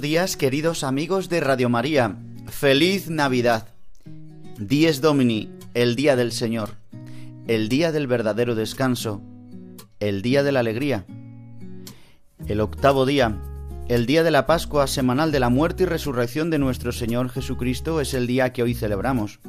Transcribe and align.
Días, 0.00 0.36
queridos 0.36 0.84
amigos 0.84 1.28
de 1.28 1.40
Radio 1.40 1.68
María. 1.68 2.16
Feliz 2.48 3.08
Navidad. 3.08 3.68
Dies 4.58 5.00
Domini, 5.00 5.50
el 5.74 5.96
día 5.96 6.16
del 6.16 6.32
Señor, 6.32 6.70
el 7.46 7.68
día 7.68 7.92
del 7.92 8.06
verdadero 8.06 8.54
descanso, 8.54 9.20
el 10.00 10.22
día 10.22 10.42
de 10.42 10.52
la 10.52 10.60
alegría. 10.60 11.04
El 12.46 12.60
octavo 12.60 13.06
día, 13.06 13.40
el 13.88 14.06
día 14.06 14.22
de 14.22 14.30
la 14.30 14.46
Pascua 14.46 14.86
semanal 14.86 15.32
de 15.32 15.40
la 15.40 15.48
muerte 15.48 15.84
y 15.84 15.86
resurrección 15.86 16.50
de 16.50 16.58
nuestro 16.58 16.92
Señor 16.92 17.30
Jesucristo 17.30 18.00
es 18.00 18.14
el 18.14 18.26
día 18.26 18.52
que 18.52 18.62
hoy 18.62 18.74
celebramos. 18.74 19.40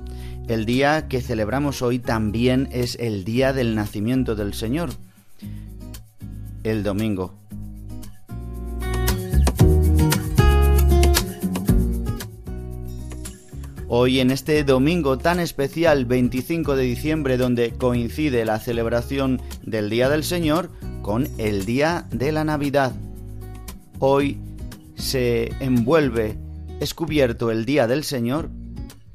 El 0.48 0.66
día 0.66 1.08
que 1.08 1.22
celebramos 1.22 1.82
hoy 1.82 2.00
también 2.00 2.70
es 2.72 2.96
el 3.00 3.24
día 3.24 3.54
del 3.54 3.76
nacimiento 3.76 4.36
del 4.36 4.54
Señor, 4.54 4.90
el 6.64 6.84
domingo. 6.84 7.39
Hoy 13.92 14.20
en 14.20 14.30
este 14.30 14.64
domingo 14.64 15.18
tan 15.18 15.40
especial 15.40 16.06
25 16.06 16.76
de 16.76 16.84
diciembre 16.84 17.38
donde 17.38 17.72
coincide 17.72 18.46
la 18.46 18.60
celebración 18.60 19.42
del 19.64 19.90
Día 19.90 20.10
del 20.10 20.24
Señor 20.24 20.70
con 21.02 21.28
el 21.40 21.66
Día 21.66 22.06
de 22.12 22.32
la 22.32 22.44
Navidad. 22.44 22.94
Hoy 23.98 24.38
se 24.94 25.52
envuelve, 25.60 26.38
es 26.80 26.94
cubierto 26.94 27.50
el 27.50 27.66
Día 27.66 27.88
del 27.88 28.04
Señor 28.04 28.52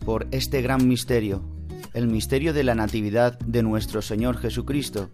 por 0.04 0.26
este 0.32 0.60
gran 0.60 0.88
misterio, 0.88 1.44
el 1.92 2.08
misterio 2.08 2.52
de 2.52 2.64
la 2.64 2.74
Natividad 2.74 3.38
de 3.38 3.62
nuestro 3.62 4.02
Señor 4.02 4.38
Jesucristo, 4.38 5.08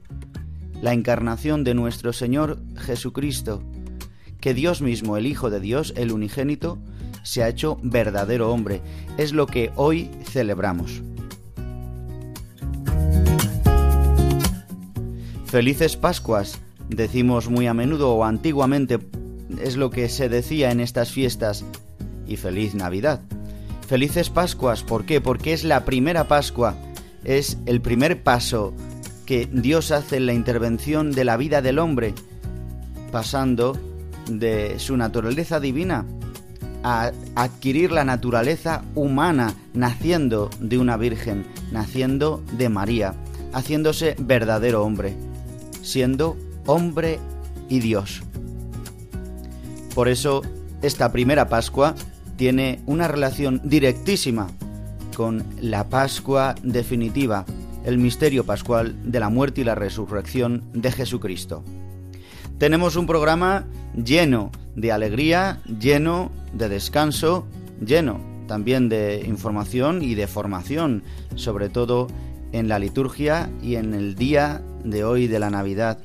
la 0.81 0.94
encarnación 0.94 1.64
de 1.64 1.75
nuestro 1.75 2.14
Señor 2.14 2.62
Jesucristo, 2.78 3.62
que 4.41 4.54
Dios 4.54 4.81
mismo, 4.81 5.19
el 5.19 5.26
Hijo 5.26 5.50
de 5.50 5.60
Dios, 5.60 5.93
el 5.99 6.12
unigénito, 6.12 6.78
se 7.22 7.42
ha 7.42 7.48
hecho 7.48 7.78
verdadero 7.82 8.53
hombre. 8.53 8.81
Es 9.16 9.32
lo 9.32 9.47
que 9.47 9.72
hoy 9.76 10.10
celebramos. 10.25 11.03
Felices 15.47 15.97
Pascuas, 15.97 16.60
decimos 16.88 17.48
muy 17.48 17.66
a 17.66 17.75
menudo 17.75 18.14
o 18.14 18.25
antiguamente 18.25 18.98
es 19.60 19.76
lo 19.76 19.91
que 19.91 20.08
se 20.08 20.28
decía 20.28 20.70
en 20.70 20.81
estas 20.81 21.10
fiestas. 21.10 21.64
Y 22.26 22.36
feliz 22.36 22.75
Navidad. 22.76 23.20
Felices 23.88 24.31
Pascuas, 24.31 24.84
¿por 24.84 25.04
qué? 25.04 25.20
Porque 25.20 25.52
es 25.52 25.64
la 25.64 25.84
primera 25.84 26.28
Pascua, 26.28 26.76
es 27.25 27.58
el 27.66 27.81
primer 27.81 28.22
paso 28.22 28.72
que 29.26 29.48
Dios 29.50 29.91
hace 29.91 30.19
en 30.19 30.26
la 30.26 30.32
intervención 30.32 31.10
de 31.10 31.25
la 31.25 31.37
vida 31.37 31.60
del 31.60 31.81
hombre, 31.81 32.14
pasando 33.10 33.76
de 34.28 34.78
su 34.78 34.97
naturaleza 34.97 35.58
divina 35.58 36.06
a 36.82 37.12
adquirir 37.34 37.92
la 37.92 38.04
naturaleza 38.04 38.82
humana, 38.94 39.54
naciendo 39.74 40.50
de 40.60 40.78
una 40.78 40.96
virgen, 40.96 41.46
naciendo 41.72 42.42
de 42.56 42.68
María, 42.68 43.14
haciéndose 43.52 44.16
verdadero 44.18 44.84
hombre, 44.84 45.14
siendo 45.82 46.36
hombre 46.66 47.19
y 47.69 47.80
Dios. 47.80 48.22
Por 49.94 50.08
eso, 50.08 50.42
esta 50.82 51.12
primera 51.12 51.48
Pascua 51.48 51.94
tiene 52.36 52.80
una 52.86 53.08
relación 53.08 53.60
directísima 53.64 54.46
con 55.16 55.44
la 55.60 55.88
Pascua 55.88 56.54
definitiva, 56.62 57.44
el 57.84 57.98
misterio 57.98 58.44
pascual 58.44 58.96
de 59.04 59.20
la 59.20 59.28
muerte 59.28 59.60
y 59.60 59.64
la 59.64 59.74
resurrección 59.74 60.62
de 60.72 60.92
Jesucristo. 60.92 61.64
Tenemos 62.60 62.97
un 62.97 63.06
programa 63.06 63.65
lleno 63.97 64.50
de 64.76 64.93
alegría, 64.93 65.62
lleno 65.65 66.31
de 66.53 66.69
descanso, 66.69 67.47
lleno 67.82 68.21
también 68.47 68.91
de 68.91 69.25
información 69.26 70.03
y 70.03 70.15
de 70.15 70.26
formación, 70.26 71.03
sobre 71.37 71.70
todo 71.70 72.09
en 72.53 72.69
la 72.69 72.78
liturgia 72.78 73.50
y 73.62 73.76
en 73.76 73.94
el 73.94 74.15
día 74.15 74.62
de 74.84 75.04
hoy 75.04 75.26
de 75.26 75.38
la 75.38 75.49
Navidad. 75.49 76.03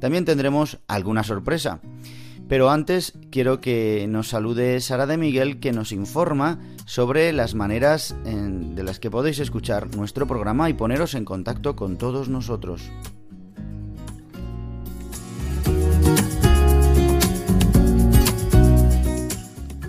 También 0.00 0.24
tendremos 0.24 0.78
alguna 0.88 1.24
sorpresa. 1.24 1.80
Pero 2.48 2.70
antes 2.70 3.12
quiero 3.30 3.60
que 3.60 4.06
nos 4.08 4.28
salude 4.28 4.80
Sara 4.80 5.04
de 5.04 5.18
Miguel 5.18 5.60
que 5.60 5.72
nos 5.72 5.92
informa 5.92 6.58
sobre 6.86 7.34
las 7.34 7.54
maneras 7.54 8.16
de 8.24 8.82
las 8.82 8.98
que 8.98 9.10
podéis 9.10 9.40
escuchar 9.40 9.94
nuestro 9.94 10.26
programa 10.26 10.70
y 10.70 10.72
poneros 10.72 11.12
en 11.12 11.26
contacto 11.26 11.76
con 11.76 11.98
todos 11.98 12.30
nosotros. 12.30 12.90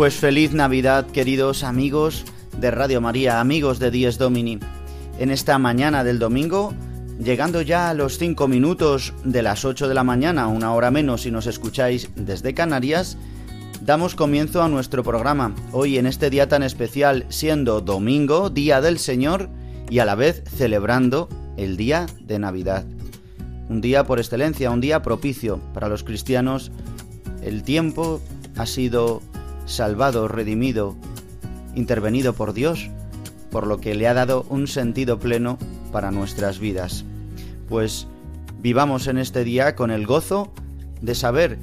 Pues 0.00 0.16
feliz 0.16 0.54
Navidad, 0.54 1.08
queridos 1.08 1.62
amigos 1.62 2.24
de 2.58 2.70
Radio 2.70 3.02
María, 3.02 3.38
amigos 3.38 3.78
de 3.78 3.90
Dies 3.90 4.16
Domini. 4.16 4.58
En 5.18 5.30
esta 5.30 5.58
mañana 5.58 6.04
del 6.04 6.18
domingo, 6.18 6.72
llegando 7.22 7.60
ya 7.60 7.90
a 7.90 7.92
los 7.92 8.16
5 8.16 8.48
minutos 8.48 9.12
de 9.24 9.42
las 9.42 9.66
8 9.66 9.88
de 9.88 9.94
la 9.94 10.02
mañana, 10.02 10.48
una 10.48 10.72
hora 10.72 10.90
menos 10.90 11.20
si 11.20 11.30
nos 11.30 11.46
escucháis 11.46 12.08
desde 12.16 12.54
Canarias, 12.54 13.18
damos 13.82 14.14
comienzo 14.14 14.62
a 14.62 14.70
nuestro 14.70 15.04
programa. 15.04 15.54
Hoy 15.70 15.98
en 15.98 16.06
este 16.06 16.30
día 16.30 16.48
tan 16.48 16.62
especial, 16.62 17.26
siendo 17.28 17.82
domingo, 17.82 18.48
Día 18.48 18.80
del 18.80 18.98
Señor, 18.98 19.50
y 19.90 19.98
a 19.98 20.06
la 20.06 20.14
vez 20.14 20.42
celebrando 20.46 21.28
el 21.58 21.76
día 21.76 22.06
de 22.22 22.38
Navidad. 22.38 22.86
un 23.68 23.82
día 23.82 24.04
por 24.04 24.18
excelencia, 24.18 24.70
un 24.70 24.80
día 24.80 25.02
propicio 25.02 25.60
para 25.74 25.90
los 25.90 26.04
cristianos. 26.04 26.72
El 27.42 27.64
tiempo 27.64 28.22
ha 28.56 28.64
sido 28.64 29.20
salvado, 29.70 30.28
redimido, 30.28 30.96
intervenido 31.74 32.34
por 32.34 32.52
Dios, 32.52 32.90
por 33.50 33.66
lo 33.66 33.78
que 33.78 33.94
le 33.94 34.08
ha 34.08 34.14
dado 34.14 34.44
un 34.48 34.66
sentido 34.66 35.18
pleno 35.18 35.58
para 35.92 36.10
nuestras 36.10 36.58
vidas. 36.58 37.04
Pues 37.68 38.06
vivamos 38.60 39.06
en 39.06 39.18
este 39.18 39.44
día 39.44 39.74
con 39.74 39.90
el 39.90 40.06
gozo 40.06 40.52
de 41.00 41.14
saber 41.14 41.58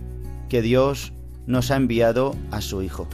que 0.49 0.61
Dios 0.61 1.13
nos 1.45 1.71
ha 1.71 1.75
enviado 1.75 2.35
a 2.51 2.61
su 2.61 2.81
Hijo. 2.81 3.07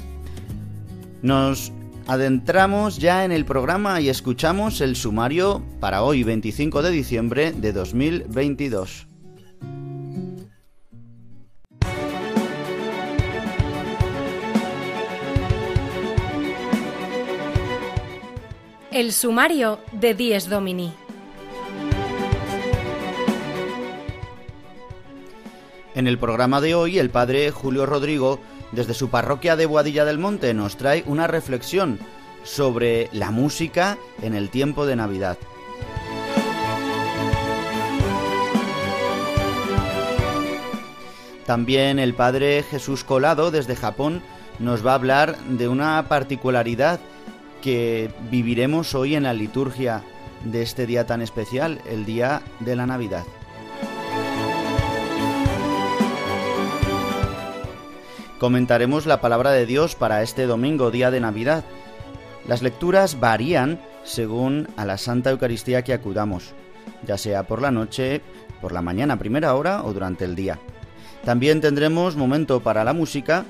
Nos 1.22 1.72
adentramos 2.08 2.98
ya 2.98 3.26
en 3.26 3.32
el 3.32 3.46
programa 3.46 4.02
y 4.02 4.10
escuchamos 4.10 4.82
el 4.82 4.96
sumario 4.96 5.64
para 5.80 6.04
hoy 6.04 6.24
25 6.24 6.82
de 6.82 6.92
diciembre 6.92 7.52
de 7.54 7.74
2022. 7.74 9.13
El 18.94 19.12
sumario 19.12 19.80
de 19.92 20.14
Dies 20.14 20.48
Domini. 20.48 20.94
En 25.96 26.06
el 26.06 26.20
programa 26.20 26.62
de 26.62 26.76
hoy, 26.76 27.00
el 27.00 27.10
padre 27.10 27.50
Julio 27.50 27.88
Rodrigo, 27.88 28.40
desde 28.72 28.94
su 28.94 29.10
parroquia 29.10 29.56
de 29.56 29.66
Boadilla 29.66 30.06
del 30.06 30.20
Monte, 30.20 30.54
nos 30.54 30.78
trae 30.78 31.04
una 31.08 31.26
reflexión 31.26 31.98
sobre 32.44 33.10
la 33.14 33.32
música 33.32 33.98
en 34.22 34.36
el 34.36 34.52
tiempo 34.52 34.86
de 34.86 34.96
Navidad. 34.96 35.40
También 41.48 41.98
el 41.98 42.14
padre 42.14 42.62
Jesús 42.62 43.04
Colado, 43.04 43.50
desde 43.50 43.76
Japón, 43.76 44.22
nos 44.60 44.86
va 44.86 44.92
a 44.92 44.96
hablar 44.96 45.40
de 45.46 45.68
una 45.68 46.08
particularidad 46.08 47.00
que 47.64 48.12
viviremos 48.30 48.94
hoy 48.94 49.16
en 49.16 49.24
la 49.24 49.34
liturgia 49.34 50.04
de 50.44 50.62
este 50.62 50.86
día 50.86 51.08
tan 51.08 51.22
especial, 51.22 51.80
el 51.90 52.04
día 52.04 52.42
de 52.60 52.76
la 52.76 52.86
Navidad. 52.86 53.24
Comentaremos 58.38 59.06
la 59.06 59.22
palabra 59.22 59.52
de 59.52 59.66
Dios 59.66 59.96
para 59.96 60.22
este 60.24 60.46
domingo, 60.46 60.92
día 60.92 61.10
de 61.10 61.22
Navidad. 61.22 61.64
Las 62.50 62.62
lecturas 62.62 63.22
varían 63.22 63.80
según 64.04 64.68
a 64.76 64.84
la 64.84 64.98
Santa 64.98 65.32
Eucaristía 65.32 65.84
que 65.84 65.94
acudamos, 65.94 66.54
ya 67.08 67.18
sea 67.18 67.44
por 67.44 67.62
la 67.62 67.72
noche, 67.72 68.22
por 68.60 68.74
la 68.74 68.82
mañana 68.82 69.18
primera 69.18 69.56
hora 69.56 69.84
o 69.86 69.94
durante 69.94 70.26
el 70.26 70.36
día. 70.36 70.60
También 71.24 71.62
tendremos 71.62 72.18
momento 72.18 72.60
para 72.60 72.84
la 72.84 72.92
música 72.92 73.46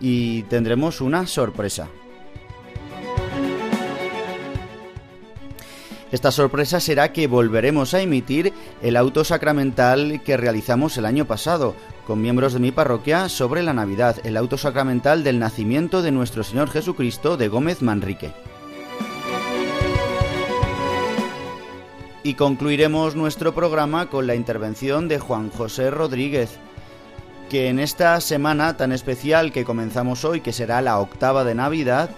y 0.00 0.44
tendremos 0.44 1.00
una 1.00 1.26
sorpresa. 1.26 1.88
Esta 6.10 6.30
sorpresa 6.30 6.80
será 6.80 7.12
que 7.12 7.26
volveremos 7.26 7.92
a 7.92 8.00
emitir 8.00 8.54
el 8.80 8.96
auto 8.96 9.24
sacramental 9.24 10.22
que 10.24 10.38
realizamos 10.38 10.96
el 10.96 11.04
año 11.04 11.26
pasado 11.26 11.74
con 12.06 12.22
miembros 12.22 12.54
de 12.54 12.60
mi 12.60 12.72
parroquia 12.72 13.28
sobre 13.28 13.62
la 13.62 13.74
Navidad, 13.74 14.16
el 14.24 14.38
auto 14.38 14.56
sacramental 14.56 15.22
del 15.22 15.38
nacimiento 15.38 16.00
de 16.00 16.10
nuestro 16.10 16.44
Señor 16.44 16.70
Jesucristo 16.70 17.36
de 17.36 17.48
Gómez 17.48 17.82
Manrique. 17.82 18.32
Y 22.22 22.34
concluiremos 22.34 23.14
nuestro 23.14 23.54
programa 23.54 24.08
con 24.08 24.26
la 24.26 24.34
intervención 24.34 25.08
de 25.08 25.18
Juan 25.18 25.50
José 25.50 25.90
Rodríguez, 25.90 26.58
que 27.50 27.68
en 27.68 27.78
esta 27.78 28.18
semana 28.22 28.78
tan 28.78 28.92
especial 28.92 29.52
que 29.52 29.64
comenzamos 29.66 30.24
hoy, 30.24 30.40
que 30.40 30.54
será 30.54 30.80
la 30.80 30.98
octava 31.00 31.44
de 31.44 31.54
Navidad, 31.54 32.08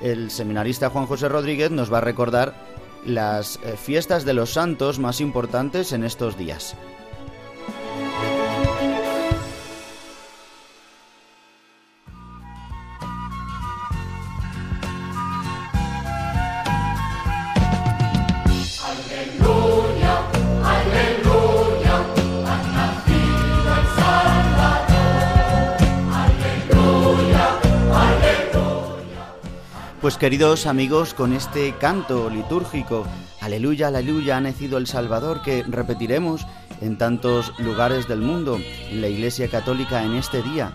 el 0.00 0.30
seminarista 0.30 0.90
Juan 0.90 1.06
José 1.06 1.28
Rodríguez 1.28 1.72
nos 1.72 1.92
va 1.92 1.98
a 1.98 2.02
recordar 2.02 2.73
las 3.04 3.60
eh, 3.62 3.76
fiestas 3.76 4.24
de 4.24 4.34
los 4.34 4.50
santos 4.50 4.98
más 4.98 5.20
importantes 5.20 5.92
en 5.92 6.04
estos 6.04 6.36
días. 6.36 6.76
Queridos 30.24 30.64
amigos, 30.64 31.12
con 31.12 31.34
este 31.34 31.74
canto 31.76 32.30
litúrgico, 32.30 33.04
Aleluya, 33.42 33.88
aleluya, 33.88 34.38
ha 34.38 34.40
nacido 34.40 34.78
el 34.78 34.86
Salvador, 34.86 35.42
que 35.42 35.62
repetiremos 35.64 36.46
en 36.80 36.96
tantos 36.96 37.52
lugares 37.58 38.08
del 38.08 38.20
mundo, 38.20 38.58
en 38.88 39.02
la 39.02 39.08
Iglesia 39.08 39.50
Católica 39.50 40.02
en 40.02 40.14
este 40.14 40.40
día. 40.40 40.72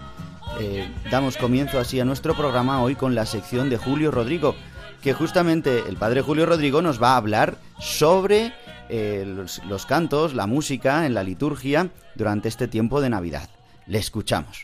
Eh, 0.59 0.87
damos 1.09 1.35
comienzo 1.35 1.79
así 1.79 1.99
a 1.99 2.05
nuestro 2.05 2.37
programa 2.37 2.83
hoy 2.83 2.93
con 2.93 3.15
la 3.15 3.25
sección 3.25 3.71
de 3.71 3.77
Julio 3.77 4.11
Rodrigo, 4.11 4.53
que 5.01 5.13
justamente 5.13 5.81
el 5.89 5.97
Padre 5.97 6.21
Julio 6.21 6.45
Rodrigo 6.45 6.83
nos 6.83 7.01
va 7.01 7.13
a 7.13 7.17
hablar 7.17 7.57
sobre 7.79 8.53
eh, 8.87 9.23
los, 9.25 9.65
los 9.65 9.87
cantos, 9.87 10.35
la 10.35 10.45
música 10.45 11.07
en 11.07 11.15
la 11.15 11.23
liturgia 11.23 11.89
durante 12.13 12.49
este 12.49 12.67
tiempo 12.67 13.01
de 13.01 13.09
Navidad. 13.09 13.49
Le 13.87 13.97
escuchamos. 13.97 14.61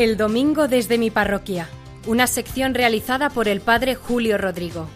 El 0.00 0.16
domingo 0.16 0.66
desde 0.66 0.96
mi 0.96 1.10
parroquia, 1.10 1.68
una 2.06 2.26
sección 2.26 2.72
realizada 2.72 3.28
por 3.28 3.48
el 3.48 3.60
padre 3.60 3.94
Julio 3.94 4.38
Rodrigo. 4.38 4.88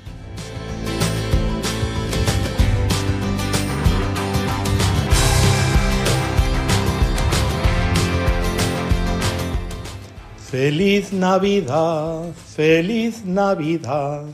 Feliz 10.51 11.13
Navidad, 11.13 12.33
feliz 12.57 13.27
Navidad, 13.27 14.25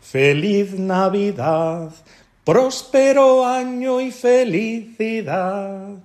feliz 0.00 0.76
Navidad, 0.76 1.92
próspero 2.42 3.46
año 3.46 4.00
y 4.00 4.10
felicidad. 4.10 5.98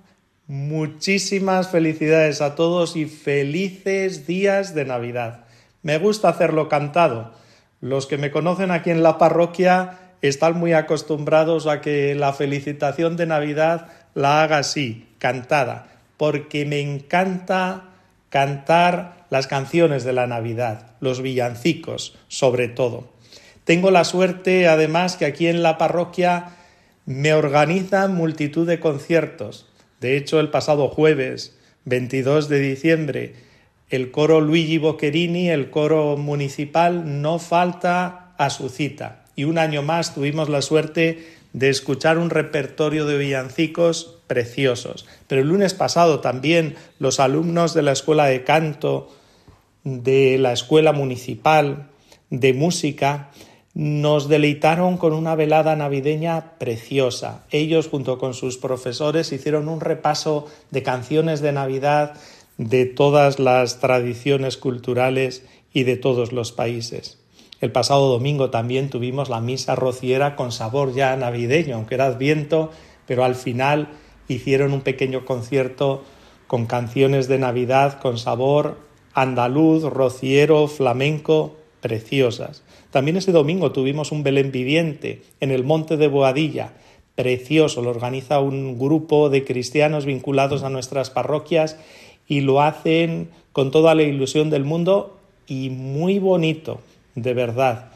Muchísimas 0.52 1.70
felicidades 1.70 2.42
a 2.42 2.54
todos 2.56 2.94
y 2.94 3.06
felices 3.06 4.26
días 4.26 4.74
de 4.74 4.84
Navidad. 4.84 5.46
Me 5.80 5.96
gusta 5.96 6.28
hacerlo 6.28 6.68
cantado. 6.68 7.32
Los 7.80 8.06
que 8.06 8.18
me 8.18 8.30
conocen 8.30 8.70
aquí 8.70 8.90
en 8.90 9.02
la 9.02 9.16
parroquia 9.16 10.12
están 10.20 10.58
muy 10.58 10.74
acostumbrados 10.74 11.66
a 11.66 11.80
que 11.80 12.14
la 12.14 12.34
felicitación 12.34 13.16
de 13.16 13.24
Navidad 13.24 13.86
la 14.12 14.42
haga 14.42 14.58
así, 14.58 15.08
cantada, 15.18 15.88
porque 16.18 16.66
me 16.66 16.80
encanta 16.80 17.84
cantar 18.28 19.24
las 19.30 19.46
canciones 19.46 20.04
de 20.04 20.12
la 20.12 20.26
Navidad, 20.26 20.96
los 21.00 21.22
villancicos 21.22 22.18
sobre 22.28 22.68
todo. 22.68 23.08
Tengo 23.64 23.90
la 23.90 24.04
suerte, 24.04 24.68
además, 24.68 25.16
que 25.16 25.24
aquí 25.24 25.46
en 25.46 25.62
la 25.62 25.78
parroquia 25.78 26.56
me 27.06 27.32
organizan 27.32 28.14
multitud 28.14 28.66
de 28.66 28.80
conciertos 28.80 29.71
de 30.02 30.16
hecho, 30.16 30.40
el 30.40 30.50
pasado 30.50 30.88
jueves 30.88 31.56
22 31.84 32.48
de 32.48 32.58
diciembre, 32.58 33.34
el 33.88 34.10
coro 34.10 34.40
Luigi 34.40 34.78
Boccherini, 34.78 35.48
el 35.48 35.70
coro 35.70 36.16
municipal, 36.16 37.22
no 37.22 37.38
falta 37.38 38.34
a 38.36 38.50
su 38.50 38.68
cita. 38.68 39.24
Y 39.36 39.44
un 39.44 39.58
año 39.58 39.82
más 39.82 40.12
tuvimos 40.12 40.48
la 40.48 40.60
suerte 40.60 41.24
de 41.52 41.68
escuchar 41.68 42.18
un 42.18 42.30
repertorio 42.30 43.06
de 43.06 43.16
villancicos 43.16 44.18
preciosos. 44.26 45.06
Pero 45.28 45.40
el 45.40 45.48
lunes 45.48 45.72
pasado 45.72 46.18
también 46.18 46.74
los 46.98 47.20
alumnos 47.20 47.72
de 47.72 47.82
la 47.82 47.92
Escuela 47.92 48.26
de 48.26 48.42
Canto, 48.42 49.14
de 49.84 50.36
la 50.36 50.52
Escuela 50.52 50.92
Municipal 50.92 51.90
de 52.30 52.54
Música, 52.54 53.30
nos 53.74 54.28
deleitaron 54.28 54.98
con 54.98 55.14
una 55.14 55.34
velada 55.34 55.74
navideña 55.76 56.58
preciosa. 56.58 57.44
Ellos, 57.50 57.88
junto 57.88 58.18
con 58.18 58.34
sus 58.34 58.58
profesores, 58.58 59.32
hicieron 59.32 59.68
un 59.68 59.80
repaso 59.80 60.46
de 60.70 60.82
canciones 60.82 61.40
de 61.40 61.52
Navidad 61.52 62.14
de 62.58 62.84
todas 62.84 63.38
las 63.38 63.80
tradiciones 63.80 64.56
culturales 64.56 65.44
y 65.72 65.84
de 65.84 65.96
todos 65.96 66.32
los 66.32 66.52
países. 66.52 67.18
El 67.60 67.72
pasado 67.72 68.08
domingo 68.08 68.50
también 68.50 68.90
tuvimos 68.90 69.30
la 69.30 69.40
misa 69.40 69.74
rociera 69.74 70.36
con 70.36 70.52
sabor 70.52 70.92
ya 70.92 71.16
navideño, 71.16 71.76
aunque 71.76 71.94
era 71.94 72.06
adviento, 72.06 72.70
pero 73.06 73.24
al 73.24 73.36
final 73.36 73.88
hicieron 74.28 74.72
un 74.72 74.82
pequeño 74.82 75.24
concierto 75.24 76.02
con 76.46 76.66
canciones 76.66 77.28
de 77.28 77.38
Navidad 77.38 78.00
con 78.00 78.18
sabor 78.18 78.76
andaluz, 79.14 79.84
rociero, 79.84 80.66
flamenco, 80.68 81.56
preciosas. 81.80 82.62
También 82.92 83.16
ese 83.16 83.32
domingo 83.32 83.72
tuvimos 83.72 84.12
un 84.12 84.22
Belén 84.22 84.52
viviente 84.52 85.22
en 85.40 85.50
el 85.50 85.64
monte 85.64 85.96
de 85.96 86.08
Boadilla, 86.08 86.74
precioso, 87.14 87.80
lo 87.80 87.88
organiza 87.88 88.38
un 88.38 88.78
grupo 88.78 89.30
de 89.30 89.44
cristianos 89.44 90.04
vinculados 90.04 90.62
a 90.62 90.68
nuestras 90.68 91.08
parroquias 91.08 91.78
y 92.28 92.42
lo 92.42 92.60
hacen 92.60 93.30
con 93.52 93.70
toda 93.70 93.94
la 93.94 94.02
ilusión 94.02 94.50
del 94.50 94.64
mundo 94.64 95.18
y 95.46 95.70
muy 95.70 96.18
bonito, 96.18 96.80
de 97.14 97.32
verdad. 97.32 97.92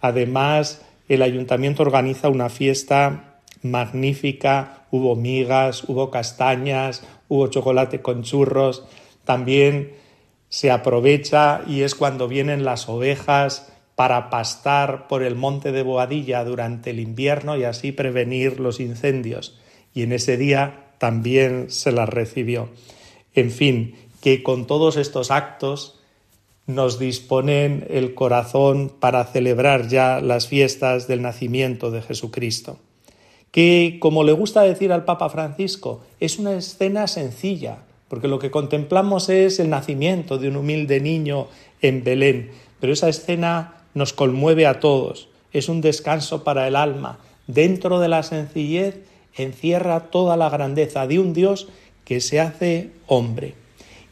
Además, 0.00 0.84
el 1.08 1.22
ayuntamiento 1.22 1.84
organiza 1.84 2.28
una 2.28 2.48
fiesta 2.48 3.38
magnífica, 3.62 4.86
hubo 4.90 5.14
migas, 5.14 5.84
hubo 5.88 6.10
castañas, 6.10 7.04
hubo 7.28 7.46
chocolate 7.46 8.02
con 8.02 8.24
churros, 8.24 8.84
también 9.24 9.92
se 10.48 10.72
aprovecha 10.72 11.62
y 11.68 11.82
es 11.82 11.94
cuando 11.94 12.26
vienen 12.26 12.64
las 12.64 12.88
ovejas 12.88 13.69
para 14.00 14.30
pastar 14.30 15.08
por 15.08 15.22
el 15.22 15.34
monte 15.34 15.72
de 15.72 15.82
Boadilla 15.82 16.42
durante 16.42 16.88
el 16.88 17.00
invierno 17.00 17.58
y 17.58 17.64
así 17.64 17.92
prevenir 17.92 18.58
los 18.58 18.80
incendios. 18.80 19.58
Y 19.92 20.04
en 20.04 20.12
ese 20.12 20.38
día 20.38 20.86
también 20.96 21.70
se 21.70 21.92
las 21.92 22.08
recibió. 22.08 22.70
En 23.34 23.50
fin, 23.50 23.96
que 24.22 24.42
con 24.42 24.66
todos 24.66 24.96
estos 24.96 25.30
actos 25.30 26.00
nos 26.66 26.98
disponen 26.98 27.86
el 27.90 28.14
corazón 28.14 28.90
para 29.00 29.22
celebrar 29.26 29.88
ya 29.88 30.22
las 30.22 30.48
fiestas 30.48 31.06
del 31.06 31.20
nacimiento 31.20 31.90
de 31.90 32.00
Jesucristo. 32.00 32.78
Que, 33.50 33.98
como 34.00 34.24
le 34.24 34.32
gusta 34.32 34.62
decir 34.62 34.92
al 34.92 35.04
Papa 35.04 35.28
Francisco, 35.28 36.00
es 36.20 36.38
una 36.38 36.54
escena 36.54 37.06
sencilla, 37.06 37.80
porque 38.08 38.28
lo 38.28 38.38
que 38.38 38.50
contemplamos 38.50 39.28
es 39.28 39.60
el 39.60 39.68
nacimiento 39.68 40.38
de 40.38 40.48
un 40.48 40.56
humilde 40.56 41.00
niño 41.00 41.48
en 41.82 42.02
Belén, 42.02 42.52
pero 42.80 42.94
esa 42.94 43.10
escena 43.10 43.76
nos 43.94 44.12
conmueve 44.12 44.66
a 44.66 44.80
todos, 44.80 45.28
es 45.52 45.68
un 45.68 45.80
descanso 45.80 46.44
para 46.44 46.68
el 46.68 46.76
alma. 46.76 47.18
Dentro 47.46 48.00
de 48.00 48.08
la 48.08 48.22
sencillez 48.22 49.00
encierra 49.36 50.10
toda 50.10 50.36
la 50.36 50.48
grandeza 50.48 51.06
de 51.06 51.18
un 51.18 51.32
Dios 51.32 51.68
que 52.04 52.20
se 52.20 52.40
hace 52.40 52.90
hombre. 53.06 53.54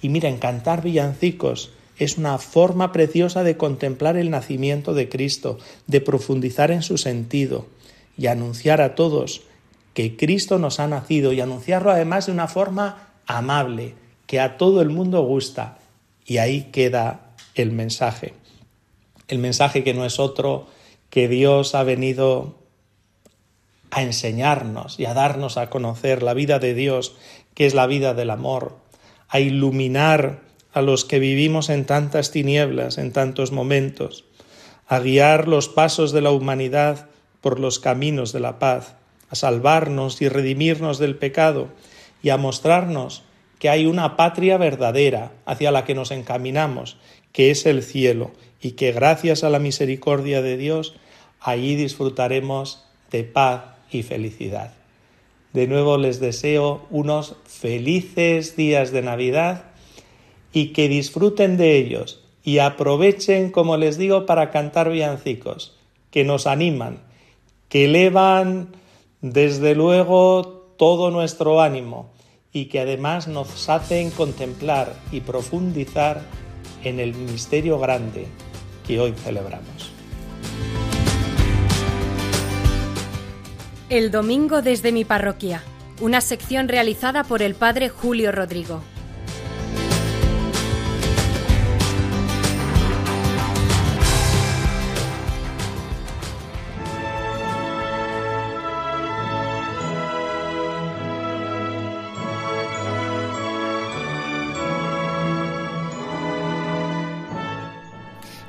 Y 0.03 0.09
miren, 0.09 0.39
cantar 0.39 0.83
villancicos 0.83 1.71
es 1.99 2.17
una 2.17 2.39
forma 2.39 2.93
preciosa 2.93 3.43
de 3.43 3.57
contemplar 3.57 4.17
el 4.17 4.31
nacimiento 4.31 4.95
de 4.95 5.09
Cristo, 5.09 5.59
de 5.87 6.01
profundizar 6.01 6.71
en 6.71 6.83
su 6.83 6.97
sentido 6.97 7.67
y 8.17 8.27
anunciar 8.27 8.81
a 8.81 8.95
todos 8.95 9.43
que 9.95 10.17
Cristo 10.17 10.59
nos 10.59 10.79
ha 10.79 10.87
nacido 10.87 11.33
y 11.33 11.41
anunciarlo 11.41 11.91
además 11.91 12.27
de 12.27 12.33
una 12.33 12.47
forma 12.47 13.15
amable, 13.27 13.95
que 14.27 14.39
a 14.39 14.57
todo 14.57 14.81
el 14.81 14.91
mundo 14.91 15.23
gusta. 15.23 15.79
Y 16.25 16.39
ahí 16.39 16.69
queda 16.71 17.35
el 17.55 17.73
mensaje. 17.73 18.35
El 19.29 19.39
mensaje 19.39 19.85
que 19.85 19.95
no 19.95 20.05
es 20.05 20.19
otro 20.19 20.67
que 21.11 21.29
Dios 21.29 21.75
ha 21.75 21.83
venido 21.83 22.59
a 23.91 24.03
enseñarnos 24.03 24.99
y 24.99 25.07
a 25.07 25.15
darnos 25.15 25.57
a 25.57 25.71
conocer 25.71 26.23
la 26.23 26.35
vida 26.35 26.59
de 26.59 26.75
Dios, 26.75 27.17
que 27.55 27.67
es 27.67 27.75
la 27.75 27.87
vida 27.87 28.15
del 28.15 28.31
amor, 28.31 28.77
a 29.29 29.41
iluminar 29.41 30.43
a 30.73 30.83
los 30.83 31.05
que 31.05 31.19
vivimos 31.19 31.71
en 31.71 31.87
tantas 31.87 32.31
tinieblas, 32.31 32.99
en 32.99 33.13
tantos 33.13 33.53
momentos, 33.53 34.25
a 34.87 35.01
guiar 35.01 35.49
los 35.49 35.69
pasos 35.69 36.13
de 36.13 36.23
la 36.23 36.31
humanidad 36.31 37.09
por 37.41 37.61
los 37.61 37.79
caminos 37.79 38.33
de 38.33 38.41
la 38.41 38.59
paz, 38.59 38.97
a 39.31 39.37
salvarnos 39.37 40.23
y 40.23 40.29
redimirnos 40.29 40.99
del 40.99 41.17
pecado 41.17 41.69
y 42.23 42.31
a 42.31 42.37
mostrarnos 42.37 43.23
que 43.59 43.69
hay 43.69 43.87
una 43.87 44.17
patria 44.17 44.57
verdadera 44.57 45.33
hacia 45.45 45.71
la 45.71 45.85
que 45.85 45.95
nos 45.95 46.11
encaminamos, 46.11 46.97
que 47.39 47.53
es 47.53 47.67
el 47.67 47.85
cielo, 47.85 48.33
y 48.61 48.73
que 48.73 48.91
gracias 48.91 49.45
a 49.45 49.49
la 49.49 49.61
misericordia 49.61 50.43
de 50.43 50.57
Dios 50.57 50.97
allí 51.39 51.77
disfrutaremos 51.77 52.85
de 53.13 53.23
paz 53.23 53.77
y 53.93 54.03
felicidad. 54.03 54.75
De 55.53 55.69
nuevo 55.69 55.99
les 55.99 56.19
deseo 56.19 56.85
unos 56.91 57.37
felices 57.45 58.57
días 58.57 58.91
de 58.91 59.03
Navidad 59.03 59.67
y 60.53 60.73
que 60.73 60.89
disfruten 60.89 61.57
de 61.57 61.77
ellos 61.77 62.25
y 62.43 62.59
aprovechen, 62.59 63.53
como 63.53 63.77
les 63.77 63.99
digo, 63.99 64.27
para 64.27 64.51
cantar 64.51 64.91
villancicos, 64.91 65.77
que 66.11 66.25
nos 66.25 66.49
animan, 66.49 67.05
que 67.69 67.85
elevan 67.85 68.75
desde 69.21 69.77
luego 69.77 70.75
todo 70.77 71.13
nuestro 71.13 71.61
ánimo 71.61 72.11
y 72.53 72.65
que 72.65 72.81
además 72.81 73.29
nos 73.29 73.69
hacen 73.69 74.11
contemplar 74.11 74.93
y 75.13 75.21
profundizar 75.21 76.48
en 76.85 77.01
el 77.01 77.15
misterio 77.15 77.79
grande 77.79 78.27
que 78.87 79.01
hoy 79.01 79.13
celebramos. 79.13 79.93
El 83.91 84.11
domingo 84.11 84.61
desde 84.61 84.93
mi 84.93 85.05
parroquia, 85.05 85.63
una 86.01 86.21
sección 86.21 86.69
realizada 86.69 87.25
por 87.25 87.43
el 87.43 87.55
padre 87.55 87.89
Julio 87.89 88.33
Rodrigo. 88.33 88.83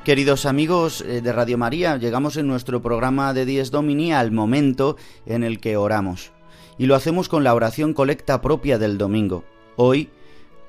Queridos 0.04 0.46
amigos 0.46 1.02
eh, 1.02 1.20
de 1.20 1.30
Radio 1.30 1.58
María, 1.58 1.98
llegamos 1.98 2.38
en 2.38 2.46
nuestro 2.46 2.80
programa 2.80 3.34
de 3.34 3.44
Dies 3.44 3.70
Domini 3.70 4.14
al 4.14 4.32
momento 4.32 4.96
en 5.26 5.44
el 5.44 5.60
que 5.60 5.76
oramos. 5.76 6.32
Y 6.78 6.86
lo 6.86 6.94
hacemos 6.94 7.28
con 7.28 7.44
la 7.44 7.54
oración 7.54 7.92
colecta 7.92 8.40
propia 8.40 8.78
del 8.78 8.96
domingo. 8.96 9.44
Hoy 9.76 10.08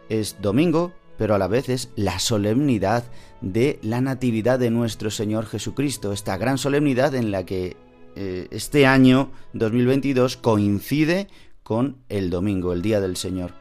es 0.09 0.35
domingo, 0.41 0.91
pero 1.17 1.33
a 1.33 1.37
la 1.37 1.47
vez 1.47 1.69
es 1.69 1.91
la 1.95 2.19
solemnidad 2.19 3.05
de 3.39 3.79
la 3.81 4.01
Natividad 4.01 4.59
de 4.59 4.69
nuestro 4.69 5.09
Señor 5.09 5.45
Jesucristo, 5.45 6.11
esta 6.11 6.35
gran 6.35 6.57
solemnidad 6.57 7.15
en 7.15 7.31
la 7.31 7.45
que 7.45 7.77
eh, 8.17 8.49
este 8.51 8.85
año 8.85 9.31
2022 9.53 10.35
coincide 10.35 11.29
con 11.63 11.95
el 12.09 12.29
domingo, 12.29 12.73
el 12.73 12.81
Día 12.81 12.99
del 12.99 13.15
Señor 13.15 13.60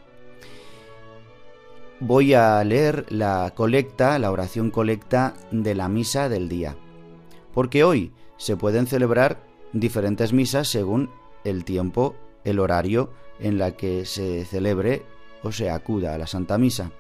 voy 2.01 2.33
a 2.33 2.65
leer 2.65 3.05
la 3.11 3.53
colecta, 3.55 4.19
la 4.19 4.31
oración 4.31 4.71
colecta 4.71 5.35
de 5.51 5.75
la 5.75 5.89
misa 5.89 6.29
del 6.29 6.49
día. 6.49 6.77
Porque 7.53 7.85
hoy 7.85 8.13
se 8.39 8.57
pueden 8.57 8.87
celebrar 8.87 9.39
diferentes 9.73 10.33
misas 10.33 10.69
según 10.69 11.11
el 11.45 11.65
tiempo, 11.65 12.17
el 12.45 12.59
horario 12.59 13.11
en 13.39 13.59
la 13.59 13.73
que 13.73 14.07
se 14.07 14.45
celebre 14.45 15.03
o 15.43 15.53
se 15.53 15.71
acuda 15.71 16.15
a 16.15 16.19
la 16.19 16.27
Santa 16.27 16.59
Misa. 16.59 16.91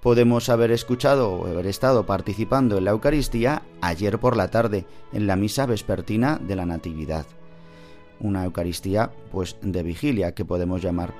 Podemos 0.00 0.48
haber 0.48 0.70
escuchado 0.70 1.32
o 1.32 1.46
haber 1.46 1.66
estado 1.66 2.06
participando 2.06 2.78
en 2.78 2.84
la 2.84 2.92
Eucaristía 2.92 3.62
ayer 3.80 4.20
por 4.20 4.36
la 4.36 4.48
tarde 4.48 4.86
en 5.12 5.26
la 5.26 5.34
misa 5.34 5.66
vespertina 5.66 6.38
de 6.40 6.54
la 6.54 6.66
Natividad. 6.66 7.26
Una 8.20 8.44
Eucaristía 8.44 9.10
pues 9.32 9.56
de 9.60 9.82
vigilia 9.82 10.32
que 10.34 10.44
podemos 10.44 10.82
llamar 10.82 11.14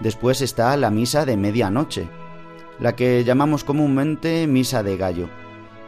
Después 0.00 0.40
está 0.42 0.76
la 0.76 0.90
misa 0.90 1.24
de 1.24 1.36
medianoche, 1.36 2.08
la 2.78 2.94
que 2.94 3.24
llamamos 3.24 3.64
comúnmente 3.64 4.46
misa 4.46 4.82
de 4.82 4.96
gallo. 4.96 5.28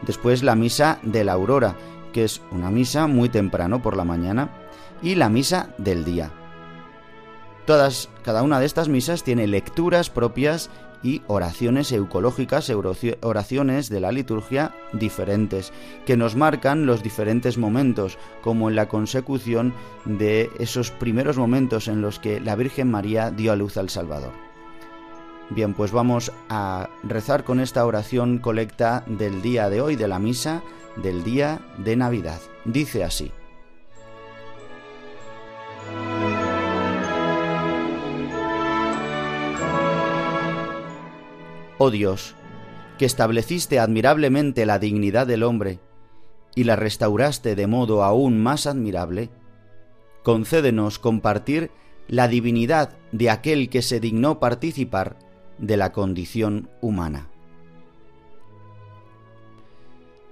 Después 0.02 0.42
la 0.42 0.54
misa 0.54 0.98
de 1.02 1.24
la 1.24 1.32
aurora, 1.32 1.76
que 2.12 2.24
es 2.24 2.40
una 2.50 2.70
misa 2.70 3.06
muy 3.06 3.28
temprano 3.28 3.82
por 3.82 3.96
la 3.96 4.04
mañana, 4.04 4.50
y 5.02 5.14
la 5.14 5.28
misa 5.28 5.70
del 5.78 6.04
día. 6.04 6.30
Todas, 7.66 8.08
cada 8.22 8.42
una 8.42 8.60
de 8.60 8.66
estas 8.66 8.88
misas 8.88 9.24
tiene 9.24 9.46
lecturas 9.46 10.08
propias 10.08 10.70
y 11.02 11.22
oraciones 11.26 11.92
eucológicas, 11.92 12.70
oraciones 13.22 13.88
de 13.88 14.00
la 14.00 14.12
liturgia 14.12 14.74
diferentes, 14.92 15.72
que 16.06 16.16
nos 16.16 16.36
marcan 16.36 16.86
los 16.86 17.02
diferentes 17.02 17.58
momentos, 17.58 18.18
como 18.42 18.68
en 18.68 18.76
la 18.76 18.88
consecución 18.88 19.74
de 20.04 20.50
esos 20.58 20.90
primeros 20.90 21.36
momentos 21.36 21.88
en 21.88 22.00
los 22.00 22.18
que 22.18 22.40
la 22.40 22.56
Virgen 22.56 22.90
María 22.90 23.30
dio 23.30 23.52
a 23.52 23.56
luz 23.56 23.76
al 23.76 23.90
Salvador. 23.90 24.32
Bien, 25.50 25.72
pues 25.72 25.92
vamos 25.92 26.30
a 26.50 26.90
rezar 27.02 27.44
con 27.44 27.60
esta 27.60 27.86
oración 27.86 28.38
colecta 28.38 29.04
del 29.06 29.40
día 29.40 29.70
de 29.70 29.80
hoy, 29.80 29.96
de 29.96 30.08
la 30.08 30.18
misa 30.18 30.62
del 30.96 31.24
día 31.24 31.60
de 31.78 31.96
Navidad. 31.96 32.40
Dice 32.64 33.04
así. 33.04 33.32
Oh 41.80 41.92
Dios, 41.92 42.34
que 42.98 43.04
estableciste 43.04 43.78
admirablemente 43.78 44.66
la 44.66 44.80
dignidad 44.80 45.28
del 45.28 45.44
hombre 45.44 45.78
y 46.56 46.64
la 46.64 46.74
restauraste 46.74 47.54
de 47.54 47.68
modo 47.68 48.02
aún 48.02 48.42
más 48.42 48.66
admirable, 48.66 49.30
concédenos 50.24 50.98
compartir 50.98 51.70
la 52.08 52.26
divinidad 52.26 52.96
de 53.12 53.30
aquel 53.30 53.70
que 53.70 53.82
se 53.82 54.00
dignó 54.00 54.40
participar 54.40 55.20
de 55.58 55.76
la 55.76 55.92
condición 55.92 56.68
humana. 56.80 57.28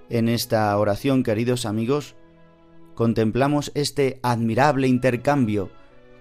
En 0.09 0.27
esta 0.27 0.77
oración, 0.77 1.23
queridos 1.23 1.65
amigos, 1.65 2.15
contemplamos 2.93 3.71
este 3.73 4.19
admirable 4.21 4.89
intercambio 4.89 5.69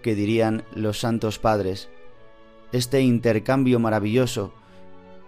que 0.03 0.15
dirían 0.15 0.63
los 0.73 1.01
santos 1.01 1.41
padres, 1.41 1.89
este 2.71 3.01
intercambio 3.01 3.81
maravilloso 3.81 4.53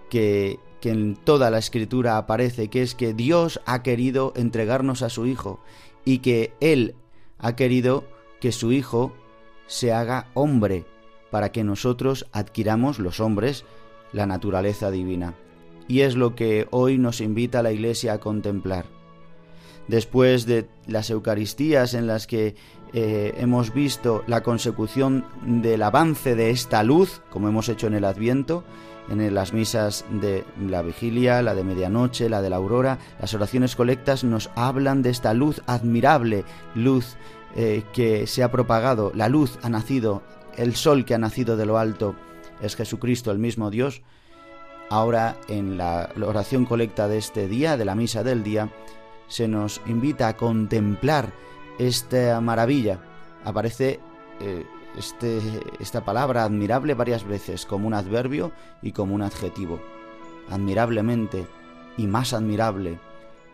que, 0.08 0.58
en 0.82 1.16
toda 1.16 1.50
la 1.50 1.58
escritura 1.58 2.16
aparece, 2.16 2.68
que 2.68 2.82
es 2.82 2.94
que 2.94 3.12
Dios 3.12 3.60
ha 3.66 3.82
querido 3.82 4.32
entregarnos 4.36 5.02
a 5.02 5.10
su 5.10 5.26
Hijo 5.26 5.60
y 6.04 6.18
que 6.18 6.52
Él 6.60 6.94
ha 7.38 7.56
querido 7.56 8.04
que 8.40 8.52
su 8.52 8.72
Hijo 8.72 9.12
se 9.66 9.92
haga 9.92 10.28
hombre 10.34 10.84
para 11.30 11.52
que 11.52 11.64
nosotros 11.64 12.26
adquiramos 12.32 12.98
los 12.98 13.20
hombres 13.20 13.64
la 14.12 14.26
naturaleza 14.26 14.90
divina. 14.90 15.34
Y 15.86 16.00
es 16.00 16.16
lo 16.16 16.34
que 16.34 16.66
hoy 16.70 16.98
nos 16.98 17.20
invita 17.20 17.62
la 17.62 17.72
Iglesia 17.72 18.14
a 18.14 18.18
contemplar. 18.18 18.86
Después 19.88 20.46
de 20.46 20.68
las 20.86 21.10
Eucaristías 21.10 21.94
en 21.94 22.06
las 22.06 22.26
que 22.26 22.54
eh, 22.92 23.34
hemos 23.38 23.72
visto 23.72 24.22
la 24.26 24.42
consecución 24.42 25.24
del 25.44 25.82
avance 25.82 26.34
de 26.34 26.50
esta 26.50 26.82
luz, 26.82 27.22
como 27.30 27.48
hemos 27.48 27.68
hecho 27.68 27.86
en 27.86 27.94
el 27.94 28.04
Adviento, 28.04 28.64
en 29.10 29.34
las 29.34 29.52
misas 29.52 30.04
de 30.10 30.44
la 30.60 30.82
vigilia, 30.82 31.42
la 31.42 31.54
de 31.54 31.64
medianoche, 31.64 32.28
la 32.28 32.42
de 32.42 32.50
la 32.50 32.56
aurora, 32.56 32.98
las 33.20 33.34
oraciones 33.34 33.74
colectas 33.74 34.24
nos 34.24 34.50
hablan 34.54 35.02
de 35.02 35.10
esta 35.10 35.34
luz 35.34 35.62
admirable, 35.66 36.44
luz 36.74 37.16
eh, 37.56 37.82
que 37.92 38.26
se 38.26 38.42
ha 38.42 38.50
propagado, 38.50 39.12
la 39.14 39.28
luz 39.28 39.58
ha 39.62 39.68
nacido, 39.68 40.22
el 40.56 40.76
sol 40.76 41.04
que 41.04 41.14
ha 41.14 41.18
nacido 41.18 41.56
de 41.56 41.66
lo 41.66 41.78
alto 41.78 42.14
es 42.60 42.76
Jesucristo, 42.76 43.30
el 43.30 43.38
mismo 43.38 43.70
Dios. 43.70 44.02
Ahora 44.90 45.36
en 45.48 45.76
la 45.76 46.10
oración 46.24 46.64
colecta 46.64 47.08
de 47.08 47.18
este 47.18 47.48
día, 47.48 47.76
de 47.76 47.84
la 47.84 47.94
misa 47.94 48.22
del 48.22 48.42
día, 48.42 48.70
se 49.28 49.46
nos 49.46 49.80
invita 49.86 50.28
a 50.28 50.36
contemplar 50.36 51.32
esta 51.78 52.40
maravilla. 52.40 52.98
Aparece 53.44 54.00
eh, 54.40 54.66
este, 54.98 55.40
esta 55.80 56.04
palabra 56.04 56.44
admirable 56.44 56.94
varias 56.94 57.24
veces 57.24 57.64
como 57.64 57.86
un 57.86 57.94
adverbio 57.94 58.52
y 58.82 58.92
como 58.92 59.14
un 59.14 59.22
adjetivo. 59.22 59.80
Admirablemente 60.50 61.46
y 61.96 62.06
más 62.06 62.32
admirable. 62.32 62.98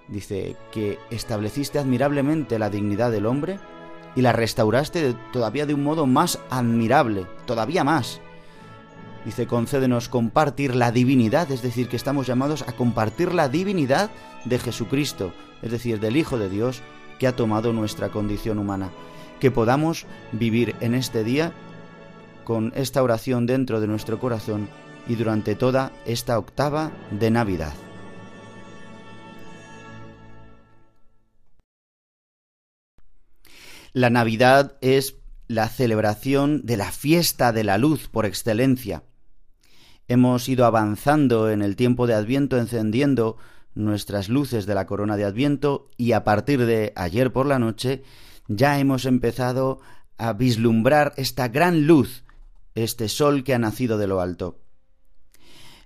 Dice 0.08 0.56
que 0.72 0.98
estableciste 1.10 1.78
admirablemente 1.78 2.58
la 2.58 2.70
dignidad 2.70 3.10
del 3.10 3.26
hombre 3.26 3.58
y 4.16 4.22
la 4.22 4.32
restauraste 4.32 5.14
todavía 5.32 5.66
de 5.66 5.74
un 5.74 5.82
modo 5.82 6.06
más 6.06 6.38
admirable, 6.50 7.26
todavía 7.46 7.84
más. 7.84 8.20
Dice, 9.24 9.46
concédenos 9.46 10.10
compartir 10.10 10.74
la 10.76 10.92
divinidad, 10.92 11.50
es 11.50 11.62
decir, 11.62 11.88
que 11.88 11.96
estamos 11.96 12.26
llamados 12.26 12.62
a 12.62 12.72
compartir 12.72 13.32
la 13.32 13.48
divinidad 13.48 14.10
de 14.44 14.58
Jesucristo, 14.58 15.32
es 15.62 15.70
decir, 15.70 15.98
del 15.98 16.16
Hijo 16.18 16.36
de 16.36 16.50
Dios 16.50 16.82
que 17.18 17.26
ha 17.26 17.34
tomado 17.34 17.72
nuestra 17.72 18.10
condición 18.10 18.58
humana 18.58 18.90
que 19.44 19.50
podamos 19.50 20.06
vivir 20.32 20.74
en 20.80 20.94
este 20.94 21.22
día 21.22 21.52
con 22.44 22.72
esta 22.76 23.02
oración 23.02 23.44
dentro 23.44 23.82
de 23.82 23.86
nuestro 23.86 24.18
corazón 24.18 24.70
y 25.06 25.16
durante 25.16 25.54
toda 25.54 25.92
esta 26.06 26.38
octava 26.38 26.92
de 27.10 27.30
Navidad. 27.30 27.74
La 33.92 34.08
Navidad 34.08 34.78
es 34.80 35.16
la 35.46 35.68
celebración 35.68 36.64
de 36.64 36.78
la 36.78 36.90
fiesta 36.90 37.52
de 37.52 37.64
la 37.64 37.76
luz 37.76 38.08
por 38.08 38.24
excelencia. 38.24 39.02
Hemos 40.08 40.48
ido 40.48 40.64
avanzando 40.64 41.50
en 41.50 41.60
el 41.60 41.76
tiempo 41.76 42.06
de 42.06 42.14
Adviento 42.14 42.56
encendiendo 42.56 43.36
nuestras 43.74 44.30
luces 44.30 44.64
de 44.64 44.74
la 44.74 44.86
corona 44.86 45.18
de 45.18 45.24
Adviento 45.26 45.90
y 45.98 46.12
a 46.12 46.24
partir 46.24 46.64
de 46.64 46.94
ayer 46.96 47.30
por 47.30 47.44
la 47.44 47.58
noche 47.58 48.04
ya 48.48 48.78
hemos 48.78 49.04
empezado 49.06 49.80
a 50.16 50.32
vislumbrar 50.32 51.12
esta 51.16 51.48
gran 51.48 51.86
luz, 51.86 52.24
este 52.74 53.08
sol 53.08 53.44
que 53.44 53.54
ha 53.54 53.58
nacido 53.58 53.98
de 53.98 54.06
lo 54.06 54.20
alto. 54.20 54.60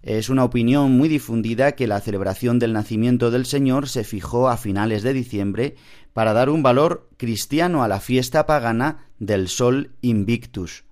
Es 0.02 0.28
una 0.28 0.44
opinión 0.44 0.92
muy 0.96 1.08
difundida 1.08 1.72
que 1.72 1.88
la 1.88 2.00
celebración 2.00 2.58
del 2.58 2.72
nacimiento 2.72 3.30
del 3.30 3.46
Señor 3.46 3.88
se 3.88 4.04
fijó 4.04 4.48
a 4.48 4.56
finales 4.56 5.02
de 5.02 5.12
diciembre 5.12 5.76
para 6.12 6.32
dar 6.32 6.50
un 6.50 6.62
valor 6.62 7.08
cristiano 7.16 7.82
a 7.82 7.88
la 7.88 8.00
fiesta 8.00 8.46
pagana 8.46 9.06
del 9.18 9.48
Sol 9.48 9.96
Invictus. 10.00 10.84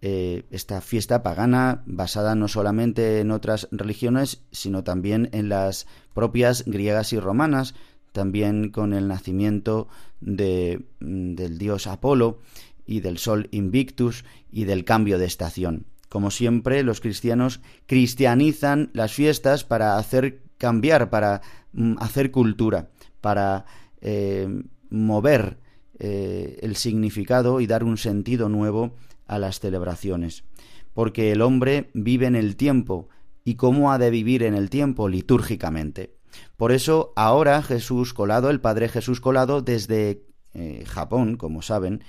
Eh, 0.00 0.46
esta 0.50 0.80
fiesta 0.80 1.22
pagana, 1.22 1.84
basada 1.86 2.34
no 2.34 2.48
solamente 2.48 3.20
en 3.20 3.30
otras 3.30 3.68
religiones, 3.70 4.42
sino 4.50 4.82
también 4.82 5.28
en 5.32 5.48
las 5.48 5.86
propias 6.12 6.64
griegas 6.66 7.12
y 7.12 7.20
romanas, 7.20 7.74
también 8.12 8.70
con 8.70 8.92
el 8.92 9.08
nacimiento 9.08 9.88
de, 10.20 10.84
mm, 11.00 11.34
del 11.34 11.58
dios 11.58 11.86
Apolo 11.86 12.40
y 12.86 13.00
del 13.00 13.18
sol 13.18 13.48
Invictus 13.50 14.24
y 14.50 14.64
del 14.64 14.84
cambio 14.84 15.18
de 15.18 15.26
estación. 15.26 15.86
Como 16.08 16.30
siempre, 16.30 16.82
los 16.82 17.00
cristianos 17.00 17.60
cristianizan 17.86 18.90
las 18.92 19.12
fiestas 19.12 19.64
para 19.64 19.96
hacer 19.96 20.42
cambiar, 20.58 21.10
para 21.10 21.40
mm, 21.72 21.94
hacer 21.98 22.30
cultura, 22.30 22.90
para 23.20 23.64
eh, 24.00 24.48
mover 24.90 25.58
eh, 25.98 26.58
el 26.62 26.76
significado 26.76 27.60
y 27.60 27.66
dar 27.66 27.82
un 27.82 27.96
sentido 27.96 28.48
nuevo 28.48 28.94
a 29.26 29.38
las 29.38 29.60
celebraciones. 29.60 30.44
Porque 30.92 31.32
el 31.32 31.40
hombre 31.40 31.90
vive 31.94 32.26
en 32.26 32.36
el 32.36 32.56
tiempo, 32.56 33.08
y 33.44 33.54
cómo 33.54 33.92
ha 33.92 33.98
de 33.98 34.10
vivir 34.10 34.42
en 34.42 34.54
el 34.54 34.70
tiempo 34.70 35.08
litúrgicamente. 35.08 36.14
Por 36.62 36.70
eso 36.70 37.12
ahora 37.16 37.60
Jesús 37.60 38.14
Colado, 38.14 38.48
el 38.48 38.60
Padre 38.60 38.88
Jesús 38.88 39.20
Colado, 39.20 39.62
desde 39.62 40.22
eh, 40.54 40.84
Japón, 40.86 41.36
como 41.36 41.60
saben, 41.60 42.04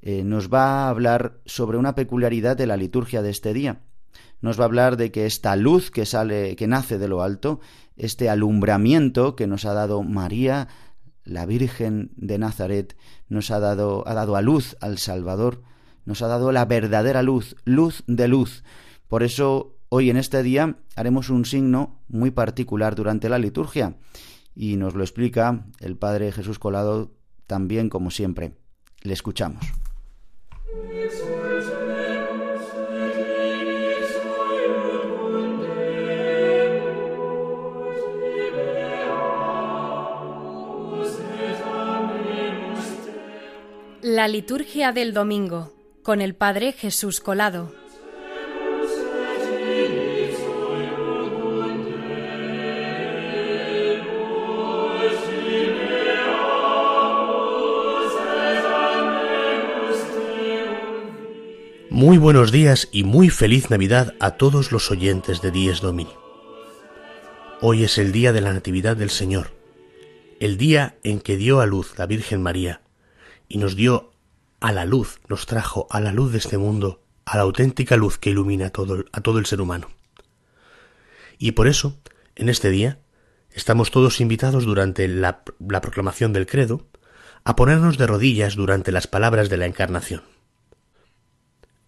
eh, 0.00 0.22
nos 0.22 0.48
va 0.48 0.84
a 0.84 0.90
hablar 0.90 1.40
sobre 1.44 1.76
una 1.76 1.96
peculiaridad 1.96 2.56
de 2.56 2.68
la 2.68 2.76
liturgia 2.76 3.20
de 3.20 3.30
este 3.30 3.52
día. 3.52 3.80
Nos 4.40 4.60
va 4.60 4.62
a 4.62 4.66
hablar 4.66 4.96
de 4.96 5.10
que 5.10 5.26
esta 5.26 5.56
luz 5.56 5.90
que 5.90 6.06
sale, 6.06 6.54
que 6.54 6.68
nace 6.68 6.98
de 6.98 7.08
lo 7.08 7.20
alto, 7.20 7.58
este 7.96 8.30
alumbramiento 8.30 9.34
que 9.34 9.48
nos 9.48 9.64
ha 9.64 9.74
dado 9.74 10.04
María, 10.04 10.68
la 11.24 11.44
Virgen 11.44 12.12
de 12.14 12.38
Nazaret, 12.38 12.96
nos 13.28 13.50
ha 13.50 13.58
dado, 13.58 14.06
ha 14.06 14.14
dado 14.14 14.36
a 14.36 14.40
luz 14.40 14.76
al 14.80 14.98
Salvador, 14.98 15.62
nos 16.04 16.22
ha 16.22 16.28
dado 16.28 16.52
la 16.52 16.64
verdadera 16.64 17.24
luz, 17.24 17.56
luz 17.64 18.04
de 18.06 18.28
luz. 18.28 18.62
Por 19.08 19.24
eso 19.24 19.75
Hoy 19.98 20.10
en 20.10 20.18
este 20.18 20.42
día 20.42 20.76
haremos 20.94 21.30
un 21.30 21.46
signo 21.46 22.02
muy 22.06 22.30
particular 22.30 22.94
durante 22.94 23.30
la 23.30 23.38
liturgia 23.38 23.96
y 24.54 24.76
nos 24.76 24.94
lo 24.94 25.02
explica 25.02 25.64
el 25.80 25.96
Padre 25.96 26.32
Jesús 26.32 26.58
Colado 26.58 27.12
también 27.46 27.88
como 27.88 28.10
siempre. 28.10 28.52
Le 29.00 29.14
escuchamos. 29.14 29.64
La 44.02 44.28
liturgia 44.28 44.92
del 44.92 45.14
domingo 45.14 45.72
con 46.02 46.20
el 46.20 46.34
Padre 46.34 46.72
Jesús 46.72 47.22
Colado. 47.22 47.85
Muy 61.96 62.18
buenos 62.18 62.52
días 62.52 62.90
y 62.92 63.04
muy 63.04 63.30
feliz 63.30 63.70
Navidad 63.70 64.12
a 64.20 64.32
todos 64.32 64.70
los 64.70 64.90
oyentes 64.90 65.40
de 65.40 65.50
Dies 65.50 65.80
Domini. 65.80 66.12
Hoy 67.62 67.84
es 67.84 67.96
el 67.96 68.12
día 68.12 68.34
de 68.34 68.42
la 68.42 68.52
Natividad 68.52 68.98
del 68.98 69.08
Señor, 69.08 69.54
el 70.38 70.58
día 70.58 70.98
en 71.04 71.20
que 71.20 71.38
dio 71.38 71.58
a 71.58 71.64
luz 71.64 71.94
la 71.96 72.04
Virgen 72.04 72.42
María 72.42 72.82
y 73.48 73.56
nos 73.56 73.76
dio 73.76 74.12
a 74.60 74.72
la 74.72 74.84
luz, 74.84 75.20
nos 75.28 75.46
trajo 75.46 75.86
a 75.88 76.00
la 76.00 76.12
luz 76.12 76.32
de 76.32 76.38
este 76.38 76.58
mundo, 76.58 77.00
a 77.24 77.38
la 77.38 77.44
auténtica 77.44 77.96
luz 77.96 78.18
que 78.18 78.28
ilumina 78.28 78.66
a 78.66 78.70
todo, 79.22 79.38
el 79.38 79.46
ser 79.46 79.62
humano. 79.62 79.88
Y 81.38 81.52
por 81.52 81.66
eso, 81.66 81.96
en 82.34 82.50
este 82.50 82.68
día, 82.68 82.98
estamos 83.52 83.90
todos 83.90 84.20
invitados 84.20 84.66
durante 84.66 85.08
la 85.08 85.44
proclamación 85.80 86.34
del 86.34 86.44
credo 86.44 86.84
a 87.44 87.56
ponernos 87.56 87.96
de 87.96 88.06
rodillas 88.06 88.54
durante 88.54 88.92
las 88.92 89.06
palabras 89.06 89.48
de 89.48 89.56
la 89.56 89.64
Encarnación. 89.64 90.35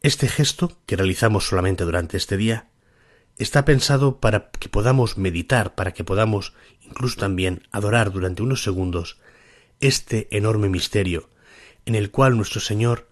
Este 0.09 0.27
gesto, 0.27 0.73
que 0.87 0.97
realizamos 0.97 1.47
solamente 1.47 1.85
durante 1.85 2.17
este 2.17 2.39
día, 2.39 2.71
está 3.37 3.67
pensado 3.67 4.21
para 4.21 4.49
que 4.53 4.71
podamos 4.71 5.19
meditar, 5.19 5.75
para 5.75 5.93
que 5.93 6.03
podamos 6.03 6.55
incluso 6.81 7.21
también 7.21 7.69
adorar 7.73 8.11
durante 8.11 8.43
unos 8.43 8.63
segundos 8.63 9.19
este 9.81 10.27
enorme 10.35 10.71
misterio 10.71 11.29
en 11.85 11.95
el 11.95 12.11
cual 12.11 12.39
nuestro 12.39 12.59
Señor 12.59 13.07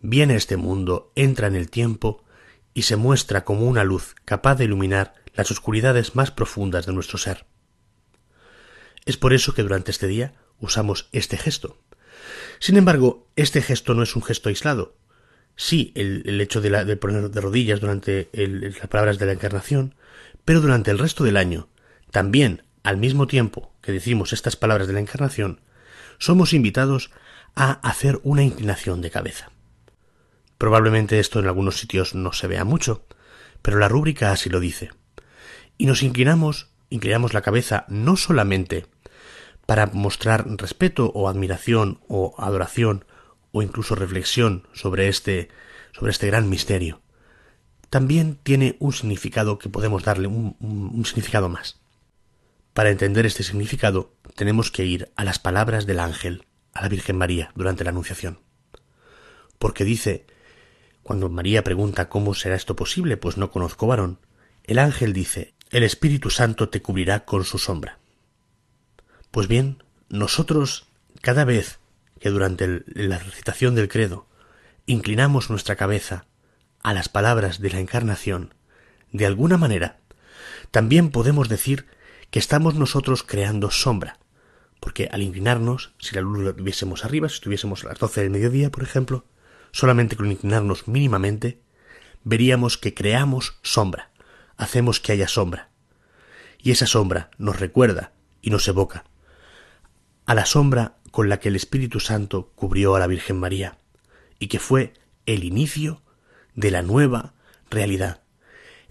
viene 0.00 0.34
a 0.34 0.36
este 0.36 0.56
mundo, 0.56 1.10
entra 1.16 1.48
en 1.48 1.56
el 1.56 1.70
tiempo 1.70 2.24
y 2.72 2.82
se 2.82 2.94
muestra 2.94 3.44
como 3.44 3.66
una 3.66 3.82
luz 3.82 4.14
capaz 4.24 4.54
de 4.54 4.66
iluminar 4.66 5.14
las 5.34 5.50
oscuridades 5.50 6.14
más 6.14 6.30
profundas 6.30 6.86
de 6.86 6.92
nuestro 6.92 7.18
ser. 7.18 7.46
Es 9.06 9.16
por 9.16 9.32
eso 9.32 9.54
que 9.54 9.64
durante 9.64 9.90
este 9.90 10.06
día 10.06 10.34
usamos 10.60 11.08
este 11.10 11.36
gesto. 11.36 11.80
Sin 12.60 12.76
embargo, 12.76 13.26
este 13.34 13.60
gesto 13.60 13.94
no 13.94 14.04
es 14.04 14.14
un 14.14 14.22
gesto 14.22 14.50
aislado. 14.50 14.94
Sí, 15.60 15.90
el, 15.96 16.40
hecho 16.40 16.60
de, 16.60 16.96
poner 16.96 17.32
de 17.32 17.40
rodillas 17.40 17.80
durante 17.80 18.30
las 18.32 18.86
palabras 18.86 19.18
de 19.18 19.26
la 19.26 19.32
encarnación, 19.32 19.96
pero 20.44 20.60
durante 20.60 20.92
el 20.92 21.00
resto 21.00 21.24
del 21.24 21.36
año, 21.36 21.66
también 22.12 22.62
al 22.84 22.96
mismo 22.96 23.26
tiempo 23.26 23.72
que 23.82 23.90
decimos 23.90 24.32
estas 24.32 24.54
palabras 24.54 24.86
de 24.86 24.92
la 24.92 25.00
encarnación, 25.00 25.60
somos 26.18 26.52
invitados 26.52 27.10
a 27.56 27.72
hacer 27.72 28.20
una 28.22 28.44
inclinación 28.44 29.02
de 29.02 29.10
cabeza. 29.10 29.50
Probablemente 30.58 31.18
esto 31.18 31.40
en 31.40 31.46
algunos 31.46 31.76
sitios 31.76 32.14
no 32.14 32.32
se 32.32 32.46
vea 32.46 32.62
mucho, 32.62 33.04
pero 33.60 33.78
la 33.78 33.88
rúbrica 33.88 34.30
así 34.30 34.50
lo 34.50 34.60
dice. 34.60 34.90
Y 35.76 35.86
nos 35.86 36.04
inclinamos, 36.04 36.68
inclinamos 36.88 37.34
la 37.34 37.42
cabeza 37.42 37.84
no 37.88 38.16
solamente 38.16 38.86
para 39.66 39.86
mostrar 39.86 40.46
respeto 40.56 41.10
o 41.16 41.28
admiración 41.28 41.98
o 42.06 42.36
adoración 42.38 43.04
o 43.52 43.62
incluso 43.62 43.94
reflexión 43.94 44.66
sobre 44.72 45.08
este 45.08 45.48
sobre 45.92 46.12
este 46.12 46.26
gran 46.26 46.48
misterio. 46.48 47.00
También 47.90 48.38
tiene 48.42 48.76
un 48.78 48.92
significado 48.92 49.58
que 49.58 49.68
podemos 49.68 50.04
darle 50.04 50.28
un, 50.28 50.56
un 50.60 51.04
significado 51.06 51.48
más. 51.48 51.80
Para 52.74 52.90
entender 52.90 53.26
este 53.26 53.42
significado 53.42 54.12
tenemos 54.36 54.70
que 54.70 54.84
ir 54.84 55.10
a 55.16 55.24
las 55.24 55.38
palabras 55.38 55.86
del 55.86 55.98
ángel 55.98 56.44
a 56.72 56.82
la 56.82 56.88
Virgen 56.88 57.16
María 57.16 57.50
durante 57.54 57.84
la 57.84 57.90
Anunciación. 57.90 58.40
Porque 59.58 59.84
dice, 59.84 60.26
cuando 61.02 61.28
María 61.28 61.64
pregunta 61.64 62.08
cómo 62.08 62.34
será 62.34 62.54
esto 62.54 62.76
posible, 62.76 63.16
pues 63.16 63.36
no 63.36 63.50
conozco 63.50 63.86
varón, 63.86 64.20
el 64.64 64.78
ángel 64.78 65.12
dice, 65.12 65.54
el 65.70 65.82
Espíritu 65.82 66.30
Santo 66.30 66.68
te 66.68 66.82
cubrirá 66.82 67.24
con 67.24 67.44
su 67.44 67.58
sombra. 67.58 67.98
Pues 69.30 69.48
bien, 69.48 69.82
nosotros, 70.08 70.86
cada 71.20 71.44
vez 71.44 71.78
que 72.18 72.30
durante 72.30 72.82
la 72.86 73.18
recitación 73.18 73.74
del 73.74 73.88
credo 73.88 74.26
inclinamos 74.86 75.50
nuestra 75.50 75.76
cabeza 75.76 76.26
a 76.82 76.94
las 76.94 77.08
palabras 77.08 77.60
de 77.60 77.70
la 77.70 77.80
Encarnación, 77.80 78.54
de 79.12 79.26
alguna 79.26 79.58
manera, 79.58 79.98
también 80.70 81.10
podemos 81.10 81.48
decir 81.48 81.86
que 82.30 82.38
estamos 82.38 82.74
nosotros 82.74 83.22
creando 83.22 83.70
sombra, 83.70 84.18
porque 84.80 85.08
al 85.10 85.22
inclinarnos, 85.22 85.92
si 85.98 86.14
la 86.14 86.20
luz 86.20 86.38
la 86.38 86.52
tuviésemos 86.52 87.04
arriba, 87.04 87.28
si 87.28 87.36
estuviésemos 87.36 87.84
a 87.84 87.88
las 87.88 87.98
doce 87.98 88.20
del 88.20 88.30
mediodía, 88.30 88.70
por 88.70 88.82
ejemplo, 88.82 89.24
solamente 89.72 90.16
con 90.16 90.30
inclinarnos 90.30 90.88
mínimamente, 90.88 91.60
veríamos 92.24 92.78
que 92.78 92.94
creamos 92.94 93.58
sombra, 93.62 94.10
hacemos 94.56 95.00
que 95.00 95.12
haya 95.12 95.28
sombra. 95.28 95.70
Y 96.58 96.70
esa 96.70 96.86
sombra 96.86 97.30
nos 97.38 97.60
recuerda 97.60 98.12
y 98.42 98.50
nos 98.50 98.66
evoca 98.68 99.04
a 100.28 100.34
la 100.34 100.44
sombra 100.44 100.97
con 101.10 101.28
la 101.28 101.40
que 101.40 101.48
el 101.48 101.56
Espíritu 101.56 102.00
Santo 102.00 102.52
cubrió 102.54 102.94
a 102.94 102.98
la 102.98 103.06
Virgen 103.06 103.38
María, 103.38 103.78
y 104.38 104.48
que 104.48 104.58
fue 104.58 104.92
el 105.26 105.44
inicio 105.44 106.02
de 106.54 106.70
la 106.70 106.82
nueva 106.82 107.34
realidad, 107.70 108.22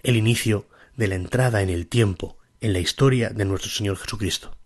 el 0.02 0.16
inicio 0.16 0.68
de 0.96 1.08
la 1.08 1.14
entrada 1.14 1.62
en 1.62 1.70
el 1.70 1.86
tiempo, 1.86 2.38
en 2.60 2.72
la 2.72 2.80
historia 2.80 3.30
de 3.30 3.44
nuestro 3.44 3.70
Señor 3.70 3.96
Jesucristo 3.96 4.58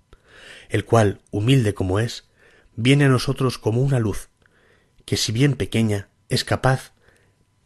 el 0.73 0.87
cual, 0.87 1.21
humilde 1.31 1.75
como 1.75 2.01
es, 2.01 2.31
viene 2.75 3.05
a 3.05 3.09
nosotros 3.09 3.59
como 3.59 3.83
una 3.83 3.99
luz, 3.99 4.31
que 5.05 5.19
si 5.19 5.31
bien 5.31 5.55
pequeña, 5.55 6.09
es 6.31 6.45
capaz 6.45 6.95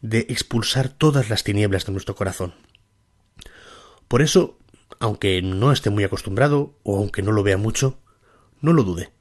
de 0.00 0.26
expulsar 0.28 0.88
todas 0.88 1.30
las 1.30 1.44
tinieblas 1.44 1.86
de 1.86 1.92
nuestro 1.92 2.16
corazón. 2.16 2.54
Por 4.08 4.22
eso, 4.22 4.58
aunque 4.98 5.40
no 5.40 5.70
esté 5.70 5.88
muy 5.88 6.02
acostumbrado, 6.02 6.80
o 6.82 6.98
aunque 6.98 7.22
no 7.22 7.30
lo 7.30 7.44
vea 7.44 7.56
mucho, 7.56 8.00
no 8.60 8.72
lo 8.72 8.82
dude. 8.82 9.12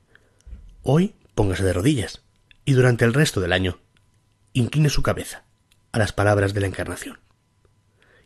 Hoy 0.88 1.16
póngase 1.34 1.64
de 1.64 1.74
rodillas, 1.74 2.22
y 2.64 2.74
durante 2.74 3.06
el 3.06 3.14
resto 3.14 3.42
del 3.42 3.54
año, 3.54 3.80
incline 4.54 4.90
su 4.90 5.02
cabeza 5.02 5.44
a 5.92 6.00
las 6.00 6.14
palabras 6.14 6.54
de 6.54 6.62
la 6.62 6.68
Encarnación. 6.68 7.20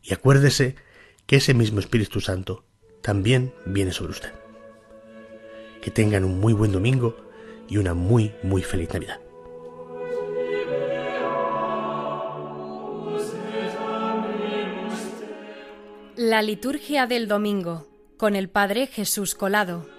Y 0.04 0.14
acuérdese 0.14 0.76
que 1.26 1.38
ese 1.38 1.54
mismo 1.54 1.80
Espíritu 1.80 2.20
Santo 2.22 2.66
también 3.02 3.54
viene 3.66 3.94
sobre 3.94 4.12
usted 4.12 4.34
que 5.82 5.92
tengan 5.92 6.26
un 6.26 6.40
muy 6.40 6.54
buen 6.54 6.72
domingo 6.72 7.16
y 7.68 7.78
una 7.78 7.94
muy, 7.94 8.34
muy 8.44 8.62
feliz 8.62 8.90
Navidad. 8.94 9.20
La 16.16 16.42
liturgia 16.42 17.08
del 17.08 17.28
domingo 17.28 17.88
con 18.18 18.36
el 18.36 18.50
Padre 18.50 18.88
Jesús 18.88 19.36
Colado. 19.36 19.99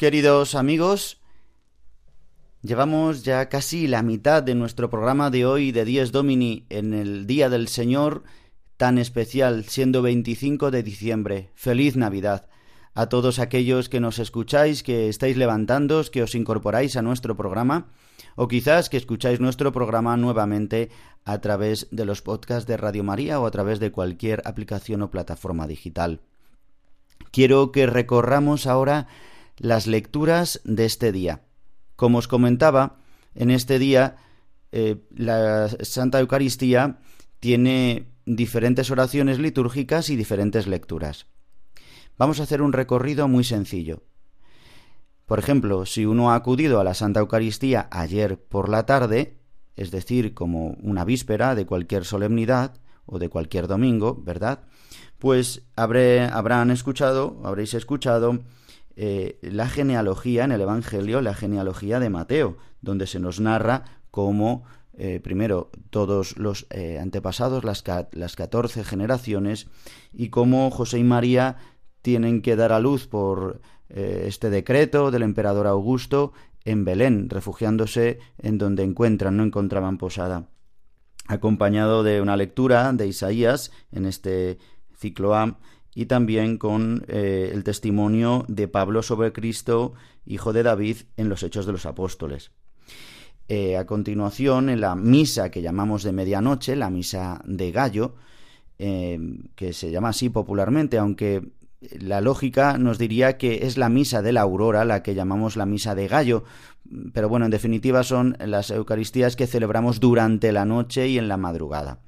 Queridos 0.00 0.54
amigos, 0.54 1.20
llevamos 2.62 3.22
ya 3.22 3.50
casi 3.50 3.86
la 3.86 4.02
mitad 4.02 4.42
de 4.42 4.54
nuestro 4.54 4.88
programa 4.88 5.28
de 5.28 5.44
hoy 5.44 5.72
de 5.72 5.84
Dies 5.84 6.10
Domini 6.10 6.64
en 6.70 6.94
el 6.94 7.26
Día 7.26 7.50
del 7.50 7.68
Señor 7.68 8.22
tan 8.78 8.96
especial, 8.96 9.64
siendo 9.64 10.00
25 10.00 10.70
de 10.70 10.82
diciembre. 10.82 11.50
Feliz 11.54 11.96
Navidad 11.96 12.46
a 12.94 13.10
todos 13.10 13.38
aquellos 13.38 13.90
que 13.90 14.00
nos 14.00 14.18
escucháis, 14.18 14.82
que 14.82 15.10
estáis 15.10 15.36
levantándos, 15.36 16.08
que 16.08 16.22
os 16.22 16.34
incorporáis 16.34 16.96
a 16.96 17.02
nuestro 17.02 17.36
programa, 17.36 17.88
o 18.36 18.48
quizás 18.48 18.88
que 18.88 18.96
escucháis 18.96 19.38
nuestro 19.38 19.70
programa 19.70 20.16
nuevamente 20.16 20.88
a 21.26 21.42
través 21.42 21.88
de 21.90 22.06
los 22.06 22.22
podcasts 22.22 22.66
de 22.66 22.78
Radio 22.78 23.04
María 23.04 23.38
o 23.38 23.44
a 23.44 23.50
través 23.50 23.80
de 23.80 23.92
cualquier 23.92 24.40
aplicación 24.46 25.02
o 25.02 25.10
plataforma 25.10 25.66
digital. 25.66 26.20
Quiero 27.32 27.70
que 27.70 27.84
recorramos 27.84 28.66
ahora 28.66 29.06
las 29.60 29.86
lecturas 29.86 30.60
de 30.64 30.86
este 30.86 31.12
día. 31.12 31.42
Como 31.94 32.18
os 32.18 32.28
comentaba, 32.28 32.96
en 33.34 33.50
este 33.50 33.78
día 33.78 34.16
eh, 34.72 34.96
la 35.14 35.68
Santa 35.82 36.18
Eucaristía 36.18 36.98
tiene 37.40 38.06
diferentes 38.24 38.90
oraciones 38.90 39.38
litúrgicas 39.38 40.08
y 40.08 40.16
diferentes 40.16 40.66
lecturas. 40.66 41.26
Vamos 42.16 42.40
a 42.40 42.44
hacer 42.44 42.62
un 42.62 42.72
recorrido 42.72 43.28
muy 43.28 43.44
sencillo. 43.44 44.02
Por 45.26 45.38
ejemplo, 45.38 45.84
si 45.84 46.06
uno 46.06 46.32
ha 46.32 46.36
acudido 46.36 46.80
a 46.80 46.84
la 46.84 46.94
Santa 46.94 47.20
Eucaristía 47.20 47.86
ayer 47.90 48.42
por 48.42 48.70
la 48.70 48.86
tarde, 48.86 49.36
es 49.76 49.90
decir, 49.90 50.32
como 50.32 50.78
una 50.80 51.04
víspera 51.04 51.54
de 51.54 51.66
cualquier 51.66 52.06
solemnidad 52.06 52.80
o 53.04 53.18
de 53.18 53.28
cualquier 53.28 53.66
domingo, 53.66 54.20
¿verdad? 54.24 54.60
Pues 55.18 55.66
habré, 55.76 56.22
habrán 56.22 56.70
escuchado, 56.70 57.40
habréis 57.44 57.74
escuchado 57.74 58.40
eh, 59.02 59.38
la 59.40 59.66
genealogía 59.66 60.44
en 60.44 60.52
el 60.52 60.60
Evangelio, 60.60 61.22
la 61.22 61.32
genealogía 61.32 62.00
de 62.00 62.10
Mateo, 62.10 62.58
donde 62.82 63.06
se 63.06 63.18
nos 63.18 63.40
narra 63.40 63.84
cómo, 64.10 64.64
eh, 64.92 65.20
primero, 65.20 65.70
todos 65.88 66.36
los 66.36 66.66
eh, 66.68 66.98
antepasados, 66.98 67.64
las, 67.64 67.82
las 68.12 68.36
14 68.36 68.84
generaciones, 68.84 69.68
y 70.12 70.28
cómo 70.28 70.70
José 70.70 70.98
y 70.98 71.04
María 71.04 71.56
tienen 72.02 72.42
que 72.42 72.56
dar 72.56 72.72
a 72.72 72.78
luz 72.78 73.06
por 73.06 73.62
este 73.88 74.50
decreto 74.50 75.10
del 75.10 75.22
emperador 75.22 75.66
Augusto 75.66 76.34
en 76.66 76.84
Belén, 76.84 77.30
refugiándose 77.30 78.18
en 78.36 78.58
donde 78.58 78.82
encuentran, 78.84 79.38
no 79.38 79.44
encontraban 79.44 79.96
posada. 79.96 80.50
Acompañado 81.26 82.02
de 82.02 82.20
una 82.20 82.36
lectura 82.36 82.92
de 82.92 83.06
Isaías 83.06 83.72
en 83.92 84.04
este 84.04 84.58
ciclo 84.94 85.34
A 85.34 85.58
y 85.94 86.06
también 86.06 86.58
con 86.58 87.04
eh, 87.08 87.50
el 87.52 87.64
testimonio 87.64 88.44
de 88.48 88.68
Pablo 88.68 89.02
sobre 89.02 89.32
Cristo, 89.32 89.94
hijo 90.24 90.52
de 90.52 90.62
David, 90.62 90.98
en 91.16 91.28
los 91.28 91.42
Hechos 91.42 91.66
de 91.66 91.72
los 91.72 91.86
Apóstoles. 91.86 92.52
Eh, 93.48 93.76
a 93.76 93.84
continuación, 93.84 94.68
en 94.68 94.80
la 94.80 94.94
misa 94.94 95.50
que 95.50 95.62
llamamos 95.62 96.04
de 96.04 96.12
medianoche, 96.12 96.76
la 96.76 96.90
misa 96.90 97.42
de 97.44 97.72
Gallo, 97.72 98.14
eh, 98.78 99.18
que 99.56 99.72
se 99.72 99.90
llama 99.90 100.10
así 100.10 100.28
popularmente, 100.28 100.98
aunque 100.98 101.50
la 101.98 102.20
lógica 102.20 102.78
nos 102.78 102.98
diría 102.98 103.38
que 103.38 103.66
es 103.66 103.76
la 103.76 103.88
misa 103.88 104.22
de 104.22 104.32
la 104.32 104.42
aurora, 104.42 104.84
la 104.84 105.02
que 105.02 105.14
llamamos 105.14 105.56
la 105.56 105.66
misa 105.66 105.94
de 105.94 106.08
Gallo, 106.08 106.44
pero 107.12 107.28
bueno, 107.28 107.46
en 107.46 107.50
definitiva 107.50 108.02
son 108.04 108.36
las 108.38 108.70
Eucaristías 108.70 109.36
que 109.36 109.46
celebramos 109.46 109.98
durante 110.00 110.52
la 110.52 110.64
noche 110.64 111.08
y 111.08 111.18
en 111.18 111.28
la 111.28 111.36
madrugada. 111.36 111.98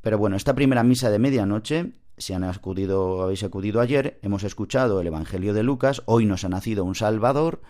Pero 0.00 0.18
bueno, 0.18 0.36
esta 0.36 0.54
primera 0.54 0.82
misa 0.82 1.10
de 1.10 1.18
medianoche 1.18 1.92
si 2.22 2.32
han 2.32 2.44
acudido, 2.44 3.22
habéis 3.22 3.42
acudido 3.42 3.80
ayer, 3.80 4.18
hemos 4.22 4.44
escuchado 4.44 5.00
el 5.00 5.06
Evangelio 5.06 5.52
de 5.54 5.62
Lucas, 5.62 6.02
hoy 6.06 6.24
nos 6.24 6.44
ha 6.44 6.48
nacido 6.48 6.84
un 6.84 6.94
Salvador, 6.94 7.62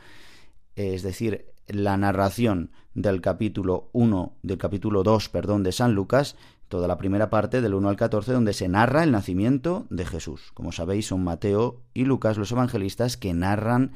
es 0.77 1.03
decir, 1.03 1.47
la 1.67 1.97
narración 1.97 2.71
del 2.95 3.21
capítulo 3.21 3.89
1, 3.93 4.37
del 4.43 4.59
capítulo 4.59 5.03
2, 5.03 5.29
perdón, 5.31 5.63
de 5.63 5.73
San 5.73 5.95
Lucas, 5.95 6.37
toda 6.69 6.89
la 6.89 6.99
primera 6.99 7.31
parte 7.31 7.61
del 7.61 7.75
1 7.75 7.89
al 7.89 7.97
14, 7.97 8.33
donde 8.33 8.53
se 8.53 8.69
narra 8.69 9.05
el 9.05 9.11
nacimiento 9.11 9.87
de 9.91 10.05
Jesús. 10.05 10.53
Como 10.55 10.73
sabéis, 10.73 11.07
son 11.09 11.25
Mateo 11.25 11.83
y 11.95 12.05
Lucas 12.05 12.39
los 12.39 12.53
evangelistas 12.53 13.17
que 13.17 13.35
narran 13.35 13.93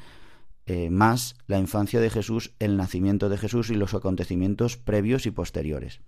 eh, 0.66 0.90
más 0.90 1.37
la 1.47 1.59
infancia 1.59 2.01
de 2.01 2.11
Jesús, 2.11 2.53
el 2.59 2.77
nacimiento 2.77 3.29
de 3.29 3.38
Jesús 3.38 3.71
y 3.71 3.75
los 3.75 3.95
acontecimientos 3.95 4.77
previos 4.77 5.27
y 5.27 5.31
posteriores. 5.31 6.01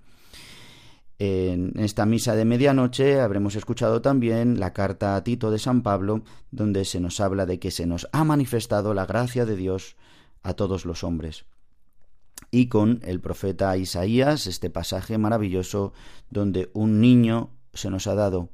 En 1.19 1.73
esta 1.77 2.07
misa 2.07 2.37
de 2.37 2.45
medianoche 2.45 3.21
habremos 3.21 3.57
escuchado 3.57 4.01
también 4.01 4.61
la 4.61 4.73
carta 4.73 5.17
a 5.17 5.25
Tito 5.25 5.51
de 5.51 5.59
San 5.59 5.83
Pablo, 5.83 6.23
donde 6.53 6.85
se 6.85 7.01
nos 7.01 7.19
habla 7.19 7.45
de 7.45 7.59
que 7.59 7.73
se 7.73 7.87
nos 7.87 8.09
ha 8.13 8.23
manifestado 8.23 8.95
la 8.95 9.05
gracia 9.05 9.45
de 9.45 9.57
Dios 9.57 9.97
a 10.45 10.55
todos 10.55 10.85
los 10.85 11.03
hombres. 11.03 11.45
Y 12.53 12.69
con 12.69 13.01
el 13.03 13.21
profeta 13.21 13.77
Isaías, 13.77 14.47
este 14.47 14.71
pasaje 14.71 15.19
maravilloso 15.19 15.93
donde 16.31 16.71
un 16.73 17.01
niño 17.01 17.51
se 17.75 17.91
nos 17.91 18.07
ha 18.07 18.15
dado, 18.15 18.51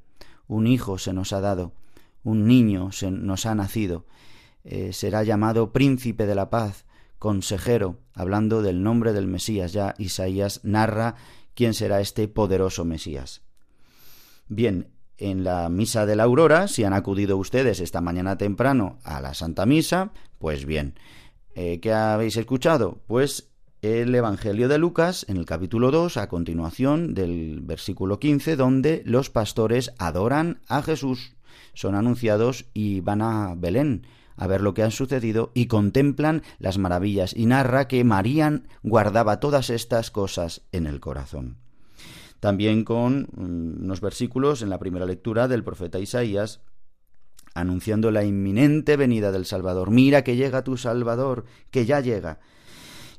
un 0.47 0.67
hijo 0.67 0.97
se 0.97 1.13
nos 1.13 1.35
ha 1.35 1.43
dado, 1.43 1.75
un 2.23 2.47
niño 2.47 2.93
se 2.93 3.11
nos 3.11 3.45
ha 3.45 3.55
nacido, 3.55 4.07
eh, 4.65 4.95
será 4.95 5.23
llamado 5.23 5.73
príncipe 5.73 6.25
de 6.25 6.35
la 6.35 6.49
paz, 6.49 6.87
consejero, 7.19 7.99
hablando 8.15 8.63
del 8.63 8.83
nombre 8.83 9.13
del 9.13 9.27
Mesías. 9.27 9.73
Ya 9.73 9.95
Isaías 9.99 10.61
narra 10.63 11.17
quién 11.55 11.75
será 11.75 12.01
este 12.01 12.29
poderoso 12.29 12.85
Mesías. 12.85 13.43
Bien, 14.49 14.89
en 15.17 15.45
la 15.45 15.69
misa 15.69 16.07
de 16.07 16.17
la 16.17 16.25
aurora, 16.25 16.69
si 16.69 16.85
han 16.85 16.93
acudido 16.93 17.37
ustedes 17.37 17.81
esta 17.81 18.01
mañana 18.01 18.37
temprano 18.37 18.99
a 19.05 19.21
la 19.21 19.35
Santa 19.35 19.65
Misa, 19.65 20.13
pues 20.39 20.67
bien, 20.67 20.95
eh, 21.55 21.79
¿Qué 21.81 21.93
habéis 21.93 22.37
escuchado? 22.37 22.99
Pues 23.07 23.51
el 23.81 24.13
Evangelio 24.13 24.69
de 24.69 24.79
Lucas 24.79 25.25
en 25.29 25.37
el 25.37 25.47
capítulo 25.47 25.93
2, 25.93 26.17
a 26.17 26.29
continuación 26.29 27.15
del 27.15 27.61
versículo 27.61 28.19
15, 28.19 28.57
donde 28.57 29.03
los 29.05 29.31
pastores 29.31 29.93
adoran 29.99 30.63
a 30.69 30.83
Jesús, 30.83 31.37
son 31.73 31.95
anunciados 31.95 32.67
y 32.75 33.01
van 33.01 33.23
a 33.23 33.55
Belén 33.57 34.05
a 34.37 34.47
ver 34.47 34.61
lo 34.61 34.75
que 34.75 34.83
ha 34.83 34.91
sucedido 34.91 35.51
y 35.55 35.67
contemplan 35.67 36.43
las 36.59 36.79
maravillas 36.79 37.35
y 37.37 37.47
narra 37.47 37.89
que 37.89 38.05
María 38.05 38.63
guardaba 38.83 39.41
todas 39.41 39.71
estas 39.71 40.11
cosas 40.11 40.63
en 40.73 40.87
el 40.87 41.01
corazón. 41.01 41.57
También 42.41 42.85
con 42.85 43.29
mm, 43.35 43.85
unos 43.85 44.01
versículos 44.01 44.63
en 44.63 44.71
la 44.71 44.79
primera 44.79 45.07
lectura 45.07 45.49
del 45.49 45.65
profeta 45.65 45.99
Isaías 45.99 46.61
anunciando 47.55 48.11
la 48.11 48.25
inminente 48.25 48.97
venida 48.97 49.33
del 49.33 49.47
Salvador. 49.47 49.91
Mira 49.91 50.25
que 50.25 50.37
llega 50.37 50.65
tu 50.65 50.77
Salvador, 50.77 51.45
que 51.71 51.87
ya 51.87 52.01
llega. 52.01 52.41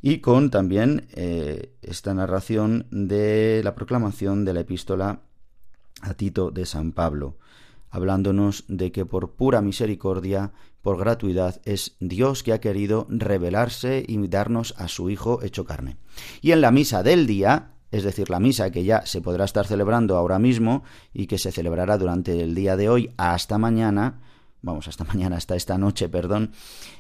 Y 0.02 0.20
con 0.20 0.52
también 0.52 1.08
eh, 1.14 1.74
esta 1.82 2.14
narración 2.14 2.86
de 2.92 3.62
la 3.64 3.74
proclamación 3.74 4.46
de 4.46 4.54
la 4.54 4.60
epístola 4.60 5.22
a 6.02 6.14
Tito 6.14 6.52
de 6.52 6.66
San 6.66 6.92
Pablo, 6.92 7.38
hablándonos 7.90 8.66
de 8.68 8.92
que 8.92 9.06
por 9.06 9.32
pura 9.32 9.62
misericordia, 9.62 10.52
por 10.86 11.00
gratuidad, 11.00 11.60
es 11.66 11.96
Dios 12.00 12.44
que 12.44 12.54
ha 12.54 12.62
querido 12.62 13.08
revelarse 13.10 14.06
y 14.08 14.28
darnos 14.28 14.76
a 14.78 14.88
su 14.88 15.10
Hijo 15.10 15.42
hecho 15.42 15.66
carne. 15.66 15.98
Y 16.44 16.52
en 16.52 16.62
la 16.62 16.70
misa 16.70 17.02
del 17.02 17.26
día, 17.26 17.72
es 17.90 18.04
decir, 18.04 18.30
la 18.30 18.40
misa 18.40 18.70
que 18.70 18.84
ya 18.84 19.04
se 19.04 19.20
podrá 19.20 19.46
estar 19.46 19.66
celebrando 19.66 20.16
ahora 20.16 20.38
mismo 20.38 20.84
y 21.12 21.26
que 21.26 21.40
se 21.40 21.52
celebrará 21.52 21.98
durante 21.98 22.40
el 22.40 22.54
día 22.54 22.78
de 22.78 22.88
hoy 22.88 23.12
hasta 23.18 23.58
mañana, 23.58 24.22
vamos, 24.62 24.88
hasta 24.88 25.04
mañana, 25.12 25.38
hasta 25.38 25.56
esta 25.56 25.80
noche, 25.80 26.08
perdón, 26.08 26.52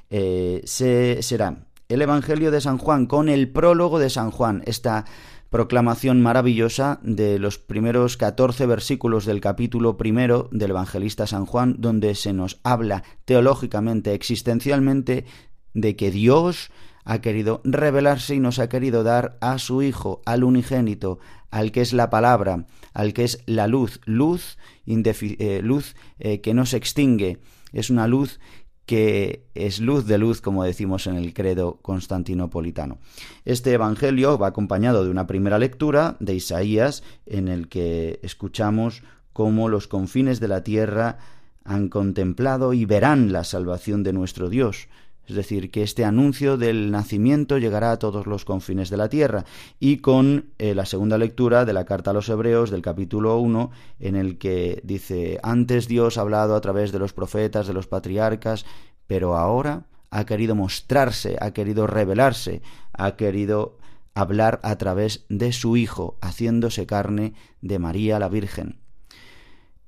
eh, 0.09 0.63
se, 0.65 1.21
será 1.21 1.67
el 1.87 2.01
Evangelio 2.01 2.49
de 2.49 2.61
San 2.61 2.79
Juan 2.79 3.05
con 3.05 3.29
el 3.29 3.51
prólogo 3.51 3.99
de 3.99 4.09
San 4.09 4.31
Juan, 4.31 4.63
esta 4.65 5.05
proclamación 5.49 6.21
maravillosa 6.21 6.99
de 7.03 7.39
los 7.39 7.57
primeros 7.57 8.17
14 8.17 8.65
versículos 8.65 9.25
del 9.25 9.41
capítulo 9.41 9.97
primero 9.97 10.49
del 10.51 10.71
evangelista 10.71 11.27
San 11.27 11.45
Juan, 11.45 11.75
donde 11.79 12.15
se 12.15 12.33
nos 12.33 12.59
habla 12.63 13.03
teológicamente, 13.25 14.13
existencialmente, 14.13 15.25
de 15.73 15.95
que 15.95 16.11
Dios 16.11 16.71
ha 17.03 17.21
querido 17.21 17.61
revelarse 17.63 18.35
y 18.35 18.39
nos 18.39 18.59
ha 18.59 18.67
querido 18.67 19.03
dar 19.03 19.37
a 19.39 19.59
su 19.59 19.83
Hijo, 19.83 20.21
al 20.25 20.43
unigénito, 20.43 21.19
al 21.51 21.71
que 21.71 21.81
es 21.81 21.93
la 21.93 22.09
palabra, 22.09 22.65
al 22.93 23.13
que 23.13 23.23
es 23.23 23.43
la 23.45 23.67
luz, 23.67 24.01
luz, 24.05 24.57
eh, 24.87 25.61
luz 25.63 25.95
eh, 26.19 26.41
que 26.41 26.53
no 26.53 26.65
se 26.65 26.77
extingue, 26.77 27.39
es 27.71 27.89
una 27.89 28.07
luz 28.07 28.39
que 28.85 29.45
es 29.55 29.79
luz 29.79 30.05
de 30.05 30.17
luz, 30.17 30.41
como 30.41 30.63
decimos 30.63 31.07
en 31.07 31.15
el 31.15 31.33
credo 31.33 31.79
constantinopolitano. 31.81 32.99
Este 33.43 33.73
Evangelio 33.73 34.37
va 34.37 34.47
acompañado 34.47 35.03
de 35.03 35.09
una 35.09 35.27
primera 35.27 35.57
lectura 35.59 36.17
de 36.19 36.35
Isaías, 36.35 37.03
en 37.25 37.47
el 37.47 37.67
que 37.67 38.19
escuchamos 38.21 39.01
cómo 39.33 39.69
los 39.69 39.87
confines 39.87 40.39
de 40.39 40.47
la 40.47 40.63
tierra 40.63 41.17
han 41.63 41.89
contemplado 41.89 42.73
y 42.73 42.85
verán 42.85 43.31
la 43.31 43.43
salvación 43.43 44.03
de 44.03 44.13
nuestro 44.13 44.49
Dios 44.49 44.87
es 45.27 45.35
decir, 45.35 45.71
que 45.71 45.83
este 45.83 46.05
anuncio 46.05 46.57
del 46.57 46.91
nacimiento 46.91 47.57
llegará 47.57 47.91
a 47.91 47.99
todos 47.99 48.27
los 48.27 48.45
confines 48.45 48.89
de 48.89 48.97
la 48.97 49.09
tierra. 49.09 49.45
Y 49.79 49.97
con 49.97 50.51
eh, 50.57 50.75
la 50.75 50.85
segunda 50.85 51.17
lectura 51.17 51.65
de 51.65 51.73
la 51.73 51.85
carta 51.85 52.11
a 52.11 52.13
los 52.13 52.29
Hebreos 52.29 52.69
del 52.69 52.81
capítulo 52.81 53.37
1, 53.37 53.71
en 53.99 54.15
el 54.15 54.37
que 54.37 54.81
dice, 54.83 55.39
antes 55.43 55.87
Dios 55.87 56.17
ha 56.17 56.21
hablado 56.21 56.55
a 56.55 56.61
través 56.61 56.91
de 56.91 56.99
los 56.99 57.13
profetas, 57.13 57.67
de 57.67 57.73
los 57.73 57.87
patriarcas, 57.87 58.65
pero 59.07 59.35
ahora 59.35 59.85
ha 60.11 60.25
querido 60.25 60.55
mostrarse, 60.55 61.37
ha 61.41 61.51
querido 61.51 61.87
revelarse, 61.87 62.61
ha 62.93 63.15
querido 63.15 63.77
hablar 64.13 64.59
a 64.63 64.77
través 64.77 65.25
de 65.29 65.51
su 65.51 65.75
Hijo, 65.75 66.17
haciéndose 66.21 66.85
carne 66.85 67.33
de 67.61 67.79
María 67.79 68.17
la 68.19 68.29
Virgen. 68.29 68.84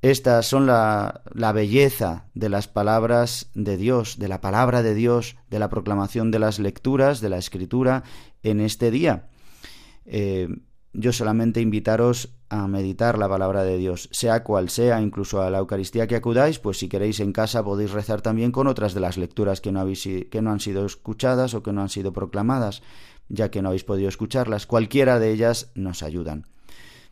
Estas 0.01 0.45
son 0.45 0.67
la, 0.67 1.23
belleza 1.53 2.27
de 2.35 2.49
las 2.49 2.67
palabras 2.67 3.49
de 3.55 3.77
Dios, 3.77 4.19
de 4.19 4.27
la 4.27 4.41
palabra 4.41 4.83
de 4.83 4.93
Dios, 4.93 5.37
de 5.49 5.59
la 5.59 5.69
proclamación 5.69 6.29
de 6.29 6.39
las 6.39 6.59
lecturas, 6.59 7.19
de 7.19 7.29
la 7.29 7.37
escritura 7.37 8.03
en 8.43 8.61
este 8.61 8.91
día. 8.91 9.29
Eh, 10.05 10.47
yo 10.93 11.11
solamente 11.13 11.61
invitaros 11.61 12.29
a 12.49 12.67
meditar 12.67 13.17
la 13.17 13.27
palabra 13.27 13.63
de 13.63 13.77
Dios, 13.77 14.07
sea 14.11 14.43
cual 14.43 14.69
sea, 14.69 15.01
incluso 15.01 15.41
a 15.41 15.49
la 15.49 15.57
Eucaristía 15.57 16.07
que 16.07 16.15
acudáis, 16.15 16.59
pues 16.59 16.77
si 16.77 16.87
queréis 16.87 17.19
en 17.19 17.33
casa 17.33 17.63
podéis 17.63 17.91
rezar 17.91 18.21
también 18.21 18.51
con 18.51 18.67
otras 18.67 18.93
de 18.93 19.01
las 19.01 19.17
lecturas 19.17 19.61
que 19.61 19.71
no, 19.71 19.79
habéis, 19.79 20.07
que 20.29 20.41
no 20.41 20.51
han 20.51 20.59
sido 20.59 20.85
escuchadas 20.85 21.55
o 21.55 21.63
que 21.63 21.73
no 21.73 21.81
han 21.81 21.89
sido 21.89 22.13
proclamadas, 22.13 22.83
ya 23.29 23.51
que 23.51 23.61
no 23.61 23.69
habéis 23.69 23.83
podido 23.83 24.09
escucharlas. 24.09 24.65
Cualquiera 24.65 25.19
de 25.19 25.31
ellas 25.31 25.71
nos 25.75 26.03
ayudan. 26.03 26.45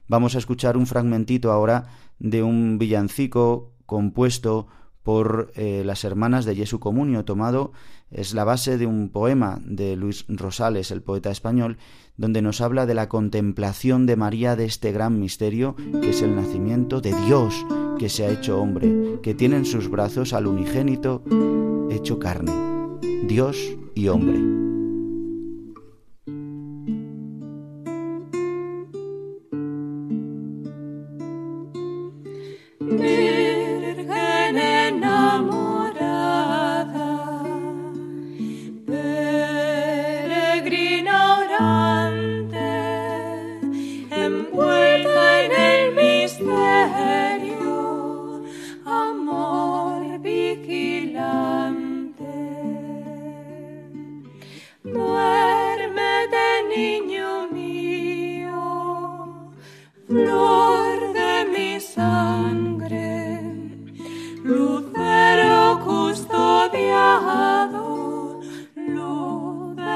Vamos 0.08 0.36
a 0.36 0.40
escuchar 0.40 0.78
un 0.78 0.88
fragmentito 0.88 1.52
ahora 1.52 1.86
de 2.20 2.44
un 2.44 2.78
villancico 2.78 3.74
compuesto 3.86 4.68
por 5.04 5.52
eh, 5.56 5.84
las 5.86 6.04
hermanas 6.04 6.46
de 6.46 6.56
Jesu 6.56 6.80
Comunio, 6.80 7.26
tomado 7.26 7.72
es 8.10 8.34
la 8.34 8.44
base 8.44 8.80
de 8.80 8.88
un 8.88 9.10
poema 9.10 9.60
de 9.64 9.96
Luis 9.96 10.26
Rosales, 10.28 10.90
el 10.90 11.04
poeta 11.04 11.30
español, 11.30 11.78
donde 12.18 12.42
nos 12.42 12.60
habla 12.60 12.88
de 12.88 12.96
la 12.96 13.08
contemplación 13.08 14.08
de 14.08 14.16
María 14.16 14.56
de 14.56 14.66
este 14.66 14.92
gran 14.92 15.20
misterio 15.20 15.76
que 16.02 16.10
es 16.10 16.22
el 16.24 16.36
nacimiento 16.36 17.02
de 17.02 17.14
Dios 17.26 17.66
que 18.00 18.10
se 18.10 18.26
ha 18.26 18.32
hecho 18.32 18.60
hombre, 18.60 19.20
que 19.22 19.36
tiene 19.36 19.58
en 19.58 19.66
sus 19.66 19.90
brazos 19.90 20.34
al 20.34 20.48
unigénito 20.48 21.24
hecho 21.92 22.18
carne, 22.18 22.52
Dios 23.28 23.58
y 23.94 24.08
hombre. 24.08 24.75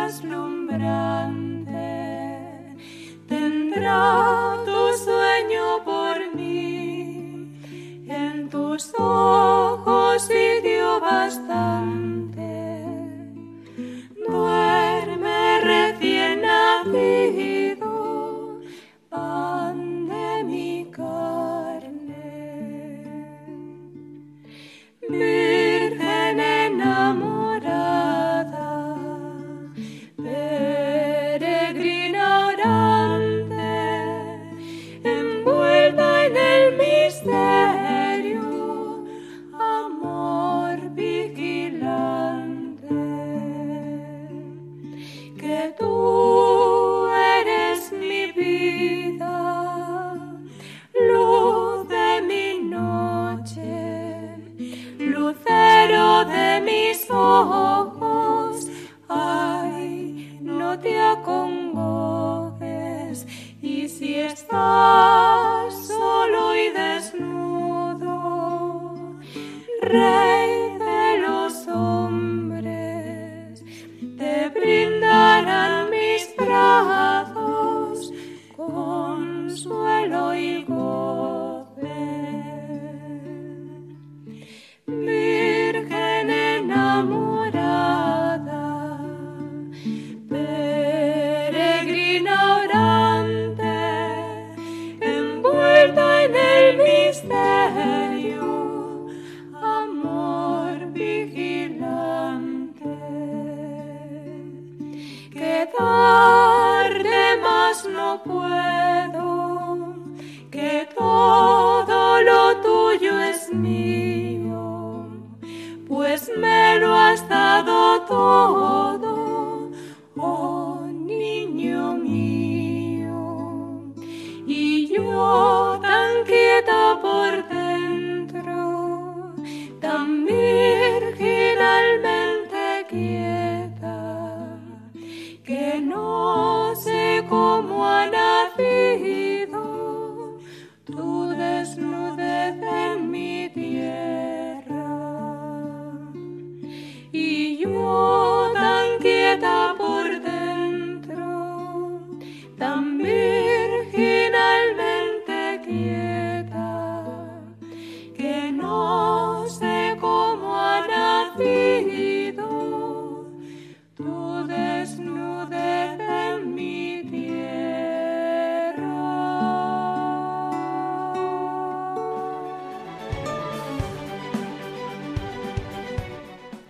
Ojos 0.09 0.23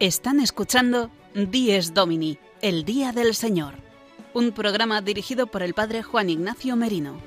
Están 0.09 0.39
escuchando 0.39 1.11
Dies 1.35 1.93
Domini, 1.93 2.39
el 2.63 2.83
Día 2.83 3.11
del 3.11 3.35
Señor, 3.35 3.75
un 4.33 4.53
programa 4.53 5.03
dirigido 5.03 5.45
por 5.45 5.61
el 5.61 5.75
Padre 5.75 6.01
Juan 6.01 6.31
Ignacio 6.31 6.75
Merino. 6.75 7.21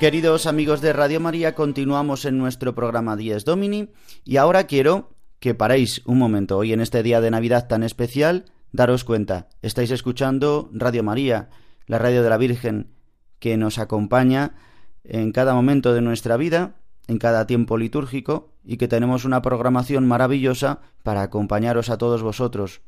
Queridos 0.00 0.46
amigos 0.48 0.80
de 0.80 0.92
Radio 0.92 1.20
María, 1.20 1.54
continuamos 1.54 2.24
en 2.24 2.36
nuestro 2.36 2.74
programa 2.74 3.14
Dies 3.14 3.44
Domini 3.44 3.90
y 4.24 4.38
ahora 4.38 4.64
quiero 4.64 5.14
que 5.38 5.54
paréis 5.54 6.02
un 6.04 6.18
momento 6.18 6.58
hoy 6.58 6.72
en 6.72 6.80
este 6.80 7.04
día 7.04 7.20
de 7.20 7.30
Navidad 7.30 7.68
tan 7.68 7.84
especial, 7.84 8.46
daros 8.72 9.04
cuenta, 9.04 9.50
estáis 9.62 9.92
escuchando 9.92 10.68
Radio 10.72 11.04
María, 11.04 11.50
la 11.86 11.98
radio 11.98 12.24
de 12.24 12.28
la 12.28 12.38
Virgen 12.38 12.90
que 13.38 13.56
nos 13.56 13.78
acompaña 13.78 14.56
en 15.04 15.32
cada 15.32 15.54
momento 15.54 15.92
de 15.94 16.00
nuestra 16.00 16.36
vida, 16.36 16.76
en 17.06 17.18
cada 17.18 17.46
tiempo 17.46 17.78
litúrgico, 17.78 18.52
y 18.64 18.76
que 18.76 18.88
tenemos 18.88 19.24
una 19.24 19.42
programación 19.42 20.06
maravillosa 20.06 20.80
para 21.02 21.22
acompañaros 21.22 21.90
a 21.90 21.98
todos 21.98 22.22
vosotros, 22.22 22.82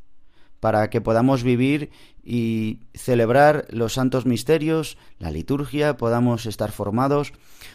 para 0.61 0.90
que 0.90 1.01
podamos 1.01 1.42
vivir 1.42 1.90
y 2.23 2.81
celebrar 2.94 3.66
los 3.70 3.94
santos 3.94 4.27
misterios, 4.27 4.99
la 5.18 5.31
liturgia, 5.31 5.96
podamos 5.96 6.44
estar 6.44 6.70
formados. 6.70 7.33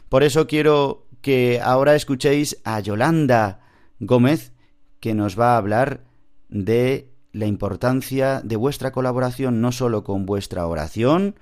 Por 0.08 0.24
eso 0.24 0.46
quiero 0.46 1.08
que 1.22 1.60
ahora 1.64 1.96
escuchéis 1.96 2.62
a 2.64 2.80
Yolanda 2.80 3.62
Gómez, 4.00 4.54
que 5.00 5.16
nos 5.16 5.40
va 5.40 5.56
a 5.56 5.58
hablar 5.58 6.04
de 6.50 7.12
la 7.32 7.48
importancia 7.48 8.42
de 8.44 8.56
vuestra 8.56 8.92
colaboración 8.92 9.62
no 9.62 9.72
solo 9.72 10.04
con 10.04 10.26
vuestra 10.26 10.68
oración, 10.68 11.36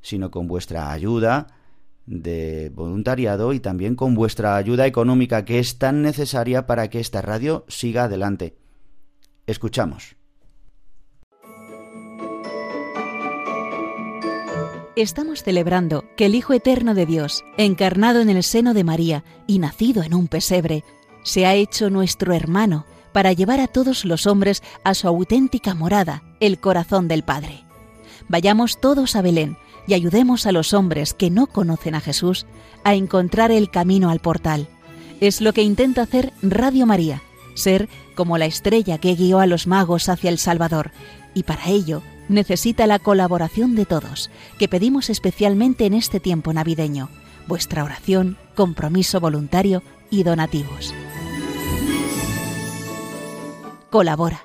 sino 0.00 0.30
con 0.30 0.48
vuestra 0.48 0.90
ayuda, 0.90 1.57
de 2.08 2.70
voluntariado 2.74 3.52
y 3.52 3.60
también 3.60 3.94
con 3.94 4.14
vuestra 4.14 4.56
ayuda 4.56 4.86
económica 4.86 5.44
que 5.44 5.58
es 5.58 5.78
tan 5.78 6.02
necesaria 6.02 6.66
para 6.66 6.88
que 6.88 7.00
esta 7.00 7.20
radio 7.20 7.64
siga 7.68 8.04
adelante. 8.04 8.56
Escuchamos. 9.46 10.16
Estamos 14.96 15.44
celebrando 15.44 16.04
que 16.16 16.26
el 16.26 16.34
Hijo 16.34 16.54
Eterno 16.54 16.94
de 16.94 17.06
Dios, 17.06 17.44
encarnado 17.56 18.20
en 18.20 18.30
el 18.30 18.42
seno 18.42 18.74
de 18.74 18.82
María 18.82 19.22
y 19.46 19.60
nacido 19.60 20.02
en 20.02 20.12
un 20.14 20.26
pesebre, 20.26 20.82
se 21.22 21.46
ha 21.46 21.54
hecho 21.54 21.88
nuestro 21.88 22.32
hermano 22.32 22.84
para 23.12 23.32
llevar 23.32 23.60
a 23.60 23.68
todos 23.68 24.04
los 24.04 24.26
hombres 24.26 24.62
a 24.82 24.94
su 24.94 25.06
auténtica 25.06 25.74
morada, 25.74 26.22
el 26.40 26.58
corazón 26.58 27.06
del 27.06 27.22
Padre. 27.22 27.64
Vayamos 28.28 28.80
todos 28.80 29.14
a 29.14 29.22
Belén, 29.22 29.56
y 29.88 29.94
ayudemos 29.94 30.46
a 30.46 30.52
los 30.52 30.74
hombres 30.74 31.14
que 31.14 31.30
no 31.30 31.46
conocen 31.46 31.94
a 31.94 32.00
Jesús 32.00 32.46
a 32.84 32.94
encontrar 32.94 33.50
el 33.50 33.70
camino 33.70 34.10
al 34.10 34.20
portal. 34.20 34.68
Es 35.20 35.40
lo 35.40 35.54
que 35.54 35.62
intenta 35.62 36.02
hacer 36.02 36.32
Radio 36.42 36.84
María, 36.86 37.22
ser 37.54 37.88
como 38.14 38.36
la 38.36 38.44
estrella 38.44 38.98
que 38.98 39.14
guió 39.14 39.40
a 39.40 39.46
los 39.46 39.66
magos 39.66 40.10
hacia 40.10 40.28
el 40.28 40.38
Salvador, 40.38 40.92
y 41.34 41.42
para 41.42 41.68
ello 41.68 42.02
necesita 42.28 42.86
la 42.86 42.98
colaboración 42.98 43.74
de 43.74 43.86
todos, 43.86 44.30
que 44.58 44.68
pedimos 44.68 45.08
especialmente 45.08 45.86
en 45.86 45.94
este 45.94 46.20
tiempo 46.20 46.52
navideño, 46.52 47.08
vuestra 47.46 47.82
oración, 47.82 48.36
compromiso 48.54 49.20
voluntario 49.20 49.82
y 50.10 50.22
donativos. 50.22 50.92
Colabora 53.90 54.44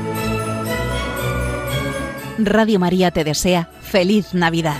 Radio 2.37 2.79
María 2.79 3.11
te 3.11 3.23
desea 3.23 3.65
feliz 3.81 4.33
Navidad. 4.33 4.77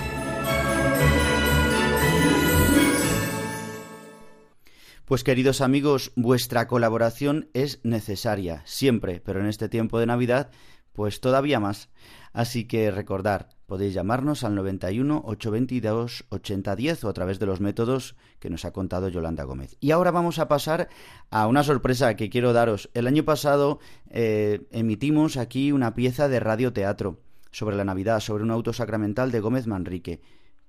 Pues 5.04 5.22
queridos 5.22 5.60
amigos, 5.60 6.12
vuestra 6.16 6.66
colaboración 6.66 7.50
es 7.52 7.80
necesaria, 7.84 8.62
siempre, 8.64 9.20
pero 9.20 9.40
en 9.40 9.46
este 9.46 9.68
tiempo 9.68 9.98
de 9.98 10.06
Navidad, 10.06 10.50
pues 10.94 11.20
todavía 11.20 11.60
más. 11.60 11.90
Así 12.32 12.64
que 12.64 12.90
recordar, 12.90 13.50
podéis 13.66 13.92
llamarnos 13.92 14.42
al 14.44 14.54
91 14.54 15.22
822 15.26 16.24
8010 16.30 17.04
o 17.04 17.08
a 17.10 17.12
través 17.12 17.38
de 17.38 17.46
los 17.46 17.60
métodos 17.60 18.16
que 18.38 18.48
nos 18.48 18.64
ha 18.64 18.72
contado 18.72 19.08
Yolanda 19.08 19.44
Gómez. 19.44 19.76
Y 19.80 19.90
ahora 19.90 20.10
vamos 20.10 20.38
a 20.38 20.48
pasar 20.48 20.88
a 21.30 21.46
una 21.46 21.62
sorpresa 21.62 22.16
que 22.16 22.30
quiero 22.30 22.54
daros. 22.54 22.88
El 22.94 23.06
año 23.06 23.24
pasado 23.24 23.78
eh, 24.08 24.66
emitimos 24.70 25.36
aquí 25.36 25.72
una 25.72 25.94
pieza 25.94 26.28
de 26.28 26.40
radioteatro 26.40 27.20
sobre 27.52 27.76
la 27.76 27.84
Navidad, 27.84 28.18
sobre 28.18 28.42
un 28.42 28.50
auto 28.50 28.72
sacramental 28.72 29.30
de 29.30 29.40
Gómez 29.40 29.68
Manrique 29.68 30.20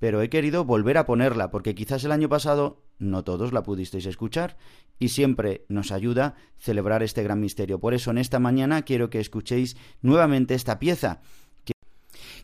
pero 0.03 0.21
he 0.21 0.29
querido 0.29 0.65
volver 0.65 0.97
a 0.97 1.05
ponerla 1.05 1.49
porque 1.49 1.75
quizás 1.75 2.03
el 2.03 2.11
año 2.11 2.27
pasado 2.27 2.83
no 2.99 3.23
todos 3.23 3.53
la 3.53 3.63
pudisteis 3.63 4.05
escuchar 4.05 4.57
y 4.99 5.07
siempre 5.07 5.63
nos 5.69 5.93
ayuda 5.93 6.35
celebrar 6.57 7.03
este 7.03 7.23
gran 7.23 7.39
misterio. 7.39 7.79
Por 7.79 7.93
eso 7.93 8.11
en 8.11 8.17
esta 8.17 8.37
mañana 8.37 8.81
quiero 8.81 9.09
que 9.09 9.21
escuchéis 9.21 9.77
nuevamente 10.01 10.55
esta 10.55 10.77
pieza 10.77 11.21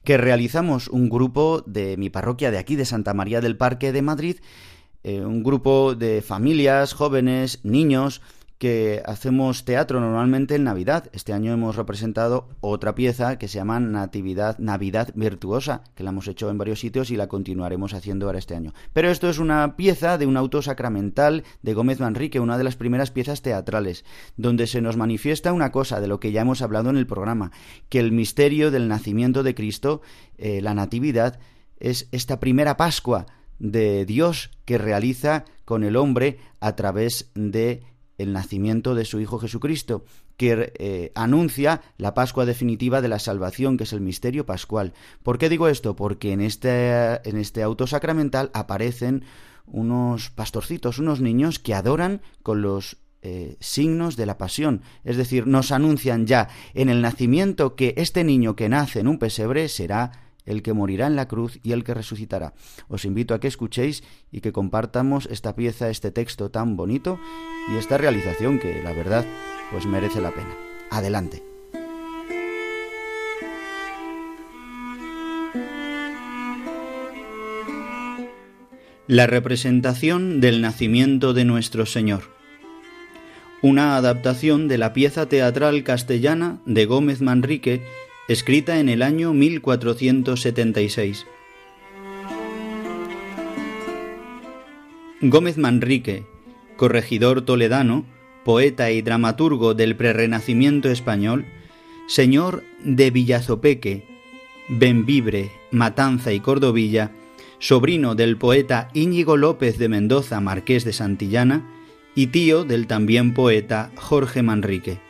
que, 0.05 0.17
realizamos 0.17 0.87
un 0.87 1.09
grupo 1.09 1.61
de 1.67 1.97
mi 1.97 2.09
parroquia 2.09 2.49
de 2.49 2.59
aquí, 2.59 2.77
de 2.77 2.85
Santa 2.85 3.13
María 3.13 3.41
del 3.41 3.57
Parque 3.57 3.91
de 3.91 4.03
Madrid, 4.03 4.37
eh, 5.03 5.19
un 5.19 5.43
grupo 5.43 5.95
de 5.95 6.21
familias, 6.21 6.93
jóvenes, 6.93 7.59
niños, 7.65 8.21
que 8.59 9.01
hacemos 9.05 9.63
teatro 9.63 10.01
normalmente 10.01 10.55
en 10.55 10.65
Navidad. 10.65 11.09
Este 11.13 11.31
año 11.31 11.53
hemos 11.53 11.77
representado 11.77 12.49
otra 12.59 12.93
pieza 12.93 13.39
que 13.39 13.47
se 13.47 13.57
llama 13.57 13.79
Natividad, 13.79 14.59
Navidad 14.59 15.11
Virtuosa, 15.15 15.81
que 15.95 16.03
la 16.03 16.09
hemos 16.09 16.27
hecho 16.27 16.49
en 16.49 16.57
varios 16.57 16.81
sitios 16.81 17.09
y 17.09 17.15
la 17.15 17.27
continuaremos 17.27 17.93
haciendo 17.93 18.25
ahora 18.25 18.37
este 18.37 18.55
año. 18.55 18.73
Pero 18.91 19.09
esto 19.09 19.29
es 19.29 19.39
una 19.39 19.77
pieza 19.77 20.17
de 20.17 20.27
un 20.27 20.35
auto 20.35 20.61
sacramental 20.61 21.45
de 21.61 21.73
Gómez 21.73 22.01
Manrique, 22.01 22.41
una 22.41 22.57
de 22.57 22.65
las 22.65 22.75
primeras 22.75 23.11
piezas 23.11 23.41
teatrales, 23.41 24.03
donde 24.35 24.67
se 24.67 24.81
nos 24.81 24.97
manifiesta 24.97 25.53
una 25.53 25.71
cosa 25.71 26.01
de 26.01 26.09
lo 26.09 26.19
que 26.19 26.33
ya 26.33 26.41
hemos 26.41 26.61
hablado 26.61 26.89
en 26.89 26.97
el 26.97 27.07
programa, 27.07 27.53
que 27.87 27.99
el 27.99 28.11
misterio 28.11 28.71
del 28.71 28.89
nacimiento 28.89 29.41
de 29.41 29.55
Cristo, 29.55 30.01
eh, 30.37 30.61
la 30.61 30.73
Natividad, 30.73 31.39
es 31.79 32.09
esta 32.11 32.41
primera 32.41 32.75
Pascua 32.75 33.25
de 33.57 34.05
Dios 34.05 34.51
que 34.65 34.77
realiza 34.77 35.45
con 35.63 35.85
el 35.85 35.95
hombre 35.95 36.39
a 36.59 36.75
través 36.75 37.31
de 37.35 37.83
el 38.19 38.33
nacimiento 38.33 38.93
de 38.93 39.05
su 39.05 39.19
Hijo 39.19 39.39
Jesucristo, 39.39 40.05
que 40.37 40.71
eh, 40.77 41.11
anuncia 41.15 41.81
la 41.97 42.13
Pascua 42.13 42.45
definitiva 42.45 43.01
de 43.01 43.07
la 43.07 43.19
salvación, 43.19 43.77
que 43.77 43.85
es 43.85 43.93
el 43.93 44.01
misterio 44.01 44.45
pascual. 44.45 44.93
¿Por 45.23 45.37
qué 45.37 45.49
digo 45.49 45.67
esto? 45.67 45.95
Porque 45.95 46.31
en 46.31 46.41
este, 46.41 47.27
en 47.27 47.37
este 47.37 47.63
auto 47.63 47.87
sacramental 47.87 48.51
aparecen 48.53 49.23
unos 49.65 50.29
pastorcitos, 50.29 50.99
unos 50.99 51.21
niños 51.21 51.59
que 51.59 51.73
adoran 51.73 52.21
con 52.43 52.61
los 52.61 52.97
eh, 53.21 53.57
signos 53.59 54.15
de 54.15 54.25
la 54.25 54.37
pasión. 54.37 54.81
Es 55.03 55.17
decir, 55.17 55.45
nos 55.47 55.71
anuncian 55.71 56.25
ya 56.25 56.49
en 56.73 56.89
el 56.89 57.01
nacimiento 57.01 57.75
que 57.75 57.93
este 57.97 58.23
niño 58.23 58.55
que 58.55 58.69
nace 58.69 59.01
en 59.01 59.07
un 59.07 59.19
pesebre 59.19 59.67
será 59.67 60.28
el 60.49 60.63
que 60.63 60.73
morirá 60.73 61.07
en 61.07 61.15
la 61.15 61.27
cruz 61.27 61.59
y 61.63 61.71
el 61.71 61.83
que 61.83 61.93
resucitará. 61.93 62.53
Os 62.89 63.05
invito 63.05 63.33
a 63.33 63.39
que 63.39 63.47
escuchéis 63.47 64.03
y 64.31 64.41
que 64.41 64.51
compartamos 64.51 65.27
esta 65.31 65.55
pieza, 65.55 65.89
este 65.89 66.11
texto 66.11 66.49
tan 66.49 66.75
bonito 66.75 67.19
y 67.71 67.77
esta 67.77 67.97
realización 67.97 68.59
que, 68.59 68.83
la 68.83 68.91
verdad, 68.91 69.25
pues 69.71 69.85
merece 69.85 70.19
la 70.19 70.31
pena. 70.31 70.53
Adelante. 70.89 71.43
La 79.05 79.27
representación 79.27 80.39
del 80.39 80.61
nacimiento 80.61 81.33
de 81.33 81.45
nuestro 81.45 81.85
Señor. 81.85 82.23
Una 83.61 83.97
adaptación 83.97 84.67
de 84.67 84.77
la 84.77 84.93
pieza 84.93 85.27
teatral 85.27 85.83
castellana 85.83 86.59
de 86.65 86.85
Gómez 86.85 87.19
Manrique 87.21 87.83
escrita 88.29 88.79
en 88.79 88.87
el 88.89 89.01
año 89.01 89.33
1476. 89.33 91.25
Gómez 95.21 95.57
Manrique, 95.57 96.25
corregidor 96.77 97.41
toledano, 97.41 98.05
poeta 98.45 98.91
y 98.91 99.01
dramaturgo 99.01 99.73
del 99.73 99.95
prerrenacimiento 99.95 100.91
español, 100.91 101.45
señor 102.07 102.63
de 102.83 103.09
Villazopeque, 103.09 104.05
Benvibre, 104.69 105.49
Matanza 105.71 106.31
y 106.31 106.39
Cordovilla, 106.39 107.11
sobrino 107.57 108.13
del 108.13 108.37
poeta 108.37 108.89
Íñigo 108.93 109.37
López 109.37 109.79
de 109.79 109.89
Mendoza, 109.89 110.39
marqués 110.39 110.85
de 110.85 110.93
Santillana, 110.93 111.67
y 112.13 112.27
tío 112.27 112.63
del 112.63 112.85
también 112.85 113.33
poeta 113.33 113.91
Jorge 113.95 114.43
Manrique. 114.43 115.08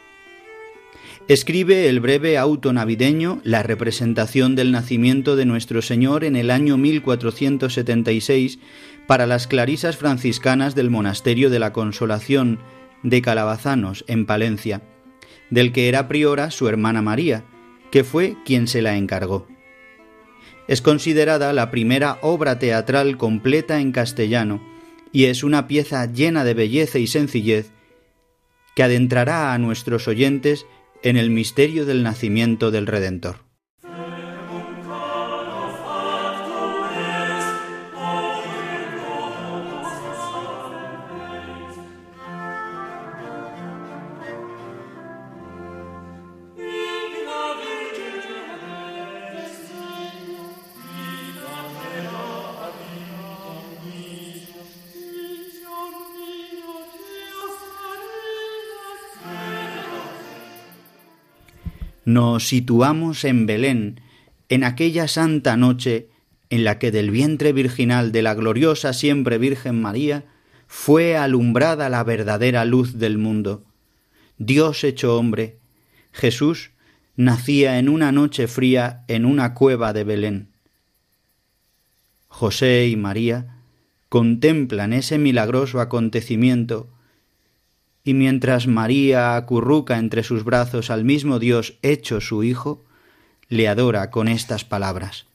Escribe 1.30 1.88
el 1.88 2.00
breve 2.00 2.40
auto 2.40 2.74
navideño 2.74 3.40
La 3.44 3.62
representación 3.62 4.56
del 4.56 4.72
nacimiento 4.72 5.36
de 5.36 5.46
nuestro 5.46 5.84
Señor 5.84 6.24
en 6.24 6.36
el 6.36 6.50
año 6.50 6.76
1476 6.76 8.58
para 9.06 9.28
las 9.28 9.46
clarisas 9.46 9.96
franciscanas 9.96 10.74
del 10.74 10.90
Monasterio 10.90 11.52
de 11.52 11.60
la 11.60 11.72
Consolación 11.72 12.58
de 13.04 13.22
Calabazanos, 13.22 14.06
en 14.08 14.26
Palencia, 14.26 14.82
del 15.52 15.72
que 15.72 15.88
era 15.88 16.08
priora 16.08 16.50
su 16.50 16.68
hermana 16.68 17.04
María, 17.04 17.44
que 17.92 18.04
fue 18.04 18.36
quien 18.44 18.66
se 18.66 18.82
la 18.82 18.98
encargó. 18.98 19.48
Es 20.68 20.82
considerada 20.82 21.54
la 21.54 21.70
primera 21.70 22.18
obra 22.24 22.58
teatral 22.58 23.18
completa 23.18 23.80
en 23.80 23.92
castellano 23.92 24.68
y 25.12 25.26
es 25.26 25.44
una 25.44 25.68
pieza 25.68 26.12
llena 26.12 26.44
de 26.44 26.56
belleza 26.56 26.98
y 26.98 27.06
sencillez 27.06 27.72
que 28.76 28.82
adentrará 28.82 29.54
a 29.54 29.60
nuestros 29.60 30.08
oyentes 30.08 30.66
en 31.04 31.18
el 31.18 31.30
misterio 31.30 31.86
del 31.86 32.04
nacimiento 32.04 32.72
del 32.72 32.88
Redentor. 32.88 33.49
Nos 62.14 62.48
situamos 62.48 63.24
en 63.24 63.46
Belén, 63.46 64.02
en 64.50 64.64
aquella 64.64 65.08
santa 65.08 65.56
noche 65.58 66.10
en 66.50 66.64
la 66.64 66.80
que 66.80 66.90
del 66.90 67.12
vientre 67.12 67.54
virginal 67.54 68.12
de 68.12 68.24
la 68.24 68.34
gloriosa 68.34 68.94
siempre 68.94 69.38
Virgen 69.38 69.80
María 69.80 70.26
fue 70.68 71.16
alumbrada 71.16 71.88
la 71.88 72.04
verdadera 72.04 72.66
luz 72.66 72.98
del 72.98 73.20
mundo. 73.20 73.64
Dios 74.40 74.84
hecho 74.84 75.18
hombre, 75.18 75.60
Jesús, 76.12 76.72
nacía 77.16 77.78
en 77.78 77.90
una 77.90 78.12
noche 78.12 78.48
fría 78.48 79.04
en 79.08 79.26
una 79.26 79.54
cueva 79.54 79.94
de 79.94 80.04
Belén. 80.04 80.50
José 82.28 82.88
y 82.88 82.96
María 82.96 83.60
contemplan 84.10 84.94
ese 84.94 85.20
milagroso 85.20 85.80
acontecimiento 85.80 86.90
y 88.04 88.14
mientras 88.14 88.68
María 88.68 89.36
acurruca 89.36 89.98
entre 89.98 90.24
sus 90.24 90.44
brazos 90.44 90.90
al 90.90 91.04
mismo 91.04 91.40
Dios 91.40 91.78
hecho 91.82 92.22
su 92.22 92.44
Hijo, 92.44 92.84
le 93.50 93.68
adora 93.68 94.12
con 94.12 94.28
estas 94.28 94.64
palabras. 94.64 95.26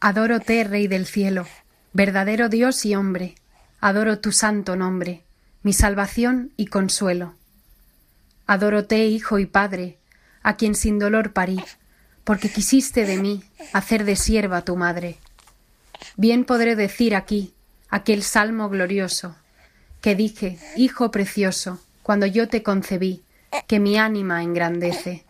Adórote, 0.00 0.62
Rey 0.62 0.86
del 0.86 1.06
cielo, 1.06 1.46
verdadero 1.92 2.48
Dios 2.48 2.84
y 2.84 2.94
hombre, 2.94 3.34
adoro 3.80 4.20
tu 4.20 4.30
santo 4.30 4.76
nombre, 4.76 5.24
mi 5.62 5.72
salvación 5.72 6.52
y 6.56 6.66
consuelo. 6.66 7.34
Adórote, 8.46 9.06
Hijo 9.06 9.40
y 9.40 9.46
Padre, 9.46 9.98
a 10.44 10.56
quien 10.56 10.76
sin 10.76 11.00
dolor 11.00 11.32
parí, 11.32 11.60
porque 12.26 12.50
quisiste 12.50 13.06
de 13.06 13.18
mí 13.18 13.44
hacer 13.72 14.04
de 14.04 14.16
sierva 14.16 14.62
tu 14.62 14.74
madre. 14.74 15.16
Bien 16.16 16.44
podré 16.44 16.74
decir 16.74 17.14
aquí 17.14 17.54
aquel 17.88 18.24
salmo 18.24 18.68
glorioso, 18.68 19.36
que 20.00 20.16
dije, 20.16 20.58
Hijo 20.74 21.12
precioso, 21.12 21.80
cuando 22.02 22.26
yo 22.26 22.48
te 22.48 22.64
concebí, 22.64 23.22
que 23.68 23.78
mi 23.78 23.96
ánima 23.96 24.42
engrandece. 24.42 25.24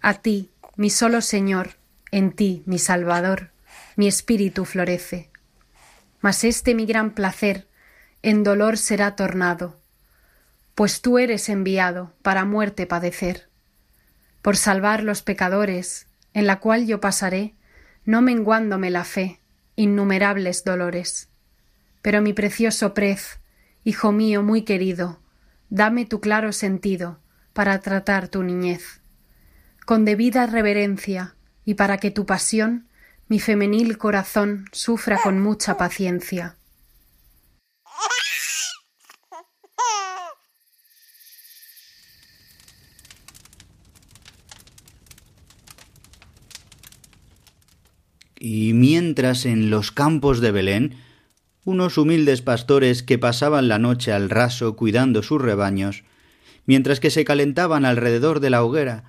A 0.00 0.14
ti, 0.14 0.48
mi 0.76 0.90
solo 0.90 1.20
Señor, 1.20 1.70
en 2.12 2.30
ti, 2.30 2.62
mi 2.66 2.78
Salvador, 2.78 3.50
mi 3.96 4.06
espíritu 4.06 4.64
florece. 4.64 5.28
Mas 6.20 6.44
este 6.44 6.76
mi 6.76 6.86
gran 6.86 7.10
placer 7.14 7.66
en 8.22 8.44
dolor 8.44 8.78
será 8.78 9.16
tornado, 9.16 9.76
pues 10.76 11.02
tú 11.02 11.18
eres 11.18 11.48
enviado 11.48 12.12
para 12.22 12.44
muerte 12.44 12.86
padecer 12.86 13.45
por 14.46 14.56
salvar 14.56 15.02
los 15.02 15.22
pecadores, 15.22 16.06
en 16.32 16.46
la 16.46 16.60
cual 16.60 16.86
yo 16.86 17.00
pasaré, 17.00 17.56
no 18.04 18.22
menguándome 18.22 18.90
la 18.90 19.02
fe, 19.02 19.40
innumerables 19.74 20.62
dolores. 20.62 21.30
Pero 22.00 22.22
mi 22.22 22.32
precioso 22.32 22.94
prez, 22.94 23.40
hijo 23.82 24.12
mío 24.12 24.44
muy 24.44 24.62
querido, 24.62 25.18
dame 25.68 26.06
tu 26.06 26.20
claro 26.20 26.52
sentido 26.52 27.18
para 27.54 27.80
tratar 27.80 28.28
tu 28.28 28.44
niñez. 28.44 29.00
Con 29.84 30.04
debida 30.04 30.46
reverencia, 30.46 31.34
y 31.64 31.74
para 31.74 31.98
que 31.98 32.12
tu 32.12 32.24
pasión, 32.24 32.86
mi 33.26 33.40
femenil 33.40 33.98
corazón, 33.98 34.66
sufra 34.70 35.18
con 35.24 35.40
mucha 35.40 35.76
paciencia. 35.76 36.54
Y 48.48 48.74
mientras 48.74 49.44
en 49.44 49.70
los 49.70 49.90
campos 49.90 50.40
de 50.40 50.52
Belén, 50.52 50.94
unos 51.64 51.98
humildes 51.98 52.42
pastores 52.42 53.02
que 53.02 53.18
pasaban 53.18 53.66
la 53.66 53.80
noche 53.80 54.12
al 54.12 54.30
raso 54.30 54.76
cuidando 54.76 55.24
sus 55.24 55.42
rebaños, 55.42 56.04
mientras 56.64 57.00
que 57.00 57.10
se 57.10 57.24
calentaban 57.24 57.84
alrededor 57.84 58.38
de 58.38 58.50
la 58.50 58.62
hoguera, 58.62 59.02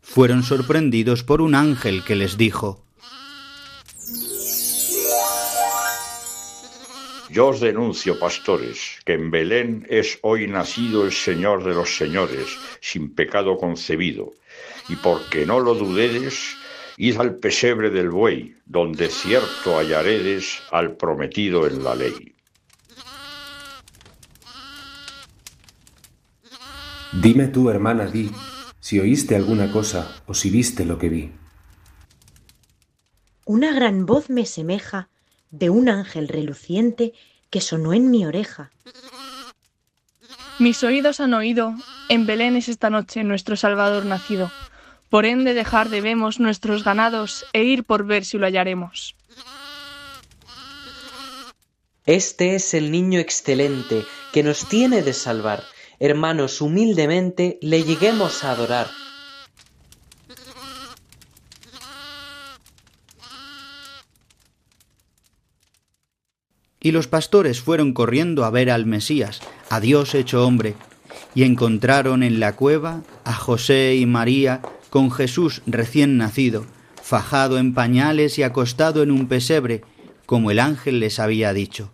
fueron 0.00 0.44
sorprendidos 0.44 1.24
por 1.24 1.40
un 1.40 1.56
ángel 1.56 2.04
que 2.04 2.14
les 2.14 2.38
dijo 2.38 2.84
Yo 7.30 7.48
os 7.48 7.58
denuncio, 7.58 8.20
pastores, 8.20 9.00
que 9.04 9.14
en 9.14 9.32
Belén 9.32 9.88
es 9.90 10.20
hoy 10.22 10.46
nacido 10.46 11.04
el 11.04 11.10
Señor 11.10 11.64
de 11.64 11.74
los 11.74 11.96
señores, 11.96 12.46
sin 12.80 13.12
pecado 13.12 13.58
concebido, 13.58 14.34
y 14.88 14.94
porque 14.94 15.46
no 15.46 15.58
lo 15.58 15.74
dudedes, 15.74 16.56
Id 16.96 17.20
al 17.20 17.36
pesebre 17.36 17.90
del 17.90 18.10
buey, 18.10 18.56
donde 18.66 19.08
cierto 19.08 19.76
hallaredes 19.76 20.62
al 20.70 20.96
prometido 20.96 21.66
en 21.66 21.82
la 21.82 21.94
ley. 21.94 22.34
Dime 27.12 27.48
tú, 27.48 27.70
hermana, 27.70 28.06
di, 28.06 28.30
si 28.80 28.98
oíste 28.98 29.36
alguna 29.36 29.70
cosa 29.70 30.22
o 30.26 30.34
si 30.34 30.50
viste 30.50 30.84
lo 30.84 30.98
que 30.98 31.08
vi. 31.08 31.32
Una 33.44 33.72
gran 33.72 34.06
voz 34.06 34.30
me 34.30 34.46
semeja 34.46 35.08
de 35.50 35.70
un 35.70 35.88
ángel 35.88 36.28
reluciente 36.28 37.12
que 37.50 37.60
sonó 37.60 37.92
en 37.92 38.10
mi 38.10 38.24
oreja. 38.24 38.72
Mis 40.58 40.82
oídos 40.82 41.20
han 41.20 41.34
oído, 41.34 41.74
en 42.08 42.26
Belén 42.26 42.56
es 42.56 42.68
esta 42.68 42.90
noche 42.90 43.22
nuestro 43.24 43.56
Salvador 43.56 44.06
nacido. 44.06 44.50
Por 45.14 45.26
ende 45.26 45.54
dejar 45.54 45.90
debemos 45.90 46.40
nuestros 46.40 46.82
ganados 46.82 47.46
e 47.52 47.62
ir 47.62 47.84
por 47.84 48.04
ver 48.04 48.24
si 48.24 48.36
lo 48.36 48.46
hallaremos. 48.46 49.14
Este 52.04 52.56
es 52.56 52.74
el 52.74 52.90
niño 52.90 53.20
excelente 53.20 54.02
que 54.32 54.42
nos 54.42 54.68
tiene 54.68 55.02
de 55.02 55.12
salvar. 55.12 55.62
Hermanos, 56.00 56.60
humildemente 56.60 57.60
le 57.62 57.84
lleguemos 57.84 58.42
a 58.42 58.50
adorar. 58.50 58.88
Y 66.80 66.90
los 66.90 67.06
pastores 67.06 67.60
fueron 67.60 67.92
corriendo 67.92 68.44
a 68.44 68.50
ver 68.50 68.68
al 68.68 68.84
Mesías, 68.84 69.38
a 69.70 69.78
Dios 69.78 70.16
hecho 70.16 70.44
hombre, 70.44 70.74
y 71.36 71.44
encontraron 71.44 72.24
en 72.24 72.40
la 72.40 72.56
cueva 72.56 73.04
a 73.22 73.32
José 73.32 73.94
y 73.94 74.06
María 74.06 74.60
con 74.94 75.10
Jesús 75.10 75.60
recién 75.66 76.18
nacido, 76.18 76.66
fajado 77.02 77.58
en 77.58 77.74
pañales 77.74 78.38
y 78.38 78.44
acostado 78.44 79.02
en 79.02 79.10
un 79.10 79.26
pesebre, 79.26 79.82
como 80.24 80.52
el 80.52 80.60
ángel 80.60 81.00
les 81.00 81.18
había 81.18 81.52
dicho. 81.52 81.90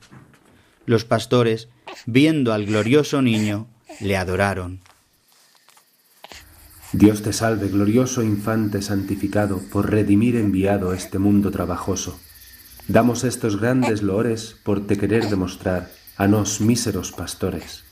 Los 0.85 1.07
pastores, 1.07 1.71
viendo 2.05 2.53
al 2.53 2.67
glorioso 2.67 3.23
niño, 3.23 3.69
le 4.01 4.19
adoraron. 4.19 4.81
Dios 6.93 7.23
te 7.23 7.33
salve, 7.33 7.69
glorioso 7.69 8.23
infante 8.23 8.83
santificado, 8.83 9.63
por 9.73 9.91
redimir 9.91 10.37
enviado 10.37 10.91
a 10.91 10.95
este 10.95 11.19
mundo 11.19 11.51
trabajoso. 11.51 12.21
Damos 12.87 13.25
estos 13.25 13.59
grandes 13.59 14.03
loores 14.03 14.57
por 14.63 14.87
te 14.87 14.99
querer 14.99 15.31
demostrar 15.31 15.91
a 16.19 16.29
nos 16.29 16.61
míseros 16.61 17.13
pastores. 17.13 17.83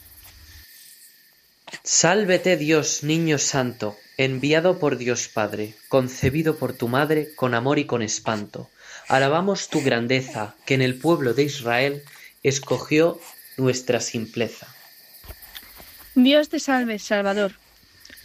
Sálvete 1.82 2.56
Dios, 2.56 3.02
niño 3.02 3.38
santo, 3.38 3.96
enviado 4.16 4.78
por 4.78 4.98
Dios 4.98 5.28
Padre, 5.28 5.74
concebido 5.88 6.56
por 6.56 6.72
tu 6.72 6.88
madre 6.88 7.34
con 7.34 7.54
amor 7.54 7.78
y 7.78 7.86
con 7.86 8.02
espanto. 8.02 8.68
Alabamos 9.08 9.68
tu 9.68 9.82
grandeza, 9.82 10.54
que 10.66 10.74
en 10.74 10.82
el 10.82 10.96
pueblo 10.96 11.34
de 11.34 11.44
Israel 11.44 12.02
escogió 12.42 13.20
nuestra 13.56 14.00
simpleza. 14.00 14.66
Dios 16.14 16.48
te 16.48 16.58
salve, 16.58 16.98
Salvador. 16.98 17.52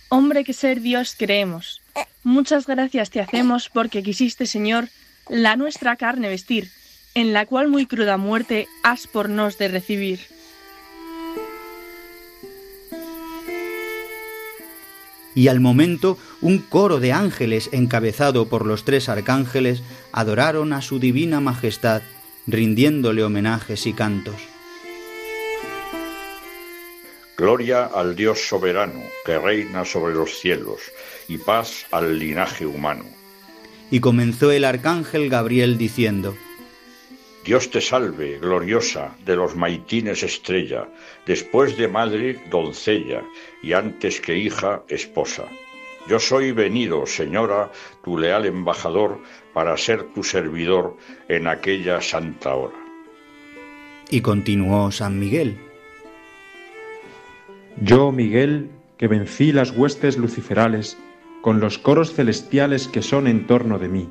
Hombre 0.10 0.44
que 0.44 0.54
ser 0.54 0.82
Dios 0.82 1.16
creemos. 1.18 1.82
Muchas 2.24 2.68
gracias 2.68 3.10
te 3.10 3.22
hacemos 3.22 3.70
porque 3.70 4.04
quisiste, 4.04 4.46
Señor, 4.46 4.90
la 5.30 5.56
nuestra 5.56 5.96
carne 5.96 6.30
vestir, 6.30 6.70
en 7.14 7.34
la 7.34 7.46
cual 7.46 7.68
muy 7.68 7.86
cruda 7.86 8.18
muerte 8.18 8.68
has 8.84 9.08
por 9.08 9.30
nos 9.30 9.58
de 9.58 9.68
recibir. 9.68 10.20
Y 15.36 15.48
al 15.48 15.60
momento 15.60 16.18
un 16.42 16.60
coro 16.60 17.00
de 17.00 17.12
ángeles 17.12 17.70
encabezado 17.72 18.48
por 18.48 18.66
los 18.66 18.86
tres 18.86 19.10
arcángeles 19.10 19.82
adoraron 20.12 20.74
a 20.74 20.82
su 20.82 21.00
divina 21.00 21.40
majestad, 21.40 22.02
rindiéndole 22.48 23.24
homenajes 23.24 23.86
y 23.88 23.94
cantos. 23.94 24.36
Gloria 27.36 27.86
al 27.86 28.16
Dios 28.16 28.48
soberano, 28.48 29.02
que 29.26 29.40
reina 29.40 29.86
sobre 29.86 30.14
los 30.14 30.40
cielos, 30.40 30.80
y 31.28 31.38
paz 31.40 31.88
al 31.92 32.20
linaje 32.20 32.66
humano. 32.66 33.06
Y 33.90 34.00
comenzó 34.02 34.52
el 34.52 34.64
arcángel 34.64 35.30
Gabriel 35.30 35.78
diciendo, 35.78 36.36
Dios 37.44 37.70
te 37.70 37.82
salve, 37.82 38.40
gloriosa, 38.40 39.16
de 39.26 39.36
los 39.36 39.56
maitines 39.56 40.24
estrella, 40.24 40.88
después 41.26 41.78
de 41.78 41.90
madre, 41.90 42.42
doncella, 42.50 43.22
y 43.62 43.74
antes 43.74 44.22
que 44.22 44.38
hija, 44.38 44.84
esposa. 44.88 45.44
Yo 46.08 46.20
soy 46.20 46.54
venido, 46.54 47.06
señora, 47.06 47.72
tu 48.04 48.18
leal 48.18 48.46
embajador, 48.46 49.20
para 49.54 49.76
ser 49.76 50.04
tu 50.14 50.24
servidor 50.24 50.96
en 51.28 51.48
aquella 51.48 52.02
santa 52.02 52.56
hora. 52.56 52.78
Y 54.10 54.22
continuó 54.22 54.92
San 54.92 55.20
Miguel. 55.20 55.58
Yo, 57.82 58.12
Miguel, 58.12 58.70
que 58.98 59.08
vencí 59.08 59.52
las 59.52 59.72
huestes 59.72 60.18
luciferales 60.18 60.98
con 61.42 61.60
los 61.60 61.78
coros 61.78 62.14
celestiales 62.14 62.88
que 62.88 63.02
son 63.02 63.28
en 63.28 63.48
torno 63.48 63.80
de 63.80 63.90
mí. 63.90 64.10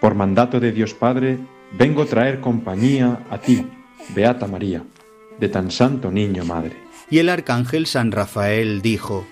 Por 0.00 0.14
mandato 0.14 0.60
de 0.60 0.72
Dios 0.72 0.92
Padre, 0.92 1.38
vengo 1.72 2.02
a 2.02 2.06
traer 2.06 2.40
compañía 2.40 3.26
a 3.30 3.38
ti, 3.38 3.66
Beata 4.14 4.46
María, 4.46 4.82
de 5.38 5.48
tan 5.48 5.70
santo 5.70 6.10
niño 6.10 6.44
madre. 6.44 6.76
Y 7.10 7.18
el 7.18 7.28
arcángel 7.28 7.86
San 7.86 8.12
Rafael 8.12 8.82
dijo, 8.82 9.26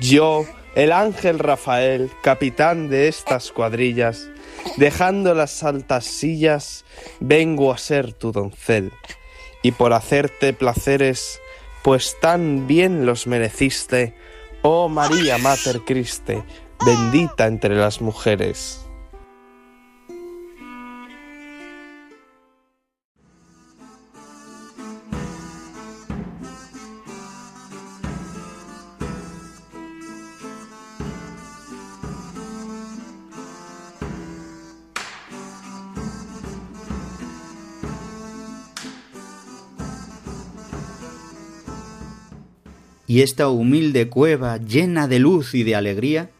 Yo, 0.00 0.44
el 0.74 0.92
ángel 0.92 1.38
Rafael, 1.38 2.10
capitán 2.22 2.88
de 2.88 3.08
estas 3.08 3.50
cuadrillas, 3.50 4.30
dejando 4.76 5.34
las 5.34 5.62
altas 5.62 6.04
sillas, 6.04 6.84
vengo 7.18 7.72
a 7.72 7.78
ser 7.78 8.12
tu 8.12 8.32
doncel, 8.32 8.92
y 9.62 9.72
por 9.72 9.92
hacerte 9.92 10.52
placeres, 10.52 11.40
pues 11.82 12.16
tan 12.20 12.66
bien 12.66 13.06
los 13.06 13.26
mereciste, 13.26 14.14
oh 14.62 14.88
María 14.88 15.38
Mater 15.38 15.80
Christe, 15.80 16.42
bendita 16.84 17.46
entre 17.46 17.74
las 17.74 18.00
mujeres. 18.00 18.86
Y 43.10 43.22
esta 43.22 43.48
humilde 43.48 44.08
cueva 44.08 44.58
llena 44.58 45.08
de 45.08 45.18
luz 45.18 45.56
y 45.56 45.64
de 45.64 45.74
alegría, 45.74 46.30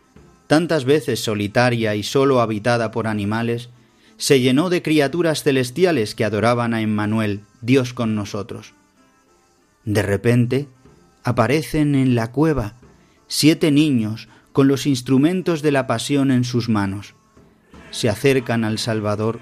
tantas 0.47 0.85
veces 0.85 1.19
solitaria 1.19 1.97
y 1.97 2.05
sólo 2.05 2.41
habitada 2.41 2.93
por 2.93 3.09
animales, 3.09 3.71
se 4.19 4.39
llenó 4.39 4.71
de 4.71 4.81
criaturas 4.81 5.43
celestiales 5.43 6.15
que 6.15 6.25
adoraban 6.25 6.73
a 6.73 6.81
Emmanuel, 6.81 7.41
Dios 7.61 7.93
con 7.93 8.15
nosotros. 8.15 8.73
De 9.85 10.03
repente 10.03 10.69
aparecen 11.25 11.97
en 11.97 12.15
la 12.15 12.31
cueva 12.31 12.75
siete 13.27 13.73
niños 13.73 14.29
con 14.53 14.69
los 14.69 14.87
instrumentos 14.87 15.63
de 15.63 15.73
la 15.73 15.89
pasión 15.89 16.31
en 16.31 16.45
sus 16.45 16.69
manos. 16.69 17.15
Se 17.91 18.09
acercan 18.09 18.63
al 18.63 18.79
Salvador 18.79 19.41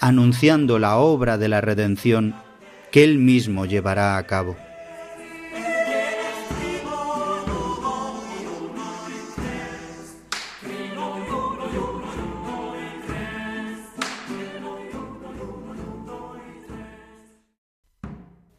anunciando 0.00 0.80
la 0.80 0.96
obra 0.96 1.38
de 1.38 1.46
la 1.46 1.60
redención 1.60 2.34
que 2.90 3.04
él 3.04 3.18
mismo 3.18 3.66
llevará 3.66 4.16
a 4.16 4.26
cabo. 4.26 4.56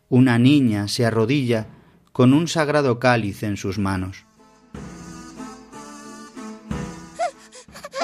Una 0.10 0.39
niña 0.39 0.88
se 0.88 1.05
arrodilla 1.05 1.68
con 2.14 2.34
un 2.34 2.47
sagrado 2.47 2.97
cáliz 2.97 3.43
en 3.43 3.58
sus 3.58 3.78
manos. 3.78 4.24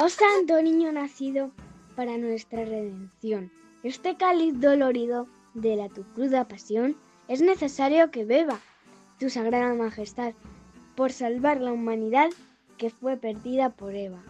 Oh 0.01 0.09
Santo 0.09 0.61
Niño 0.61 0.91
nacido 0.91 1.51
para 1.95 2.17
nuestra 2.17 2.65
redención, 2.65 3.53
este 3.83 4.17
cáliz 4.17 4.59
dolorido 4.59 5.27
de 5.53 5.77
la 5.77 5.87
tu 5.87 6.03
cruda 6.03 6.45
pasión 6.45 6.97
es 7.29 7.41
necesario 7.41 8.11
que 8.11 8.25
beba 8.25 8.59
tu 9.17 9.29
sagrada 9.29 9.73
majestad 9.73 10.33
por 10.97 11.13
salvar 11.13 11.61
la 11.61 11.71
humanidad 11.71 12.29
que 12.77 12.89
fue 12.89 13.15
perdida 13.15 13.69
por 13.69 13.95
Eva. 13.95 14.21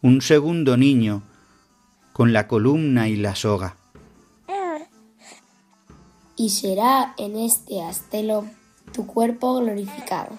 Un 0.00 0.20
segundo 0.20 0.76
niño 0.76 1.24
con 2.14 2.32
la 2.32 2.46
columna 2.46 3.08
y 3.08 3.16
la 3.16 3.34
soga. 3.34 3.76
Y 6.36 6.50
será 6.50 7.12
en 7.18 7.36
este 7.36 7.82
astelo 7.82 8.46
tu 8.92 9.04
cuerpo 9.04 9.56
glorificado, 9.56 10.38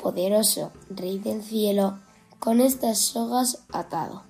poderoso 0.00 0.72
Rey 0.88 1.18
del 1.18 1.42
cielo, 1.42 1.98
con 2.38 2.60
estas 2.60 3.00
sogas 3.00 3.64
atado. 3.72 4.22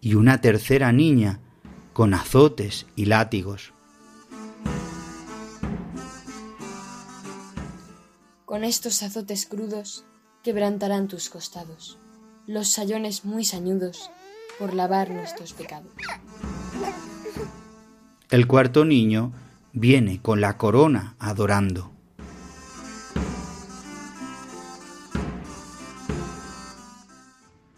Y 0.00 0.14
una 0.14 0.40
tercera 0.40 0.90
niña 0.90 1.40
con 1.92 2.14
azotes 2.14 2.86
y 2.96 3.04
látigos. 3.04 3.74
Con 8.46 8.64
estos 8.64 9.02
azotes 9.02 9.44
crudos 9.44 10.06
quebrantarán 10.42 11.08
tus 11.08 11.28
costados, 11.28 11.98
los 12.46 12.68
sayones 12.68 13.24
muy 13.24 13.44
sañudos, 13.44 14.10
por 14.58 14.74
lavar 14.74 15.10
nuestros 15.10 15.52
pecados. 15.52 15.92
El 18.30 18.46
cuarto 18.46 18.84
niño 18.84 19.32
viene 19.72 20.20
con 20.20 20.40
la 20.40 20.56
corona 20.56 21.14
adorando. 21.18 21.90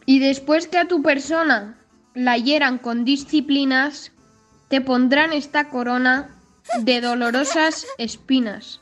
Y 0.07 0.19
después 0.19 0.69
que 0.69 0.79
a 0.79 0.87
tu 0.87 1.03
persona 1.03 1.79
la 2.15 2.37
hieran 2.37 2.79
con 2.79 3.05
disciplinas, 3.05 4.13
te 4.69 4.81
pondrán 4.81 5.33
esta 5.33 5.71
corona 5.71 6.31
de 6.83 7.01
dolorosas 7.01 7.87
espinas. 7.99 8.81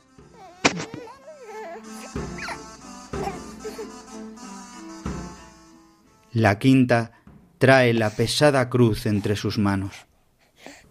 La 6.32 6.58
quinta 6.58 7.12
trae 7.58 7.92
la 7.92 8.08
pesada 8.08 8.70
cruz 8.70 9.04
entre 9.04 9.36
sus 9.36 9.58
manos. 9.58 9.92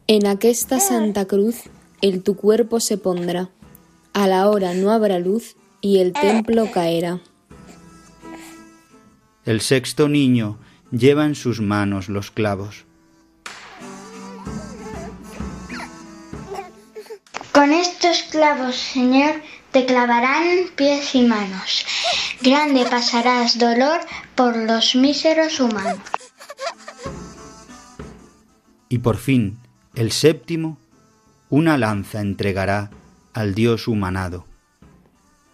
En 0.06 0.28
aquesta 0.28 0.80
santa 0.80 1.26
cruz 1.26 1.64
el 2.02 2.22
tu 2.22 2.36
cuerpo 2.36 2.80
se 2.80 2.98
pondrá, 2.98 3.50
a 4.14 4.28
la 4.28 4.48
hora 4.50 4.74
no 4.74 4.92
habrá 4.92 5.18
luz 5.18 5.56
y 5.82 6.00
el 6.00 6.14
templo 6.14 6.70
caerá. 6.72 7.22
El 9.44 9.62
sexto 9.62 10.08
niño 10.08 10.60
lleva 10.92 11.26
en 11.26 11.34
sus 11.34 11.60
manos 11.60 12.08
los 12.08 12.30
clavos. 12.30 12.86
Con 17.52 17.72
estos 17.72 18.24
clavos, 18.32 18.76
Señor, 18.76 19.42
te 19.72 19.86
clavarán 19.86 20.68
pies 20.76 21.16
y 21.16 21.24
manos. 21.24 21.86
Grande 22.42 22.86
pasarás 22.86 23.58
dolor 23.58 24.00
por 24.36 24.56
los 24.56 24.96
míseros 24.96 25.60
humanos. 25.60 26.00
Y 28.90 29.00
por 29.00 29.18
fin, 29.18 29.58
el 29.96 30.12
séptimo, 30.12 30.78
una 31.50 31.78
lanza 31.78 32.22
entregará 32.22 32.92
al 33.34 33.56
Dios 33.56 33.88
humanado. 33.88 34.46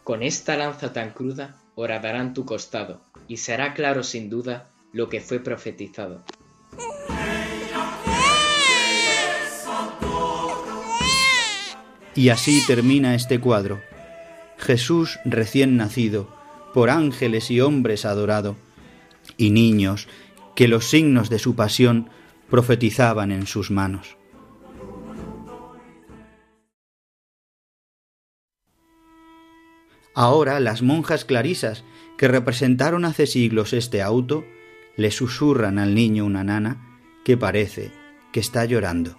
Con 0.04 0.24
esta 0.24 0.56
lanza 0.56 0.94
tan 0.94 1.12
cruda 1.12 1.58
horadarán 1.76 2.34
tu 2.34 2.46
costado, 2.46 3.02
y 3.28 3.38
será 3.38 3.74
claro 3.74 4.04
sin 4.04 4.30
duda 4.30 4.70
lo 4.94 5.10
que 5.10 5.22
fue 5.22 5.40
profetizado. 5.40 6.24
Y 12.16 12.30
así 12.30 12.66
termina 12.66 13.14
este 13.14 13.40
cuadro. 13.40 13.80
Jesús 14.58 15.20
recién 15.24 15.78
nacido, 15.78 16.28
por 16.74 16.90
ángeles 16.90 17.52
y 17.52 17.62
hombres 17.62 18.06
adorado, 18.06 18.56
y 19.36 19.52
niños 19.52 20.08
que 20.56 20.68
los 20.68 20.90
signos 20.90 21.30
de 21.30 21.40
su 21.40 21.56
pasión 21.56 22.10
profetizaban 22.50 23.32
en 23.32 23.46
sus 23.46 23.72
manos. 23.72 24.18
Ahora 30.16 30.60
las 30.60 30.82
monjas 30.82 31.26
clarisas, 31.26 31.84
que 32.18 32.28
representaron 32.28 33.06
hace 33.06 33.28
siglos 33.28 33.74
este 33.74 34.02
auto, 34.02 34.46
le 34.96 35.12
susurran 35.12 35.78
al 35.78 35.94
niño 35.94 36.26
una 36.26 36.44
nana 36.44 37.00
que 37.24 37.38
parece 37.38 37.92
que 38.32 38.40
está 38.40 38.66
llorando. 38.66 39.16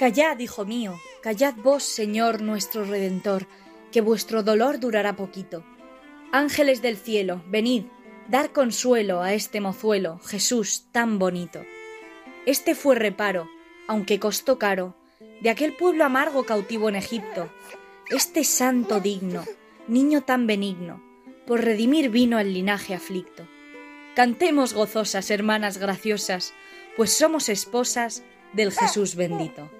Callad, 0.00 0.38
hijo 0.38 0.64
mío, 0.64 0.98
callad 1.20 1.56
vos, 1.56 1.82
Señor 1.82 2.40
nuestro 2.40 2.86
Redentor, 2.86 3.46
que 3.92 4.00
vuestro 4.00 4.42
dolor 4.42 4.80
durará 4.80 5.14
poquito. 5.14 5.62
Ángeles 6.32 6.80
del 6.80 6.96
cielo, 6.96 7.44
venid, 7.48 7.84
dar 8.26 8.50
consuelo 8.50 9.20
a 9.20 9.34
este 9.34 9.60
mozuelo, 9.60 10.18
Jesús 10.20 10.86
tan 10.90 11.18
bonito. 11.18 11.66
Este 12.46 12.74
fue 12.74 12.94
reparo, 12.94 13.50
aunque 13.88 14.18
costó 14.18 14.58
caro, 14.58 14.96
de 15.42 15.50
aquel 15.50 15.76
pueblo 15.76 16.06
amargo 16.06 16.46
cautivo 16.46 16.88
en 16.88 16.96
Egipto. 16.96 17.52
Este 18.08 18.42
santo 18.44 19.00
digno, 19.00 19.44
niño 19.86 20.22
tan 20.22 20.46
benigno, 20.46 21.04
por 21.46 21.60
redimir 21.62 22.08
vino 22.08 22.38
al 22.38 22.54
linaje 22.54 22.94
aflicto. 22.94 23.46
Cantemos 24.16 24.72
gozosas, 24.72 25.30
hermanas 25.30 25.76
graciosas, 25.76 26.54
pues 26.96 27.12
somos 27.12 27.50
esposas 27.50 28.24
del 28.52 28.72
Jesús 28.72 29.14
bendito. 29.14 29.70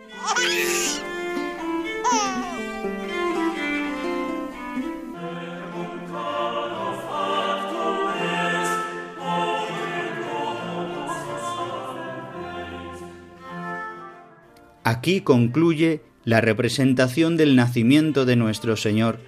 Aquí 14.83 15.21
concluye 15.21 16.03
la 16.25 16.41
representación 16.41 17.37
del 17.37 17.55
nacimiento 17.55 18.25
de 18.25 18.37
nuestro 18.37 18.77
Señor, 18.77 19.21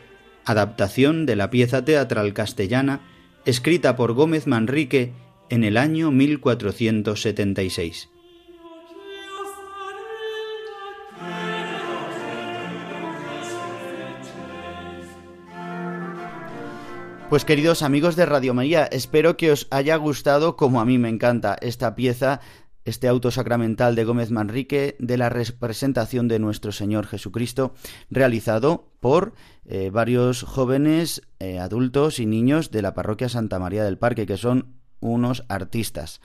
adaptación 0.45 1.25
de 1.25 1.37
la 1.37 1.51
pieza 1.51 1.85
teatral 1.85 2.33
castellana 2.33 3.01
escrita 3.45 3.97
por 3.97 4.13
Gómez 4.13 4.47
Manrique 4.47 5.13
en 5.51 5.65
el 5.65 5.77
año 5.77 6.11
1476. 6.11 8.12
Pues 17.33 17.47
queridos 17.47 17.81
amigos 17.81 18.15
de 18.15 18.27
Radio 18.27 18.53
María, 18.53 18.85
espero 18.85 19.39
que 19.39 19.53
os 19.53 19.67
haya 19.71 19.97
gustado 19.97 20.55
como 20.55 20.83
a 20.83 20.85
mí 20.85 20.99
me 20.99 21.09
encanta 21.09 21.57
esta 21.63 21.95
pieza, 21.95 22.43
este 22.85 23.09
auto 23.09 23.31
sacramental 23.31 23.95
de 23.95 24.05
Gómez 24.05 24.31
Manrique 24.31 24.97
de 24.99 25.17
la 25.17 25.31
representación 25.31 26.29
de 26.29 26.39
nuestro 26.39 26.73
Señor 26.73 27.07
Jesucristo, 27.07 27.73
realizado 28.11 28.93
por 29.01 29.33
eh, 29.65 29.89
varios 29.89 30.43
jóvenes, 30.43 31.23
eh, 31.39 31.59
adultos 31.59 32.19
y 32.19 32.27
niños 32.27 32.71
de 32.71 32.83
la 32.83 32.93
parroquia 32.93 33.31
Santa 33.31 33.59
María 33.59 33.83
del 33.83 33.97
Parque, 33.97 34.27
que 34.27 34.37
son 34.37 34.75
unos 35.01 35.45
artistas. 35.49 36.21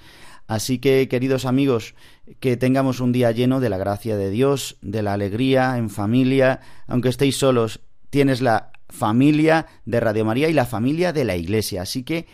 Así 0.46 0.80
que, 0.80 1.08
queridos 1.08 1.46
amigos, 1.46 1.96
que 2.42 2.58
tengamos 2.58 3.00
un 3.00 3.14
día 3.14 3.32
lleno 3.32 3.62
de 3.62 3.70
la 3.70 3.78
gracia 3.78 4.18
de 4.18 4.30
Dios, 4.30 4.76
de 4.82 5.04
la 5.04 5.14
alegría 5.14 5.78
en 5.78 5.90
familia, 5.90 6.60
aunque 6.86 7.08
estéis 7.08 7.38
solos, 7.38 7.80
tienes 8.10 8.42
la 8.42 8.74
familia 8.90 9.68
de 9.86 10.00
Radio 10.00 10.26
María 10.26 10.50
y 10.50 10.54
la 10.54 10.66
familia 10.66 11.14
de 11.14 11.26
la 11.26 11.36
Iglesia. 11.36 11.82
Así 11.82 12.04
que 12.04 12.28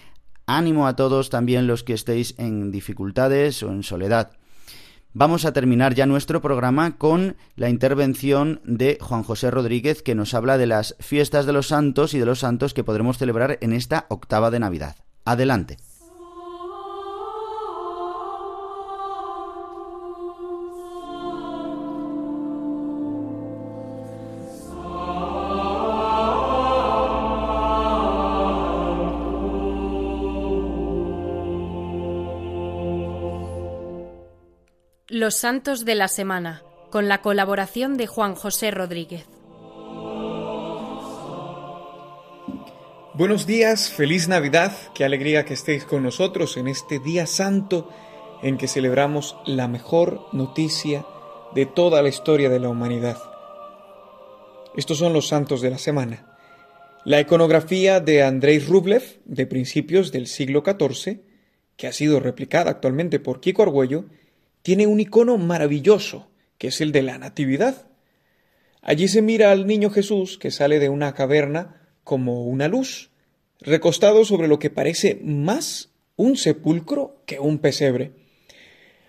ánimo 0.45 0.87
a 0.87 0.95
todos, 0.95 1.29
también 1.29 1.67
los 1.67 1.83
que 1.83 1.93
estéis 1.93 2.35
en 2.37 2.71
dificultades 2.71 3.63
o 3.63 3.71
en 3.71 3.83
soledad. 3.83 4.31
Vamos 5.15 5.45
a 5.45 5.53
terminar 5.53 5.93
ya 5.93 6.07
nuestro 6.07 6.41
programa 6.41 6.97
con 6.97 7.37
la 7.55 7.69
intervención 7.69 8.61
de 8.63 8.97
Juan 8.99 9.21
José 9.21 9.51
Rodríguez 9.51 10.01
que 10.01 10.15
nos 10.15 10.33
habla 10.33 10.57
de 10.57 10.65
las 10.65 10.95
fiestas 10.99 11.45
de 11.45 11.53
los 11.53 11.67
santos 11.67 12.15
y 12.15 12.19
de 12.19 12.25
los 12.25 12.39
santos 12.39 12.73
que 12.73 12.83
podremos 12.83 13.19
celebrar 13.19 13.59
en 13.61 13.73
esta 13.73 14.07
octava 14.09 14.49
de 14.49 14.59
Navidad. 14.59 14.95
Adelante. 15.23 15.77
Los 35.23 35.35
Santos 35.35 35.85
de 35.85 35.95
la 35.95 36.09
Semana, 36.09 36.63
con 36.89 37.07
la 37.07 37.21
colaboración 37.21 37.95
de 37.95 38.07
Juan 38.07 38.35
José 38.35 38.71
Rodríguez. 38.71 39.23
Buenos 43.13 43.47
días, 43.47 43.89
feliz 43.89 44.27
Navidad, 44.27 44.73
qué 44.93 45.05
alegría 45.05 45.45
que 45.45 45.53
estéis 45.53 45.85
con 45.85 46.03
nosotros 46.03 46.57
en 46.57 46.67
este 46.67 46.99
día 46.99 47.25
santo 47.25 47.89
en 48.41 48.57
que 48.57 48.67
celebramos 48.67 49.37
la 49.45 49.69
mejor 49.69 50.25
noticia 50.33 51.05
de 51.55 51.67
toda 51.67 52.01
la 52.01 52.09
historia 52.09 52.49
de 52.49 52.59
la 52.59 52.67
humanidad. 52.67 53.17
Estos 54.75 54.97
son 54.97 55.13
los 55.13 55.29
santos 55.29 55.61
de 55.61 55.69
la 55.69 55.77
semana. 55.77 56.35
La 57.05 57.21
iconografía 57.21 58.01
de 58.01 58.23
Andrei 58.23 58.59
Rublev, 58.59 59.21
de 59.23 59.45
principios 59.45 60.11
del 60.11 60.27
siglo 60.27 60.63
XIV, 60.65 61.21
que 61.77 61.87
ha 61.87 61.93
sido 61.93 62.19
replicada 62.19 62.71
actualmente 62.71 63.21
por 63.21 63.39
Kiko 63.39 63.63
Argüello, 63.63 64.03
tiene 64.63 64.87
un 64.87 64.99
icono 64.99 65.37
maravilloso, 65.37 66.27
que 66.57 66.67
es 66.67 66.81
el 66.81 66.91
de 66.91 67.03
la 67.03 67.17
Natividad. 67.19 67.85
Allí 68.81 69.07
se 69.07 69.21
mira 69.21 69.51
al 69.51 69.67
niño 69.67 69.89
Jesús 69.89 70.37
que 70.37 70.51
sale 70.51 70.79
de 70.79 70.89
una 70.89 71.13
caverna 71.13 71.81
como 72.03 72.45
una 72.45 72.67
luz, 72.67 73.11
recostado 73.59 74.25
sobre 74.25 74.47
lo 74.47 74.59
que 74.59 74.69
parece 74.69 75.19
más 75.23 75.91
un 76.15 76.37
sepulcro 76.37 77.21
que 77.25 77.39
un 77.39 77.59
pesebre. 77.59 78.11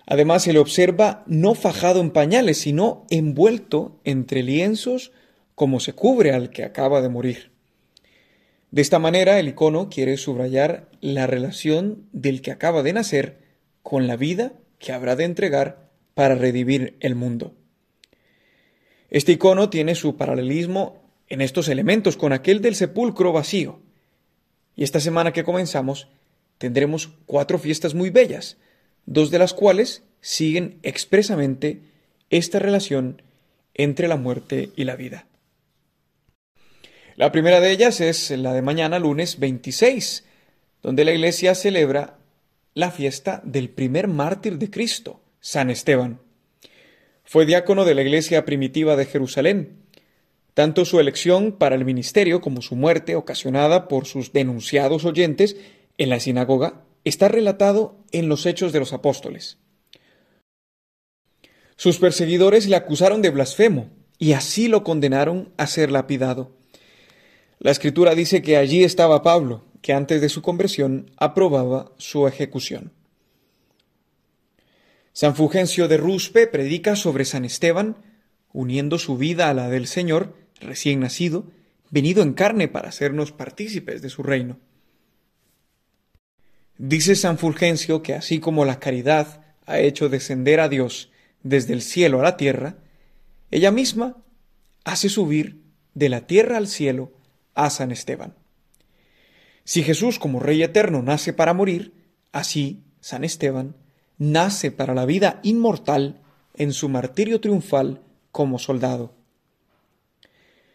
Además 0.05 0.43
se 0.43 0.53
le 0.53 0.59
observa 0.59 1.23
no 1.25 1.55
fajado 1.55 1.99
en 1.99 2.11
pañales, 2.11 2.59
sino 2.59 3.05
envuelto 3.09 3.99
entre 4.03 4.43
lienzos 4.43 5.11
como 5.55 5.79
se 5.79 5.93
cubre 5.93 6.31
al 6.31 6.51
que 6.51 6.63
acaba 6.63 7.01
de 7.01 7.09
morir. 7.09 7.51
De 8.71 8.81
esta 8.81 8.99
manera 8.99 9.39
el 9.39 9.47
icono 9.47 9.89
quiere 9.89 10.17
subrayar 10.17 10.89
la 10.99 11.27
relación 11.27 12.07
del 12.11 12.41
que 12.41 12.51
acaba 12.51 12.83
de 12.83 12.93
nacer 12.93 13.39
con 13.81 14.05
la 14.05 14.17
vida 14.17 14.53
que 14.85 14.93
habrá 14.93 15.15
de 15.15 15.23
entregar 15.23 15.89
para 16.13 16.35
redimir 16.35 16.95
el 16.99 17.15
mundo. 17.15 17.55
Este 19.09 19.31
icono 19.31 19.71
tiene 19.71 19.95
su 19.95 20.15
paralelismo 20.15 21.01
en 21.27 21.41
estos 21.41 21.69
elementos 21.69 22.17
con 22.17 22.33
aquel 22.33 22.61
del 22.61 22.75
sepulcro 22.75 23.33
vacío. 23.33 23.79
Y 24.75 24.83
esta 24.83 24.99
semana 24.99 25.33
que 25.33 25.43
comenzamos 25.43 26.07
tendremos 26.59 27.09
cuatro 27.25 27.57
fiestas 27.57 27.95
muy 27.95 28.11
bellas, 28.11 28.57
dos 29.07 29.31
de 29.31 29.39
las 29.39 29.53
cuales 29.53 30.03
siguen 30.21 30.77
expresamente 30.83 31.81
esta 32.29 32.59
relación 32.59 33.23
entre 33.73 34.07
la 34.07 34.17
muerte 34.17 34.69
y 34.75 34.83
la 34.83 34.95
vida. 34.95 35.25
La 37.15 37.31
primera 37.31 37.59
de 37.59 37.71
ellas 37.71 38.01
es 38.01 38.29
la 38.29 38.53
de 38.53 38.61
mañana, 38.61 38.99
lunes 38.99 39.39
26, 39.39 40.25
donde 40.83 41.05
la 41.05 41.11
Iglesia 41.11 41.55
celebra 41.55 42.19
la 42.75 42.91
fiesta 42.91 43.41
del 43.45 43.69
primer 43.69 44.09
mártir 44.09 44.59
de 44.59 44.69
Cristo, 44.69 45.21
San 45.39 45.69
Esteban. 45.69 46.19
Fue 47.23 47.45
diácono 47.45 47.85
de 47.85 47.95
la 47.95 48.01
iglesia 48.01 48.43
primitiva 48.43 48.97
de 48.97 49.05
Jerusalén. 49.05 49.77
Tanto 50.53 50.83
su 50.83 50.99
elección 50.99 51.53
para 51.53 51.75
el 51.75 51.85
ministerio 51.85 52.41
como 52.41 52.61
su 52.61 52.75
muerte, 52.75 53.15
ocasionada 53.15 53.87
por 53.87 54.05
sus 54.05 54.33
denunciados 54.33 55.05
oyentes 55.05 55.55
en 55.97 56.09
la 56.09 56.19
sinagoga, 56.19 56.83
está 57.05 57.29
relatado 57.29 57.97
en 58.11 58.27
los 58.27 58.45
Hechos 58.45 58.73
de 58.73 58.79
los 58.79 58.91
Apóstoles. 58.91 59.57
Sus 61.77 61.97
perseguidores 61.97 62.67
le 62.67 62.75
acusaron 62.75 63.21
de 63.21 63.29
blasfemo 63.29 63.89
y 64.19 64.33
así 64.33 64.67
lo 64.67 64.83
condenaron 64.83 65.53
a 65.55 65.67
ser 65.67 65.91
lapidado. 65.91 66.51
La 67.59 67.71
escritura 67.71 68.15
dice 68.15 68.41
que 68.41 68.57
allí 68.57 68.83
estaba 68.83 69.23
Pablo, 69.23 69.63
que 69.85 69.93
antes 69.93 70.19
de 70.19 70.29
su 70.29 70.41
conversión 70.41 71.11
aprobaba 71.15 71.91
su 71.99 72.27
ejecución. 72.27 72.91
San 75.13 75.35
Fulgencio 75.35 75.87
de 75.87 75.97
Ruspe 75.97 76.47
predica 76.47 76.95
sobre 76.95 77.23
San 77.23 77.45
Esteban, 77.45 77.95
uniendo 78.51 78.97
su 78.97 79.15
vida 79.15 79.47
a 79.47 79.53
la 79.53 79.69
del 79.69 79.85
Señor, 79.85 80.35
recién 80.59 81.01
nacido, 81.01 81.51
venido 81.91 82.23
en 82.23 82.33
carne 82.33 82.67
para 82.67 82.89
hacernos 82.89 83.31
partícipes 83.31 84.01
de 84.01 84.09
su 84.09 84.23
reino. 84.23 84.57
Dice 86.79 87.15
San 87.15 87.37
Fulgencio 87.37 88.01
que 88.01 88.15
así 88.15 88.39
como 88.39 88.65
la 88.65 88.79
caridad 88.79 89.45
ha 89.67 89.77
hecho 89.77 90.09
descender 90.09 90.61
a 90.61 90.67
Dios 90.67 91.11
desde 91.43 91.73
el 91.73 91.83
cielo 91.83 92.21
a 92.21 92.23
la 92.23 92.37
tierra, 92.37 92.77
ella 93.51 93.69
misma 93.69 94.17
hace 94.83 95.09
subir 95.09 95.61
de 95.93 96.09
la 96.09 96.21
tierra 96.21 96.57
al 96.57 96.67
cielo 96.67 97.13
a 97.53 97.69
San 97.69 97.91
Esteban. 97.91 98.33
Si 99.65 99.83
Jesús 99.83 100.19
como 100.19 100.39
Rey 100.39 100.63
eterno 100.63 101.01
nace 101.01 101.33
para 101.33 101.53
morir, 101.53 101.93
así 102.31 102.83
San 103.01 103.23
Esteban 103.23 103.75
nace 104.17 104.71
para 104.71 104.93
la 104.93 105.05
vida 105.05 105.39
inmortal 105.43 106.21
en 106.53 106.71
su 106.71 106.87
martirio 106.87 107.41
triunfal 107.41 108.01
como 108.31 108.59
soldado. 108.59 109.13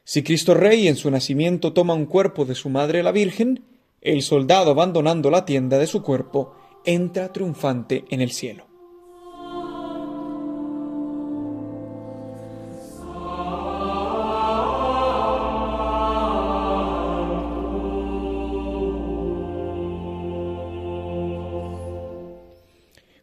Si 0.04 0.22
Cristo 0.22 0.54
Rey 0.54 0.88
en 0.88 0.96
su 0.96 1.10
nacimiento 1.10 1.72
toma 1.72 1.94
un 1.94 2.06
cuerpo 2.06 2.44
de 2.44 2.56
su 2.56 2.68
madre 2.68 3.02
la 3.02 3.12
Virgen, 3.12 3.64
el 4.00 4.22
soldado 4.22 4.72
abandonando 4.72 5.30
la 5.30 5.44
tienda 5.44 5.78
de 5.78 5.86
su 5.86 6.02
cuerpo 6.02 6.56
entra 6.84 7.32
triunfante 7.32 8.04
en 8.10 8.20
el 8.20 8.32
cielo. 8.32 8.69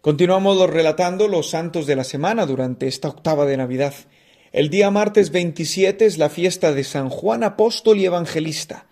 Continuamos 0.08 0.70
relatando 0.70 1.28
los 1.28 1.50
santos 1.50 1.86
de 1.86 1.98
la 1.98 2.06
semana 2.06 2.46
durante 2.46 2.88
esta 2.88 3.10
octava 3.10 3.46
de 3.46 3.58
Navidad. 3.58 3.94
El 4.54 4.70
día 4.70 4.90
martes 4.90 5.32
27 5.32 6.06
es 6.06 6.18
la 6.18 6.30
fiesta 6.30 6.72
de 6.72 6.86
San 6.86 7.10
Juan 7.10 7.44
Apóstol 7.44 7.98
y 7.98 8.06
Evangelista, 8.06 8.88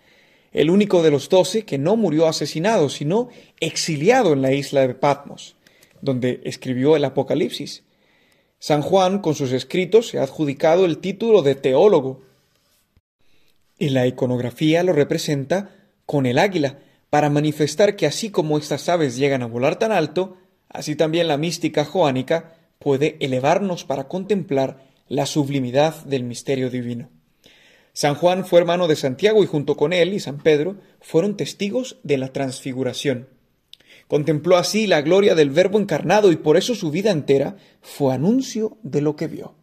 el 0.52 0.68
único 0.68 1.02
de 1.02 1.10
los 1.10 1.30
doce 1.30 1.64
que 1.64 1.78
no 1.78 1.96
murió 1.96 2.26
asesinado, 2.26 2.90
sino 2.90 3.30
exiliado 3.60 4.34
en 4.34 4.42
la 4.42 4.52
isla 4.52 4.86
de 4.86 4.94
Patmos, 4.94 5.56
donde 6.02 6.42
escribió 6.44 6.96
el 6.96 7.04
Apocalipsis. 7.06 7.82
San 8.58 8.82
Juan, 8.82 9.20
con 9.20 9.34
sus 9.34 9.52
escritos, 9.52 10.08
se 10.08 10.18
ha 10.18 10.22
adjudicado 10.22 10.84
el 10.84 10.98
título 10.98 11.40
de 11.40 11.54
teólogo, 11.54 12.24
y 13.78 13.88
la 13.88 14.06
iconografía 14.06 14.82
lo 14.82 14.92
representa 14.92 15.88
con 16.04 16.26
el 16.26 16.38
águila, 16.38 16.80
para 17.08 17.30
manifestar 17.30 17.96
que 17.96 18.04
así 18.04 18.28
como 18.28 18.58
estas 18.58 18.90
aves 18.90 19.16
llegan 19.16 19.42
a 19.42 19.46
volar 19.46 19.78
tan 19.78 19.92
alto, 19.92 20.36
Así 20.76 20.94
también 20.94 21.26
la 21.26 21.38
mística 21.38 21.86
joánica 21.86 22.52
puede 22.78 23.16
elevarnos 23.20 23.84
para 23.84 24.08
contemplar 24.08 24.84
la 25.08 25.24
sublimidad 25.24 26.04
del 26.04 26.22
misterio 26.22 26.68
divino. 26.68 27.08
San 27.94 28.14
Juan 28.14 28.44
fue 28.44 28.60
hermano 28.60 28.86
de 28.86 28.94
Santiago 28.94 29.42
y 29.42 29.46
junto 29.46 29.74
con 29.78 29.94
él 29.94 30.12
y 30.12 30.20
San 30.20 30.36
Pedro 30.36 30.76
fueron 31.00 31.38
testigos 31.38 31.96
de 32.02 32.18
la 32.18 32.30
transfiguración. 32.30 33.26
Contempló 34.06 34.58
así 34.58 34.86
la 34.86 35.00
gloria 35.00 35.34
del 35.34 35.48
Verbo 35.48 35.78
encarnado 35.78 36.30
y 36.30 36.36
por 36.36 36.58
eso 36.58 36.74
su 36.74 36.90
vida 36.90 37.10
entera 37.10 37.56
fue 37.80 38.12
anuncio 38.12 38.76
de 38.82 39.00
lo 39.00 39.16
que 39.16 39.28
vio. 39.28 39.54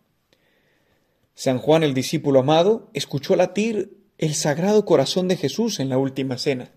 San 1.36 1.60
Juan 1.60 1.84
el 1.84 1.94
discípulo 1.94 2.40
amado 2.40 2.90
escuchó 2.96 3.36
latir 3.36 4.00
el 4.18 4.34
sagrado 4.34 4.84
corazón 4.84 5.28
de 5.28 5.38
Jesús 5.38 5.80
en 5.80 5.90
la 5.90 6.00
última 6.00 6.40
cena 6.40 6.72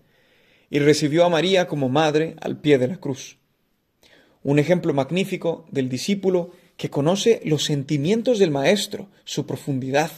y 0.69 0.77
recibió 0.77 1.25
a 1.25 1.29
María 1.29 1.65
como 1.65 1.89
madre 1.89 2.35
al 2.39 2.61
pie 2.61 2.77
de 2.77 2.87
la 2.89 2.97
cruz 2.97 3.39
un 4.47 4.59
ejemplo 4.59 4.93
magnífico 4.93 5.65
del 5.71 5.89
discípulo 5.89 6.51
que 6.77 6.89
conoce 6.89 7.41
los 7.43 7.65
sentimientos 7.65 8.39
del 8.39 8.49
Maestro, 8.49 9.09
su 9.25 9.45
profundidad, 9.45 10.09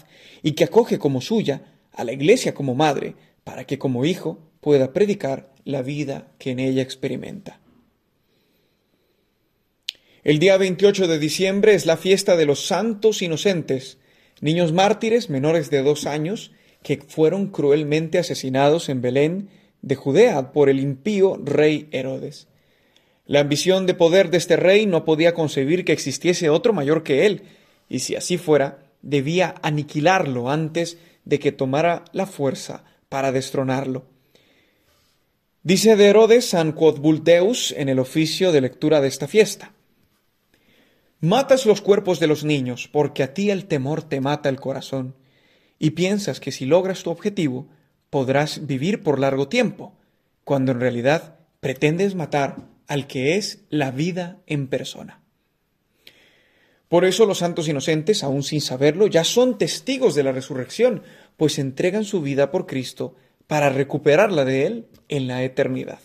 y 0.43 0.51
que 0.51 0.65
acoge 0.65 0.99
como 0.99 1.19
suya 1.19 1.73
a 1.91 2.03
la 2.03 2.13
Iglesia 2.13 2.53
como 2.53 2.75
madre, 2.75 3.15
para 3.43 3.63
que 3.63 3.79
como 3.79 4.05
hijo 4.05 4.37
pueda 4.61 4.93
predicar 4.93 5.51
la 5.65 5.81
vida 5.81 6.27
que 6.37 6.51
en 6.51 6.59
ella 6.59 6.83
experimenta. 6.83 7.59
El 10.23 10.37
día 10.37 10.57
28 10.57 11.07
de 11.07 11.17
diciembre 11.17 11.73
es 11.73 11.87
la 11.87 11.97
fiesta 11.97 12.37
de 12.37 12.45
los 12.45 12.67
santos 12.67 13.23
inocentes, 13.23 13.97
niños 14.41 14.73
mártires 14.73 15.31
menores 15.31 15.71
de 15.71 15.81
dos 15.81 16.05
años 16.05 16.51
que 16.83 16.97
fueron 16.97 17.47
cruelmente 17.47 18.19
asesinados 18.19 18.89
en 18.89 19.01
Belén 19.01 19.49
de 19.81 19.95
Judea 19.95 20.51
por 20.51 20.69
el 20.69 20.79
impío 20.79 21.41
rey 21.43 21.89
Herodes. 21.91 22.47
La 23.29 23.41
ambición 23.41 23.85
de 23.85 23.93
poder 23.93 24.31
de 24.31 24.39
este 24.39 24.55
rey 24.55 24.87
no 24.87 25.05
podía 25.05 25.35
concebir 25.35 25.85
que 25.85 25.91
existiese 25.91 26.49
otro 26.49 26.73
mayor 26.73 27.03
que 27.03 27.27
él, 27.27 27.43
y 27.87 27.99
si 27.99 28.15
así 28.15 28.39
fuera, 28.39 28.79
debía 29.03 29.53
aniquilarlo 29.61 30.49
antes 30.49 30.97
de 31.25 31.37
que 31.37 31.51
tomara 31.51 32.05
la 32.11 32.25
fuerza 32.25 32.85
para 33.07 33.31
destronarlo. 33.31 34.07
Dice 35.61 35.95
de 35.95 36.07
Herodes 36.07 36.45
San 36.45 36.73
en 36.75 37.89
el 37.89 37.99
oficio 37.99 38.51
de 38.51 38.61
lectura 38.61 38.99
de 38.99 39.09
esta 39.09 39.27
fiesta. 39.27 39.73
Matas 41.19 41.67
los 41.67 41.81
cuerpos 41.81 42.19
de 42.19 42.25
los 42.25 42.43
niños, 42.43 42.89
porque 42.91 43.21
a 43.21 43.35
ti 43.35 43.51
el 43.51 43.65
temor 43.65 44.01
te 44.01 44.21
mata 44.21 44.49
el 44.49 44.59
corazón, 44.59 45.13
y 45.77 45.91
piensas 45.91 46.39
que 46.39 46.51
si 46.51 46.65
logras 46.65 47.03
tu 47.03 47.11
objetivo 47.11 47.67
podrás 48.09 48.65
vivir 48.65 49.03
por 49.03 49.19
largo 49.19 49.47
tiempo, 49.47 49.93
cuando 50.43 50.71
en 50.71 50.79
realidad 50.79 51.35
pretendes 51.59 52.15
matar 52.15 52.78
al 52.89 53.05
que 53.05 53.37
es 53.37 53.59
la 53.69 53.91
vida 53.91 54.39
en 54.47 54.67
persona. 54.67 55.21
Por 56.89 57.05
eso 57.05 57.27
los 57.27 57.37
santos 57.37 57.67
inocentes, 57.67 58.23
aun 58.23 58.41
sin 58.41 58.61
saberlo, 58.61 59.05
ya 59.05 59.23
son 59.23 59.59
testigos 59.59 60.15
de 60.15 60.23
la 60.23 60.31
resurrección, 60.31 61.03
pues 61.37 61.59
entregan 61.59 62.03
su 62.03 62.19
vida 62.21 62.49
por 62.49 62.65
Cristo 62.65 63.15
para 63.45 63.69
recuperarla 63.69 64.43
de 64.43 64.65
Él 64.65 64.87
en 65.07 65.27
la 65.27 65.43
eternidad. 65.43 65.99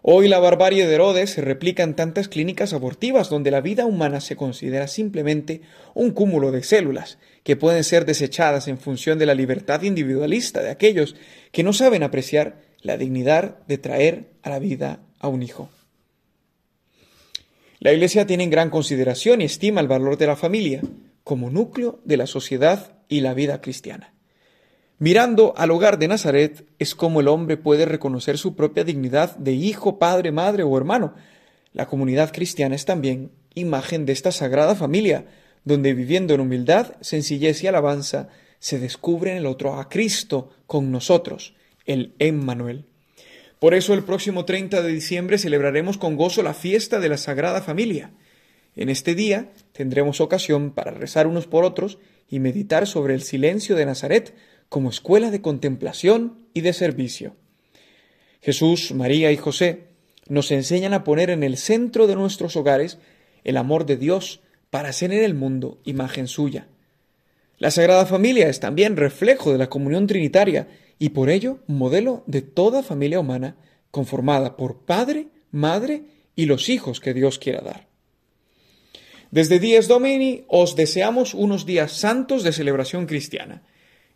Hoy 0.00 0.26
la 0.28 0.38
barbarie 0.38 0.86
de 0.86 0.94
Herodes 0.94 1.30
se 1.30 1.42
replica 1.42 1.82
en 1.82 1.94
tantas 1.94 2.28
clínicas 2.28 2.72
abortivas 2.72 3.28
donde 3.28 3.50
la 3.50 3.60
vida 3.60 3.84
humana 3.84 4.22
se 4.22 4.36
considera 4.36 4.88
simplemente 4.88 5.60
un 5.92 6.12
cúmulo 6.12 6.50
de 6.50 6.62
células 6.62 7.18
que 7.42 7.56
pueden 7.56 7.84
ser 7.84 8.06
desechadas 8.06 8.68
en 8.68 8.78
función 8.78 9.18
de 9.18 9.26
la 9.26 9.34
libertad 9.34 9.82
individualista 9.82 10.62
de 10.62 10.70
aquellos 10.70 11.14
que 11.52 11.62
no 11.62 11.74
saben 11.74 12.04
apreciar 12.04 12.62
la 12.80 12.96
dignidad 12.96 13.58
de 13.66 13.76
traer 13.76 14.30
a 14.42 14.48
la 14.48 14.60
vida 14.60 15.00
a 15.20 15.28
un 15.28 15.42
hijo. 15.42 15.68
La 17.80 17.92
Iglesia 17.92 18.26
tiene 18.26 18.44
en 18.44 18.50
gran 18.50 18.70
consideración 18.70 19.40
y 19.40 19.44
estima 19.44 19.80
el 19.80 19.88
valor 19.88 20.16
de 20.16 20.26
la 20.26 20.36
familia 20.36 20.82
como 21.22 21.50
núcleo 21.50 22.00
de 22.04 22.16
la 22.16 22.26
sociedad 22.26 22.98
y 23.08 23.20
la 23.20 23.34
vida 23.34 23.60
cristiana. 23.60 24.14
Mirando 24.98 25.54
al 25.56 25.70
hogar 25.70 25.98
de 25.98 26.08
Nazaret 26.08 26.66
es 26.80 26.96
como 26.96 27.20
el 27.20 27.28
hombre 27.28 27.56
puede 27.56 27.84
reconocer 27.84 28.36
su 28.36 28.56
propia 28.56 28.82
dignidad 28.82 29.36
de 29.36 29.52
hijo, 29.52 29.98
padre, 29.98 30.32
madre 30.32 30.64
o 30.64 30.76
hermano. 30.76 31.14
La 31.72 31.86
comunidad 31.86 32.32
cristiana 32.32 32.74
es 32.74 32.84
también 32.84 33.30
imagen 33.54 34.06
de 34.06 34.12
esta 34.12 34.32
sagrada 34.32 34.74
familia, 34.74 35.26
donde 35.64 35.94
viviendo 35.94 36.34
en 36.34 36.40
humildad, 36.40 36.94
sencillez 37.00 37.62
y 37.62 37.68
alabanza, 37.68 38.28
se 38.58 38.80
descubre 38.80 39.30
en 39.30 39.36
el 39.36 39.46
otro 39.46 39.78
a 39.78 39.88
Cristo 39.88 40.50
con 40.66 40.90
nosotros, 40.90 41.54
el 41.84 42.14
Emmanuel. 42.18 42.86
Por 43.58 43.74
eso 43.74 43.92
el 43.94 44.04
próximo 44.04 44.44
30 44.44 44.82
de 44.82 44.92
diciembre 44.92 45.38
celebraremos 45.38 45.98
con 45.98 46.16
gozo 46.16 46.42
la 46.42 46.54
fiesta 46.54 47.00
de 47.00 47.08
la 47.08 47.16
Sagrada 47.16 47.60
Familia. 47.60 48.12
En 48.76 48.88
este 48.88 49.16
día 49.16 49.50
tendremos 49.72 50.20
ocasión 50.20 50.70
para 50.70 50.92
rezar 50.92 51.26
unos 51.26 51.48
por 51.48 51.64
otros 51.64 51.98
y 52.28 52.38
meditar 52.38 52.86
sobre 52.86 53.14
el 53.14 53.22
silencio 53.22 53.74
de 53.74 53.86
Nazaret, 53.86 54.34
como 54.68 54.90
escuela 54.90 55.30
de 55.30 55.40
contemplación 55.40 56.38
y 56.54 56.60
de 56.60 56.72
servicio. 56.72 57.34
Jesús, 58.40 58.92
María 58.92 59.32
y 59.32 59.36
José 59.36 59.88
nos 60.28 60.52
enseñan 60.52 60.94
a 60.94 61.02
poner 61.02 61.30
en 61.30 61.42
el 61.42 61.56
centro 61.56 62.06
de 62.06 62.14
nuestros 62.14 62.54
hogares 62.54 62.98
el 63.44 63.56
amor 63.56 63.86
de 63.86 63.96
Dios 63.96 64.40
para 64.70 64.92
ser 64.92 65.12
en 65.12 65.24
el 65.24 65.34
mundo 65.34 65.80
imagen 65.84 66.28
suya. 66.28 66.68
La 67.58 67.70
Sagrada 67.70 68.06
Familia 68.06 68.48
es 68.48 68.60
también 68.60 68.96
reflejo 68.96 69.52
de 69.52 69.58
la 69.58 69.68
comunión 69.68 70.06
trinitaria 70.06 70.68
y 70.98 71.10
por 71.10 71.28
ello 71.30 71.58
modelo 71.66 72.24
de 72.26 72.42
toda 72.42 72.82
familia 72.82 73.20
humana 73.20 73.56
conformada 73.90 74.56
por 74.56 74.84
Padre, 74.84 75.28
Madre 75.50 76.02
y 76.36 76.46
los 76.46 76.68
hijos 76.68 77.00
que 77.00 77.14
Dios 77.14 77.38
quiera 77.38 77.60
dar. 77.60 77.88
Desde 79.30 79.58
Dies 79.58 79.88
Domini 79.88 80.44
os 80.48 80.76
deseamos 80.76 81.34
unos 81.34 81.66
días 81.66 81.92
santos 81.92 82.42
de 82.42 82.52
celebración 82.52 83.06
cristiana 83.06 83.62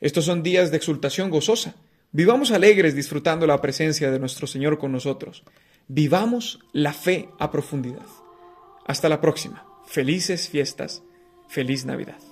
estos 0.03 0.25
son 0.25 0.43
días 0.43 0.73
de 0.73 0.79
exultación 0.79 1.31
gozosa. 1.31 1.77
Vivamos 2.11 2.51
alegres 2.51 2.97
disfrutando 2.97 3.47
la 3.47 3.61
presencia 3.61 4.11
de 4.11 4.19
nuestro 4.19 4.49
Señor 4.49 4.77
con 4.79 4.91
nosotros. 4.91 5.45
Vivamos 5.87 6.59
la 6.73 6.93
fe 6.93 7.29
a 7.39 7.53
profundidad. 7.53 8.07
Hasta 8.85 9.09
la 9.09 9.21
próxima. 9.21 9.65
Felices 9.87 10.49
fiestas. 10.49 11.05
Feliz 11.49 11.85
Navidad. 11.87 12.32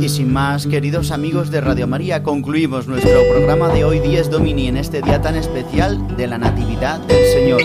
Y 0.00 0.08
sin 0.08 0.32
más, 0.32 0.66
queridos 0.66 1.12
amigos 1.12 1.50
de 1.50 1.60
Radio 1.60 1.86
María, 1.86 2.22
concluimos 2.22 2.88
nuestro 2.88 3.20
programa 3.30 3.68
de 3.68 3.84
hoy 3.84 4.00
10 4.00 4.30
Domini 4.30 4.68
en 4.68 4.76
este 4.76 5.02
día 5.02 5.22
tan 5.22 5.36
especial 5.36 6.16
de 6.16 6.26
la 6.26 6.38
Natividad 6.38 6.98
del 7.00 7.24
Señor. 7.32 7.60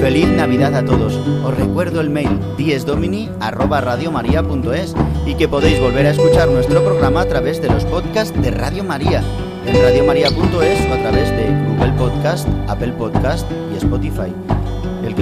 Feliz 0.00 0.28
Navidad 0.28 0.74
a 0.74 0.84
todos. 0.84 1.14
Os 1.44 1.56
recuerdo 1.56 2.00
el 2.00 2.10
mail 2.10 2.40
10domini@radiomaria.es 2.56 4.94
y 5.26 5.34
que 5.34 5.48
podéis 5.48 5.80
volver 5.80 6.06
a 6.06 6.12
escuchar 6.12 6.48
nuestro 6.48 6.82
programa 6.82 7.20
a 7.22 7.28
través 7.28 7.60
de 7.60 7.68
los 7.68 7.84
podcasts 7.84 8.40
de 8.40 8.50
Radio 8.50 8.84
María 8.84 9.22
en 9.66 9.82
radiomaria.es 9.82 10.90
o 10.90 10.94
a 10.94 11.02
través 11.02 11.28
de 11.36 11.48
Google 11.68 11.92
Podcast, 11.98 12.48
Apple 12.68 12.92
Podcast 12.92 13.46
y 13.74 13.76
Spotify. 13.76 14.32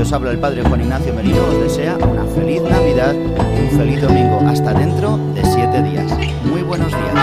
Os 0.01 0.13
habla 0.13 0.31
el 0.31 0.39
Padre 0.39 0.63
Juan 0.63 0.83
Ignacio 0.83 1.13
Merino 1.13 1.43
os 1.49 1.61
desea 1.63 1.97
una 1.97 2.25
feliz 2.27 2.63
Navidad 2.63 3.13
y 3.13 3.61
un 3.61 3.79
feliz 3.79 4.01
domingo. 4.01 4.41
Hasta 4.47 4.73
dentro 4.73 5.17
de 5.35 5.45
siete 5.45 5.83
días. 5.83 6.13
Muy 6.45 6.63
buenos 6.63 6.89
días. 6.89 7.15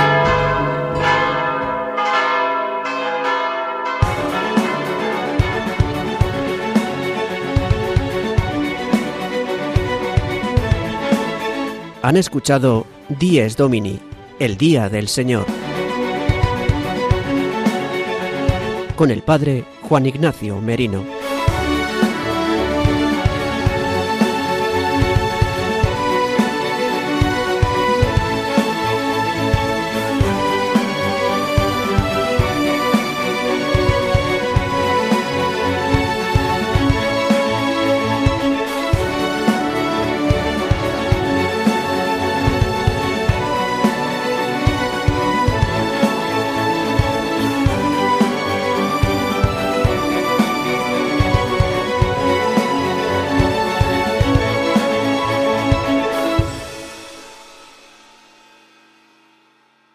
Han 12.02 12.18
escuchado 12.18 12.86
Dies 13.08 13.56
Domini, 13.56 13.98
el 14.40 14.58
Día 14.58 14.90
del 14.90 15.08
Señor, 15.08 15.46
con 18.98 19.10
el 19.10 19.22
Padre 19.22 19.64
Juan 19.84 20.06
Ignacio 20.06 20.60
Merino. 20.60 21.23